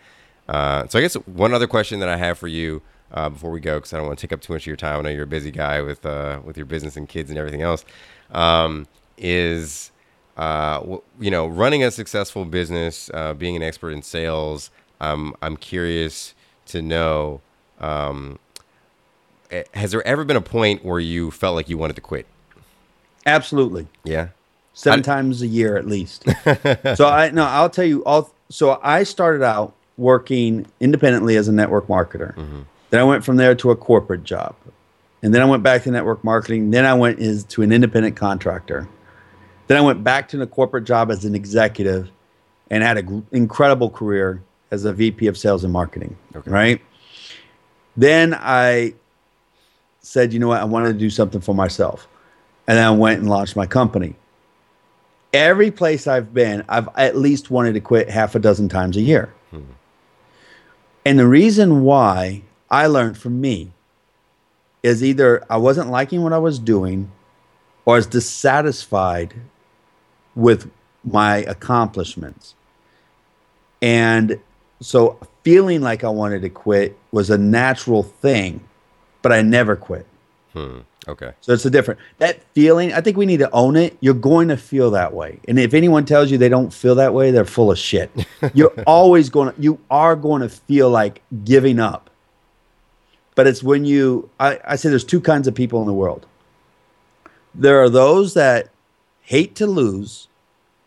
Uh, 0.49 0.89
so 0.89 0.99
I 0.99 1.03
guess 1.03 1.15
one 1.15 1.55
other 1.55 1.69
question 1.69 2.01
that 2.01 2.09
I 2.09 2.17
have 2.17 2.37
for 2.37 2.49
you 2.49 2.83
uh, 3.13 3.29
before 3.29 3.53
we 3.53 3.61
go, 3.61 3.77
because 3.77 3.93
I 3.93 3.99
don't 3.99 4.07
want 4.09 4.19
to 4.19 4.27
take 4.27 4.33
up 4.33 4.41
too 4.41 4.53
much 4.53 4.63
of 4.63 4.67
your 4.67 4.77
time. 4.77 4.99
I 4.99 5.03
know 5.03 5.11
you're 5.11 5.23
a 5.23 5.27
busy 5.29 5.53
guy 5.53 5.81
with 5.83 6.05
uh, 6.05 6.41
with 6.45 6.57
your 6.57 6.67
business 6.67 6.97
and 6.97 7.09
kids 7.09 7.31
and 7.31 7.39
everything 7.39 7.63
else. 7.63 7.85
Um, 8.33 8.89
is 9.17 9.93
uh, 10.41 10.99
you 11.21 11.31
know 11.31 11.47
running 11.47 11.85
a 11.85 11.91
successful 11.91 12.45
business, 12.45 13.11
uh, 13.15 13.35
being 13.35 13.55
an 13.57 13.63
expert 13.63 13.91
in 13.91 14.03
sales? 14.03 14.71
Um, 15.01 15.35
I'm 15.43 15.57
curious 15.57 16.35
to 16.67 16.83
know. 16.83 17.41
Um, 17.81 18.39
eh, 19.51 19.63
has 19.75 19.91
there 19.93 20.07
ever 20.07 20.25
been 20.25 20.37
a 20.37 20.41
point 20.43 20.85
where 20.85 21.01
you 21.01 21.31
felt 21.31 21.55
like 21.55 21.69
you 21.69 21.79
wanted 21.79 21.97
to 21.97 22.03
quit? 22.03 22.27
Absolutely, 23.27 23.87
Yeah. 24.05 24.29
seven 24.75 25.01
I- 25.01 25.03
times 25.03 25.43
a 25.43 25.47
year 25.47 25.77
at 25.77 25.87
least. 25.87 26.25
so 26.97 27.07
I 27.07 27.31
no, 27.33 27.45
I'll 27.45 27.71
tell 27.71 27.85
you 27.85 28.03
all. 28.05 28.31
So 28.49 28.81
I 28.83 29.03
started 29.05 29.43
out 29.43 29.75
working 29.97 30.67
independently 30.81 31.37
as 31.37 31.47
a 31.49 31.53
network 31.53 31.87
marketer. 31.87 32.35
Then 32.91 33.01
I 33.01 33.05
went 33.05 33.25
from 33.25 33.37
there 33.37 33.55
to 33.55 33.71
a 33.71 33.77
corporate 33.77 34.25
job, 34.25 34.55
and 35.23 35.33
then 35.35 35.43
I 35.43 35.45
went 35.45 35.63
back 35.63 35.83
to 35.85 35.91
network 35.91 36.25
marketing. 36.25 36.71
Then 36.71 36.85
I 36.85 36.95
went 36.95 37.19
is 37.21 37.45
to 37.45 37.63
an 37.63 37.71
independent 37.73 38.17
contractor. 38.17 38.89
Then 39.71 39.79
I 39.79 39.83
went 39.83 40.03
back 40.03 40.29
to 40.31 40.43
a 40.43 40.49
corporate 40.49 40.83
job 40.83 41.13
as 41.13 41.25
an 41.25 41.37
executive, 41.37 42.11
and 42.71 42.83
had 42.83 42.99
an 42.99 43.25
incredible 43.31 43.89
career 43.89 44.43
as 44.73 44.85
a 44.85 44.93
VP 44.93 45.29
of 45.29 45.39
sales 45.39 45.63
and 45.63 45.73
marketing. 45.73 46.17
Okay. 46.35 46.51
Right. 46.51 46.81
Then 47.97 48.35
I 48.35 48.95
said, 50.01 50.33
you 50.33 50.41
know 50.41 50.49
what, 50.49 50.61
I 50.61 50.65
wanted 50.65 50.95
to 50.95 50.99
do 50.99 51.09
something 51.09 51.41
for 51.41 51.55
myself, 51.55 52.09
and 52.67 52.77
then 52.77 52.85
I 52.85 52.91
went 52.91 53.21
and 53.21 53.31
launched 53.31 53.55
my 53.55 53.67
company 53.67 54.17
every 55.33 55.71
place 55.71 56.09
I've 56.09 56.35
been, 56.35 56.65
I've 56.69 56.89
at 56.97 57.17
least 57.17 57.51
wanted 57.51 57.75
to 57.75 57.81
quit 57.81 58.11
half 58.11 58.35
a 58.35 58.41
dozen 58.41 58.69
times 58.69 58.97
a 58.97 59.01
year. 59.01 59.33
Hmm. 59.51 59.61
And 61.05 61.17
the 61.17 61.29
reason 61.29 61.83
why 61.83 62.43
I 62.71 62.87
learned 62.87 63.17
from 63.17 63.41
me 63.41 63.71
is 64.83 65.05
either 65.05 65.45
I 65.49 65.59
wasn't 65.59 65.91
liking 65.91 66.23
what 66.23 66.33
I 66.33 66.39
was 66.39 66.59
doing 66.59 67.11
or 67.85 67.95
I 67.95 67.99
was 67.99 68.07
dissatisfied 68.07 69.35
with 70.41 70.71
my 71.05 71.39
accomplishments. 71.39 72.55
And 73.83 74.41
so 74.81 75.19
feeling 75.43 75.81
like 75.83 76.05
I 76.05 76.09
wanted 76.09 76.43
to 76.43 76.49
quit 76.49 76.99
was 77.13 77.31
a 77.31 77.39
natural 77.39 78.03
thing, 78.03 78.61
but 79.23 79.33
I 79.33 79.43
never 79.43 79.77
quit. 79.77 80.07
Hmm. 80.53 80.81
Okay. 81.09 81.33
So 81.41 81.53
it's 81.53 81.65
a 81.65 81.71
different 81.71 81.99
that 82.19 82.43
feeling. 82.55 82.93
I 82.93 83.01
think 83.01 83.17
we 83.17 83.25
need 83.25 83.39
to 83.39 83.51
own 83.53 83.77
it. 83.77 83.97
You're 84.01 84.13
going 84.15 84.49
to 84.49 84.57
feel 84.57 84.91
that 84.91 85.15
way, 85.15 85.41
and 85.49 85.59
if 85.59 85.73
anyone 85.73 86.05
tells 86.05 86.31
you 86.31 86.37
they 86.37 86.49
don't 86.49 86.73
feel 86.73 86.95
that 86.97 87.15
way, 87.15 87.31
they're 87.31 87.47
full 87.47 87.71
of 87.71 87.79
shit. 87.79 88.11
You're 88.55 88.73
always 88.87 89.31
going 89.31 89.55
to. 89.55 89.61
You 89.61 89.79
are 89.91 90.15
going 90.15 90.43
to 90.43 90.49
feel 90.49 90.91
like 90.91 91.23
giving 91.45 91.79
up. 91.79 92.11
But 93.35 93.47
it's 93.47 93.63
when 93.63 93.87
you. 93.87 94.29
I, 94.39 94.59
I 94.65 94.77
say 94.77 94.91
there's 94.91 95.05
two 95.05 95.23
kinds 95.23 95.49
of 95.49 95.55
people 95.55 95.81
in 95.81 95.87
the 95.87 95.95
world. 95.95 96.27
There 97.55 97.83
are 97.83 97.89
those 97.89 98.35
that 98.35 98.69
hate 99.23 99.55
to 99.55 99.67
lose, 99.67 100.29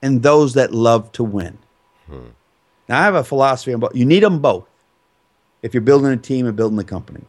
and 0.03 0.21
those 0.21 0.53
that 0.53 0.71
love 0.71 1.11
to 1.13 1.23
win. 1.23 1.57
Now 2.87 3.01
I 3.01 3.03
have 3.05 3.15
a 3.15 3.23
philosophy 3.23 3.71
about 3.71 3.95
you 3.95 4.05
need 4.05 4.21
them 4.21 4.39
both. 4.39 4.67
if 5.63 5.73
you're 5.73 5.81
building 5.81 6.11
a 6.11 6.17
team 6.17 6.45
and 6.45 6.55
building 6.55 6.77
a 6.77 6.83
company. 6.83 7.21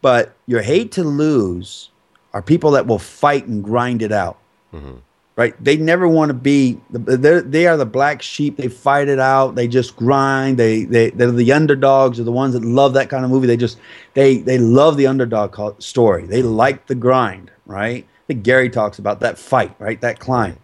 But 0.00 0.34
your 0.46 0.62
hate 0.62 0.92
to 0.92 1.04
lose 1.04 1.90
are 2.32 2.40
people 2.40 2.70
that 2.72 2.86
will 2.86 3.00
fight 3.00 3.46
and 3.46 3.62
grind 3.62 4.00
it 4.00 4.12
out. 4.12 4.38
Mm-hmm. 4.72 4.94
Right? 5.34 5.54
They 5.62 5.76
never 5.76 6.08
want 6.08 6.30
to 6.30 6.34
be. 6.34 6.80
They 6.90 7.66
are 7.66 7.76
the 7.76 7.84
black 7.84 8.22
sheep. 8.22 8.56
They 8.56 8.68
fight 8.68 9.08
it 9.08 9.18
out. 9.18 9.54
They 9.54 9.68
just 9.68 9.94
grind. 9.94 10.56
They 10.58 10.84
they 10.84 11.10
they're 11.10 11.30
the 11.30 11.52
underdogs. 11.52 12.18
Are 12.18 12.24
the 12.24 12.32
ones 12.32 12.54
that 12.54 12.64
love 12.64 12.94
that 12.94 13.10
kind 13.10 13.22
of 13.22 13.30
movie. 13.30 13.46
They 13.46 13.58
just 13.58 13.78
they 14.14 14.38
they 14.38 14.56
love 14.56 14.96
the 14.96 15.06
underdog 15.06 15.82
story. 15.82 16.24
They 16.24 16.42
like 16.42 16.86
the 16.86 16.94
grind. 16.94 17.50
Right? 17.66 18.04
I 18.04 18.24
think 18.28 18.44
Gary 18.44 18.70
talks 18.70 18.98
about 18.98 19.20
that 19.20 19.38
fight. 19.38 19.74
Right? 19.78 20.00
That 20.00 20.20
climb. 20.20 20.56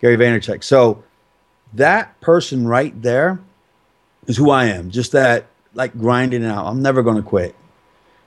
Gary 0.00 0.16
Vaynerchuk. 0.16 0.62
So 0.62 1.02
that 1.74 2.20
person 2.20 2.66
right 2.66 3.00
there 3.00 3.40
is 4.26 4.36
who 4.36 4.50
I 4.50 4.66
am. 4.66 4.90
Just 4.90 5.12
that 5.12 5.46
like 5.74 5.96
grinding 5.98 6.42
it 6.42 6.48
out. 6.48 6.66
I'm 6.66 6.82
never 6.82 7.02
going 7.02 7.16
to 7.16 7.22
quit. 7.22 7.54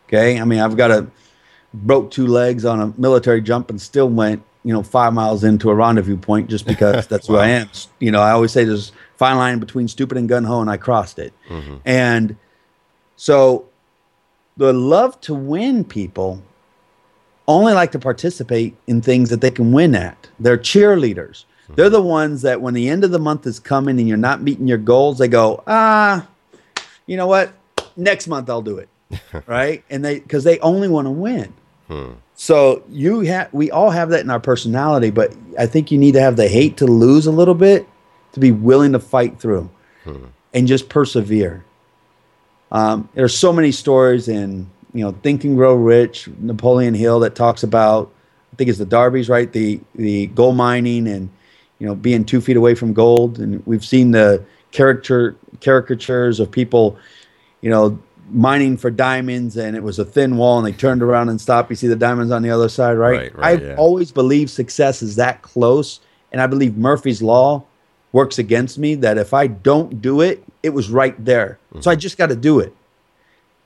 Okay. 0.07 0.39
I 0.39 0.45
mean, 0.45 0.59
I've 0.59 0.77
got 0.77 0.91
a 0.91 1.07
broke 1.73 2.11
two 2.11 2.27
legs 2.27 2.65
on 2.65 2.79
a 2.81 2.93
military 2.97 3.41
jump 3.41 3.69
and 3.69 3.81
still 3.81 4.09
went, 4.09 4.43
you 4.63 4.73
know, 4.73 4.83
five 4.83 5.13
miles 5.13 5.43
into 5.43 5.69
a 5.69 5.75
rendezvous 5.75 6.17
point 6.17 6.49
just 6.49 6.65
because 6.65 7.07
that's 7.07 7.29
wow. 7.29 7.35
who 7.35 7.41
I 7.41 7.47
am. 7.49 7.69
You 7.99 8.11
know, 8.11 8.21
I 8.21 8.31
always 8.31 8.51
say 8.51 8.63
there's 8.63 8.89
a 8.89 9.17
fine 9.17 9.37
line 9.37 9.59
between 9.59 9.87
stupid 9.87 10.17
and 10.17 10.27
gun 10.27 10.43
ho, 10.43 10.61
and 10.61 10.69
I 10.69 10.77
crossed 10.77 11.19
it. 11.19 11.33
Mm-hmm. 11.47 11.75
And 11.85 12.35
so 13.15 13.67
the 14.57 14.73
love 14.73 15.19
to 15.21 15.33
win 15.33 15.83
people 15.83 16.41
only 17.47 17.73
like 17.73 17.91
to 17.93 17.99
participate 17.99 18.75
in 18.87 19.01
things 19.01 19.29
that 19.29 19.41
they 19.41 19.49
can 19.49 19.71
win 19.71 19.95
at. 19.95 20.29
They're 20.39 20.57
cheerleaders. 20.57 21.45
They're 21.75 21.89
the 21.89 22.01
ones 22.01 22.41
that 22.41 22.61
when 22.61 22.73
the 22.73 22.89
end 22.89 23.03
of 23.03 23.11
the 23.11 23.19
month 23.19 23.45
is 23.45 23.59
coming 23.59 23.99
and 23.99 24.07
you're 24.07 24.17
not 24.17 24.41
meeting 24.41 24.67
your 24.67 24.77
goals, 24.77 25.19
they 25.19 25.27
go, 25.27 25.63
ah, 25.67 26.27
you 27.05 27.17
know 27.17 27.27
what? 27.27 27.53
Next 27.95 28.27
month 28.27 28.49
I'll 28.49 28.61
do 28.61 28.77
it. 28.77 28.89
right? 29.47 29.83
And 29.89 30.03
they 30.03 30.19
because 30.19 30.43
they 30.43 30.59
only 30.59 30.87
want 30.87 31.07
to 31.07 31.11
win. 31.11 31.53
Hmm. 31.87 32.11
So 32.35 32.83
you 32.89 33.21
have 33.21 33.51
we 33.53 33.71
all 33.71 33.89
have 33.89 34.09
that 34.09 34.21
in 34.21 34.29
our 34.29 34.39
personality, 34.39 35.09
but 35.09 35.35
I 35.57 35.65
think 35.65 35.91
you 35.91 35.97
need 35.97 36.13
to 36.13 36.21
have 36.21 36.35
the 36.35 36.47
hate 36.47 36.77
to 36.77 36.85
lose 36.85 37.25
a 37.25 37.31
little 37.31 37.55
bit 37.55 37.87
to 38.33 38.39
be 38.39 38.51
willing 38.51 38.91
to 38.93 38.99
fight 38.99 39.39
through 39.39 39.69
hmm. 40.03 40.25
and 40.53 40.67
just 40.67 40.89
persevere. 40.89 41.65
Um, 42.71 43.09
there's 43.15 43.35
so 43.35 43.51
many 43.51 43.71
stories 43.71 44.27
in 44.27 44.69
you 44.93 45.03
know 45.03 45.11
Think 45.23 45.43
and 45.43 45.55
Grow 45.55 45.73
Rich, 45.75 46.29
Napoleon 46.39 46.93
Hill 46.93 47.19
that 47.21 47.35
talks 47.35 47.63
about 47.63 48.11
I 48.53 48.55
think 48.55 48.69
it's 48.69 48.79
the 48.79 48.85
Darby's 48.85 49.29
right 49.29 49.51
the 49.51 49.79
the 49.95 50.27
gold 50.27 50.55
mining 50.55 51.07
and 51.07 51.29
you 51.79 51.87
know 51.87 51.95
being 51.95 52.23
two 52.23 52.41
feet 52.41 52.57
away 52.57 52.75
from 52.75 52.93
gold, 52.93 53.39
and 53.39 53.65
we've 53.65 53.85
seen 53.85 54.11
the 54.11 54.43
character 54.71 55.35
caricatures 55.61 56.39
of 56.39 56.51
people 56.51 56.97
you 57.61 57.69
know 57.69 57.99
mining 58.31 58.77
for 58.77 58.91
diamonds 58.91 59.57
and 59.57 59.75
it 59.75 59.83
was 59.83 59.99
a 59.99 60.05
thin 60.05 60.37
wall 60.37 60.57
and 60.57 60.67
they 60.67 60.77
turned 60.77 61.01
around 61.01 61.29
and 61.29 61.39
stopped. 61.39 61.69
You 61.69 61.75
see 61.75 61.87
the 61.87 61.95
diamonds 61.95 62.31
on 62.31 62.41
the 62.41 62.49
other 62.49 62.69
side, 62.69 62.93
right? 62.93 63.17
right, 63.17 63.35
right 63.35 63.45
I've 63.45 63.63
yeah. 63.63 63.75
always 63.75 64.11
believed 64.11 64.49
success 64.49 65.01
is 65.01 65.15
that 65.15 65.41
close. 65.41 65.99
And 66.31 66.41
I 66.41 66.47
believe 66.47 66.77
Murphy's 66.77 67.21
Law 67.21 67.63
works 68.11 68.39
against 68.39 68.77
me 68.77 68.95
that 68.95 69.17
if 69.17 69.33
I 69.33 69.47
don't 69.47 70.01
do 70.01 70.21
it, 70.21 70.43
it 70.63 70.69
was 70.69 70.89
right 70.89 71.15
there. 71.23 71.59
Mm-hmm. 71.71 71.81
So 71.81 71.91
I 71.91 71.95
just 71.95 72.17
got 72.17 72.27
to 72.27 72.35
do 72.35 72.59
it. 72.59 72.75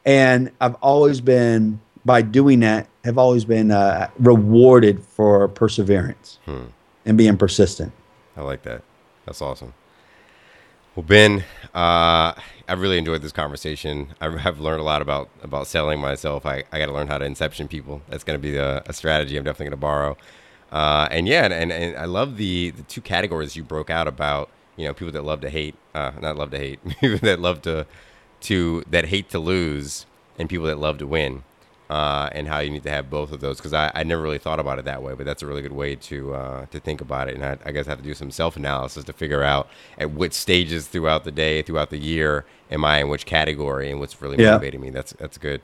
And 0.05 0.51
I've 0.59 0.75
always 0.75 1.21
been, 1.21 1.79
by 2.03 2.21
doing 2.21 2.59
that, 2.61 2.87
have 3.05 3.17
always 3.17 3.45
been 3.45 3.71
uh, 3.71 4.09
rewarded 4.19 5.03
for 5.03 5.47
perseverance 5.47 6.39
hmm. 6.45 6.65
and 7.05 7.17
being 7.17 7.37
persistent. 7.37 7.93
I 8.35 8.41
like 8.41 8.63
that. 8.63 8.83
That's 9.25 9.41
awesome. 9.41 9.73
Well, 10.95 11.03
Ben, 11.03 11.43
uh, 11.73 12.33
I've 12.67 12.79
really 12.79 12.99
enjoyed 12.99 13.23
this 13.23 13.31
conversation. 13.31 14.09
I've 14.21 14.59
learned 14.59 14.79
a 14.79 14.83
lot 14.83 15.01
about 15.01 15.29
about 15.41 15.65
selling 15.65 15.99
myself. 15.99 16.45
I, 16.45 16.63
I 16.71 16.77
got 16.77 16.85
to 16.85 16.93
learn 16.93 17.07
how 17.07 17.17
to 17.17 17.25
inception 17.25 17.67
people. 17.67 18.01
That's 18.09 18.23
going 18.23 18.39
to 18.39 18.41
be 18.41 18.57
a, 18.57 18.83
a, 18.85 18.93
strategy 18.93 19.35
I'm 19.35 19.43
definitely 19.43 19.65
going 19.65 19.71
to 19.71 19.77
borrow. 19.77 20.17
Uh, 20.71 21.07
and 21.09 21.27
yeah, 21.27 21.45
and, 21.45 21.71
and 21.71 21.97
I 21.97 22.05
love 22.05 22.37
the, 22.37 22.71
the 22.71 22.83
two 22.83 23.01
categories 23.01 23.55
you 23.55 23.63
broke 23.63 23.89
out 23.89 24.07
about. 24.07 24.49
You 24.75 24.87
know, 24.87 24.93
people 24.93 25.11
that 25.13 25.23
love 25.23 25.41
to 25.41 25.49
hate, 25.49 25.75
uh, 25.95 26.11
not 26.21 26.35
love 26.35 26.51
to 26.51 26.57
hate, 26.57 26.79
people 26.99 27.19
that 27.19 27.39
love 27.39 27.63
to 27.63 27.87
to 28.41 28.83
that 28.89 29.05
hate 29.05 29.29
to 29.29 29.39
lose, 29.39 30.05
and 30.37 30.47
people 30.47 30.67
that 30.67 30.77
love 30.77 30.99
to 30.99 31.07
win 31.07 31.43
uh, 31.93 32.27
and 32.31 32.47
how 32.47 32.57
you 32.57 32.71
need 32.71 32.81
to 32.81 32.89
have 32.89 33.07
both 33.07 33.31
of 33.31 33.39
those 33.39 33.57
because 33.57 33.71
I, 33.71 33.91
I 33.93 34.01
never 34.01 34.19
really 34.19 34.39
thought 34.39 34.59
about 34.59 34.79
it 34.79 34.85
that 34.85 35.03
way, 35.03 35.13
but 35.13 35.27
that's 35.27 35.43
a 35.43 35.45
really 35.45 35.61
good 35.61 35.73
way 35.73 35.95
to 35.95 36.33
uh, 36.33 36.65
to 36.71 36.79
think 36.79 37.01
about 37.01 37.27
it. 37.27 37.35
And 37.35 37.45
I, 37.45 37.55
I 37.65 37.71
guess 37.71 37.85
I 37.85 37.91
have 37.91 37.99
to 37.99 38.03
do 38.03 38.15
some 38.15 38.31
self 38.31 38.57
analysis 38.57 39.03
to 39.03 39.13
figure 39.13 39.43
out 39.43 39.69
at 39.99 40.09
which 40.09 40.33
stages 40.33 40.87
throughout 40.87 41.23
the 41.23 41.29
day, 41.31 41.61
throughout 41.61 41.91
the 41.91 41.99
year, 41.99 42.45
am 42.71 42.83
I 42.83 43.01
in 43.01 43.09
which 43.09 43.27
category 43.27 43.91
and 43.91 43.99
what's 43.99 44.19
really 44.23 44.41
yeah. 44.41 44.53
motivating 44.53 44.81
me. 44.81 44.89
That's 44.89 45.13
that's 45.13 45.37
good. 45.37 45.61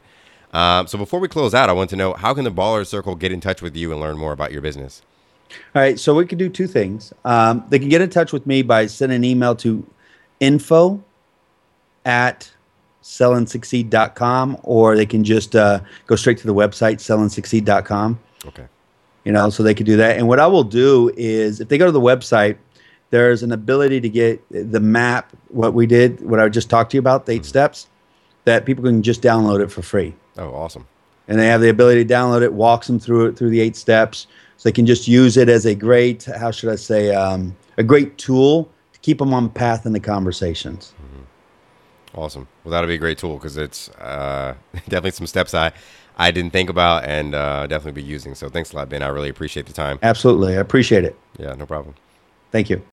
Um, 0.53 0.85
so 0.85 0.99
before 0.99 1.19
we 1.19 1.27
close 1.27 1.55
out, 1.55 1.67
I 1.67 1.73
want 1.73 1.89
to 1.89 1.95
know 1.95 2.13
how 2.13 2.35
can 2.35 2.43
the 2.43 2.51
Baller 2.51 2.85
Circle 2.85 3.15
get 3.15 3.31
in 3.31 3.41
touch 3.41 3.63
with 3.63 3.75
you 3.75 3.91
and 3.91 3.99
learn 3.99 4.15
more 4.15 4.31
about 4.31 4.51
your 4.51 4.61
business. 4.61 5.01
All 5.73 5.81
right, 5.81 5.99
so 5.99 6.13
we 6.13 6.27
can 6.27 6.37
do 6.37 6.47
two 6.47 6.67
things. 6.67 7.11
Um, 7.25 7.63
they 7.69 7.79
can 7.79 7.89
get 7.89 8.01
in 8.01 8.11
touch 8.11 8.31
with 8.31 8.45
me 8.45 8.61
by 8.61 8.85
sending 8.85 9.15
an 9.15 9.23
email 9.23 9.55
to 9.55 9.83
info 10.39 11.03
at 12.05 12.51
sellandsucceed.com 13.03 14.57
or 14.63 14.95
they 14.95 15.05
can 15.05 15.23
just 15.23 15.55
uh, 15.55 15.79
go 16.07 16.15
straight 16.15 16.37
to 16.37 16.47
the 16.47 16.53
website 16.53 16.97
sellandsucceed.com 16.97 18.19
okay. 18.45 18.67
You 19.25 19.31
know 19.31 19.49
so 19.49 19.63
they 19.63 19.73
could 19.73 19.85
do 19.85 19.97
that. 19.97 20.17
And 20.17 20.27
what 20.27 20.39
i 20.39 20.47
will 20.47 20.63
do 20.63 21.11
is 21.15 21.59
if 21.59 21.69
they 21.69 21.77
go 21.77 21.85
to 21.85 21.91
the 21.91 22.01
website 22.01 22.57
there's 23.11 23.41
an 23.41 23.51
ability 23.51 24.01
to 24.01 24.09
get 24.09 24.43
the 24.49 24.79
map 24.79 25.35
what 25.49 25.73
we 25.73 25.85
did 25.85 26.21
what 26.21 26.39
i 26.39 26.47
just 26.49 26.69
talked 26.69 26.91
to 26.91 26.97
you 26.97 26.99
about 26.99 27.25
the 27.25 27.33
8 27.33 27.35
mm-hmm. 27.35 27.47
steps 27.47 27.87
that 28.45 28.65
people 28.65 28.83
can 28.83 29.03
just 29.03 29.21
download 29.21 29.61
it 29.61 29.71
for 29.71 29.81
free. 29.81 30.15
Oh 30.37 30.53
awesome. 30.53 30.87
And 31.27 31.37
they 31.39 31.47
have 31.47 31.61
the 31.61 31.69
ability 31.69 32.03
to 32.03 32.13
download 32.13 32.41
it 32.41 32.53
walks 32.53 32.87
them 32.87 32.99
through 32.99 33.27
it 33.27 33.37
through 33.37 33.51
the 33.51 33.61
eight 33.61 33.75
steps. 33.75 34.27
So 34.57 34.67
they 34.67 34.73
can 34.73 34.85
just 34.85 35.07
use 35.07 35.37
it 35.37 35.47
as 35.47 35.65
a 35.65 35.73
great 35.73 36.25
how 36.25 36.51
should 36.51 36.69
i 36.69 36.75
say 36.75 37.15
um, 37.15 37.55
a 37.77 37.83
great 37.83 38.17
tool 38.17 38.69
to 38.91 38.99
keep 38.99 39.19
them 39.19 39.33
on 39.33 39.49
path 39.49 39.85
in 39.85 39.93
the 39.93 40.01
conversations 40.01 40.93
Awesome. 42.15 42.47
Well, 42.63 42.71
that'll 42.71 42.87
be 42.87 42.95
a 42.95 42.99
great 42.99 43.17
tool 43.17 43.35
because 43.35 43.57
it's 43.57 43.89
uh, 43.89 44.55
definitely 44.73 45.11
some 45.11 45.27
steps 45.27 45.53
I 45.53 45.71
I 46.17 46.31
didn't 46.31 46.51
think 46.51 46.69
about 46.69 47.05
and 47.05 47.33
uh, 47.33 47.65
definitely 47.67 48.01
be 48.01 48.07
using. 48.07 48.35
So 48.35 48.49
thanks 48.49 48.73
a 48.73 48.75
lot, 48.75 48.89
Ben. 48.89 49.01
I 49.01 49.07
really 49.07 49.29
appreciate 49.29 49.67
the 49.67 49.73
time. 49.73 49.99
Absolutely. 50.03 50.57
I 50.57 50.59
appreciate 50.59 51.05
it. 51.05 51.17
Yeah, 51.37 51.53
no 51.53 51.65
problem. 51.65 51.95
Thank 52.51 52.69
you. 52.69 52.83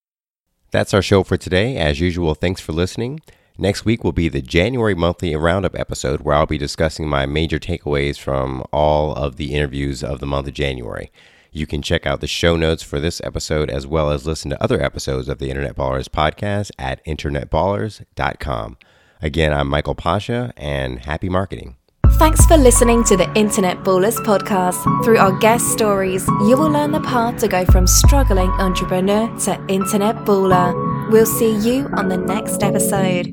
That's 0.70 0.94
our 0.94 1.02
show 1.02 1.24
for 1.24 1.36
today. 1.36 1.76
As 1.76 1.98
usual, 1.98 2.34
thanks 2.34 2.60
for 2.60 2.72
listening. 2.72 3.20
Next 3.58 3.84
week 3.84 4.04
will 4.04 4.12
be 4.12 4.28
the 4.28 4.42
January 4.42 4.94
monthly 4.94 5.34
roundup 5.34 5.74
episode 5.76 6.20
where 6.20 6.36
I'll 6.36 6.46
be 6.46 6.58
discussing 6.58 7.08
my 7.08 7.26
major 7.26 7.58
takeaways 7.58 8.18
from 8.18 8.62
all 8.72 9.12
of 9.14 9.36
the 9.36 9.54
interviews 9.54 10.04
of 10.04 10.20
the 10.20 10.26
month 10.26 10.46
of 10.46 10.54
January. 10.54 11.10
You 11.50 11.66
can 11.66 11.80
check 11.80 12.06
out 12.06 12.20
the 12.20 12.26
show 12.26 12.56
notes 12.56 12.82
for 12.82 13.00
this 13.00 13.20
episode 13.24 13.70
as 13.70 13.86
well 13.86 14.10
as 14.10 14.26
listen 14.26 14.50
to 14.50 14.62
other 14.62 14.80
episodes 14.80 15.28
of 15.28 15.38
the 15.38 15.48
Internet 15.48 15.74
Ballers 15.74 16.08
podcast 16.08 16.70
at 16.78 17.04
internetballers.com. 17.06 18.76
Again, 19.22 19.52
I'm 19.52 19.68
Michael 19.68 19.94
Pasha, 19.94 20.52
and 20.56 21.00
happy 21.00 21.28
marketing. 21.28 21.76
Thanks 22.18 22.44
for 22.46 22.56
listening 22.56 23.04
to 23.04 23.16
the 23.16 23.30
Internet 23.34 23.78
Ballers 23.78 24.16
podcast. 24.16 24.82
Through 25.04 25.18
our 25.18 25.32
guest 25.38 25.66
stories, 25.72 26.26
you 26.26 26.56
will 26.56 26.70
learn 26.70 26.92
the 26.92 27.00
path 27.00 27.38
to 27.40 27.48
go 27.48 27.64
from 27.66 27.86
struggling 27.86 28.50
entrepreneur 28.52 29.28
to 29.40 29.62
internet 29.68 30.16
baller. 30.24 31.10
We'll 31.10 31.26
see 31.26 31.56
you 31.56 31.88
on 31.94 32.08
the 32.08 32.16
next 32.16 32.62
episode. 32.62 33.30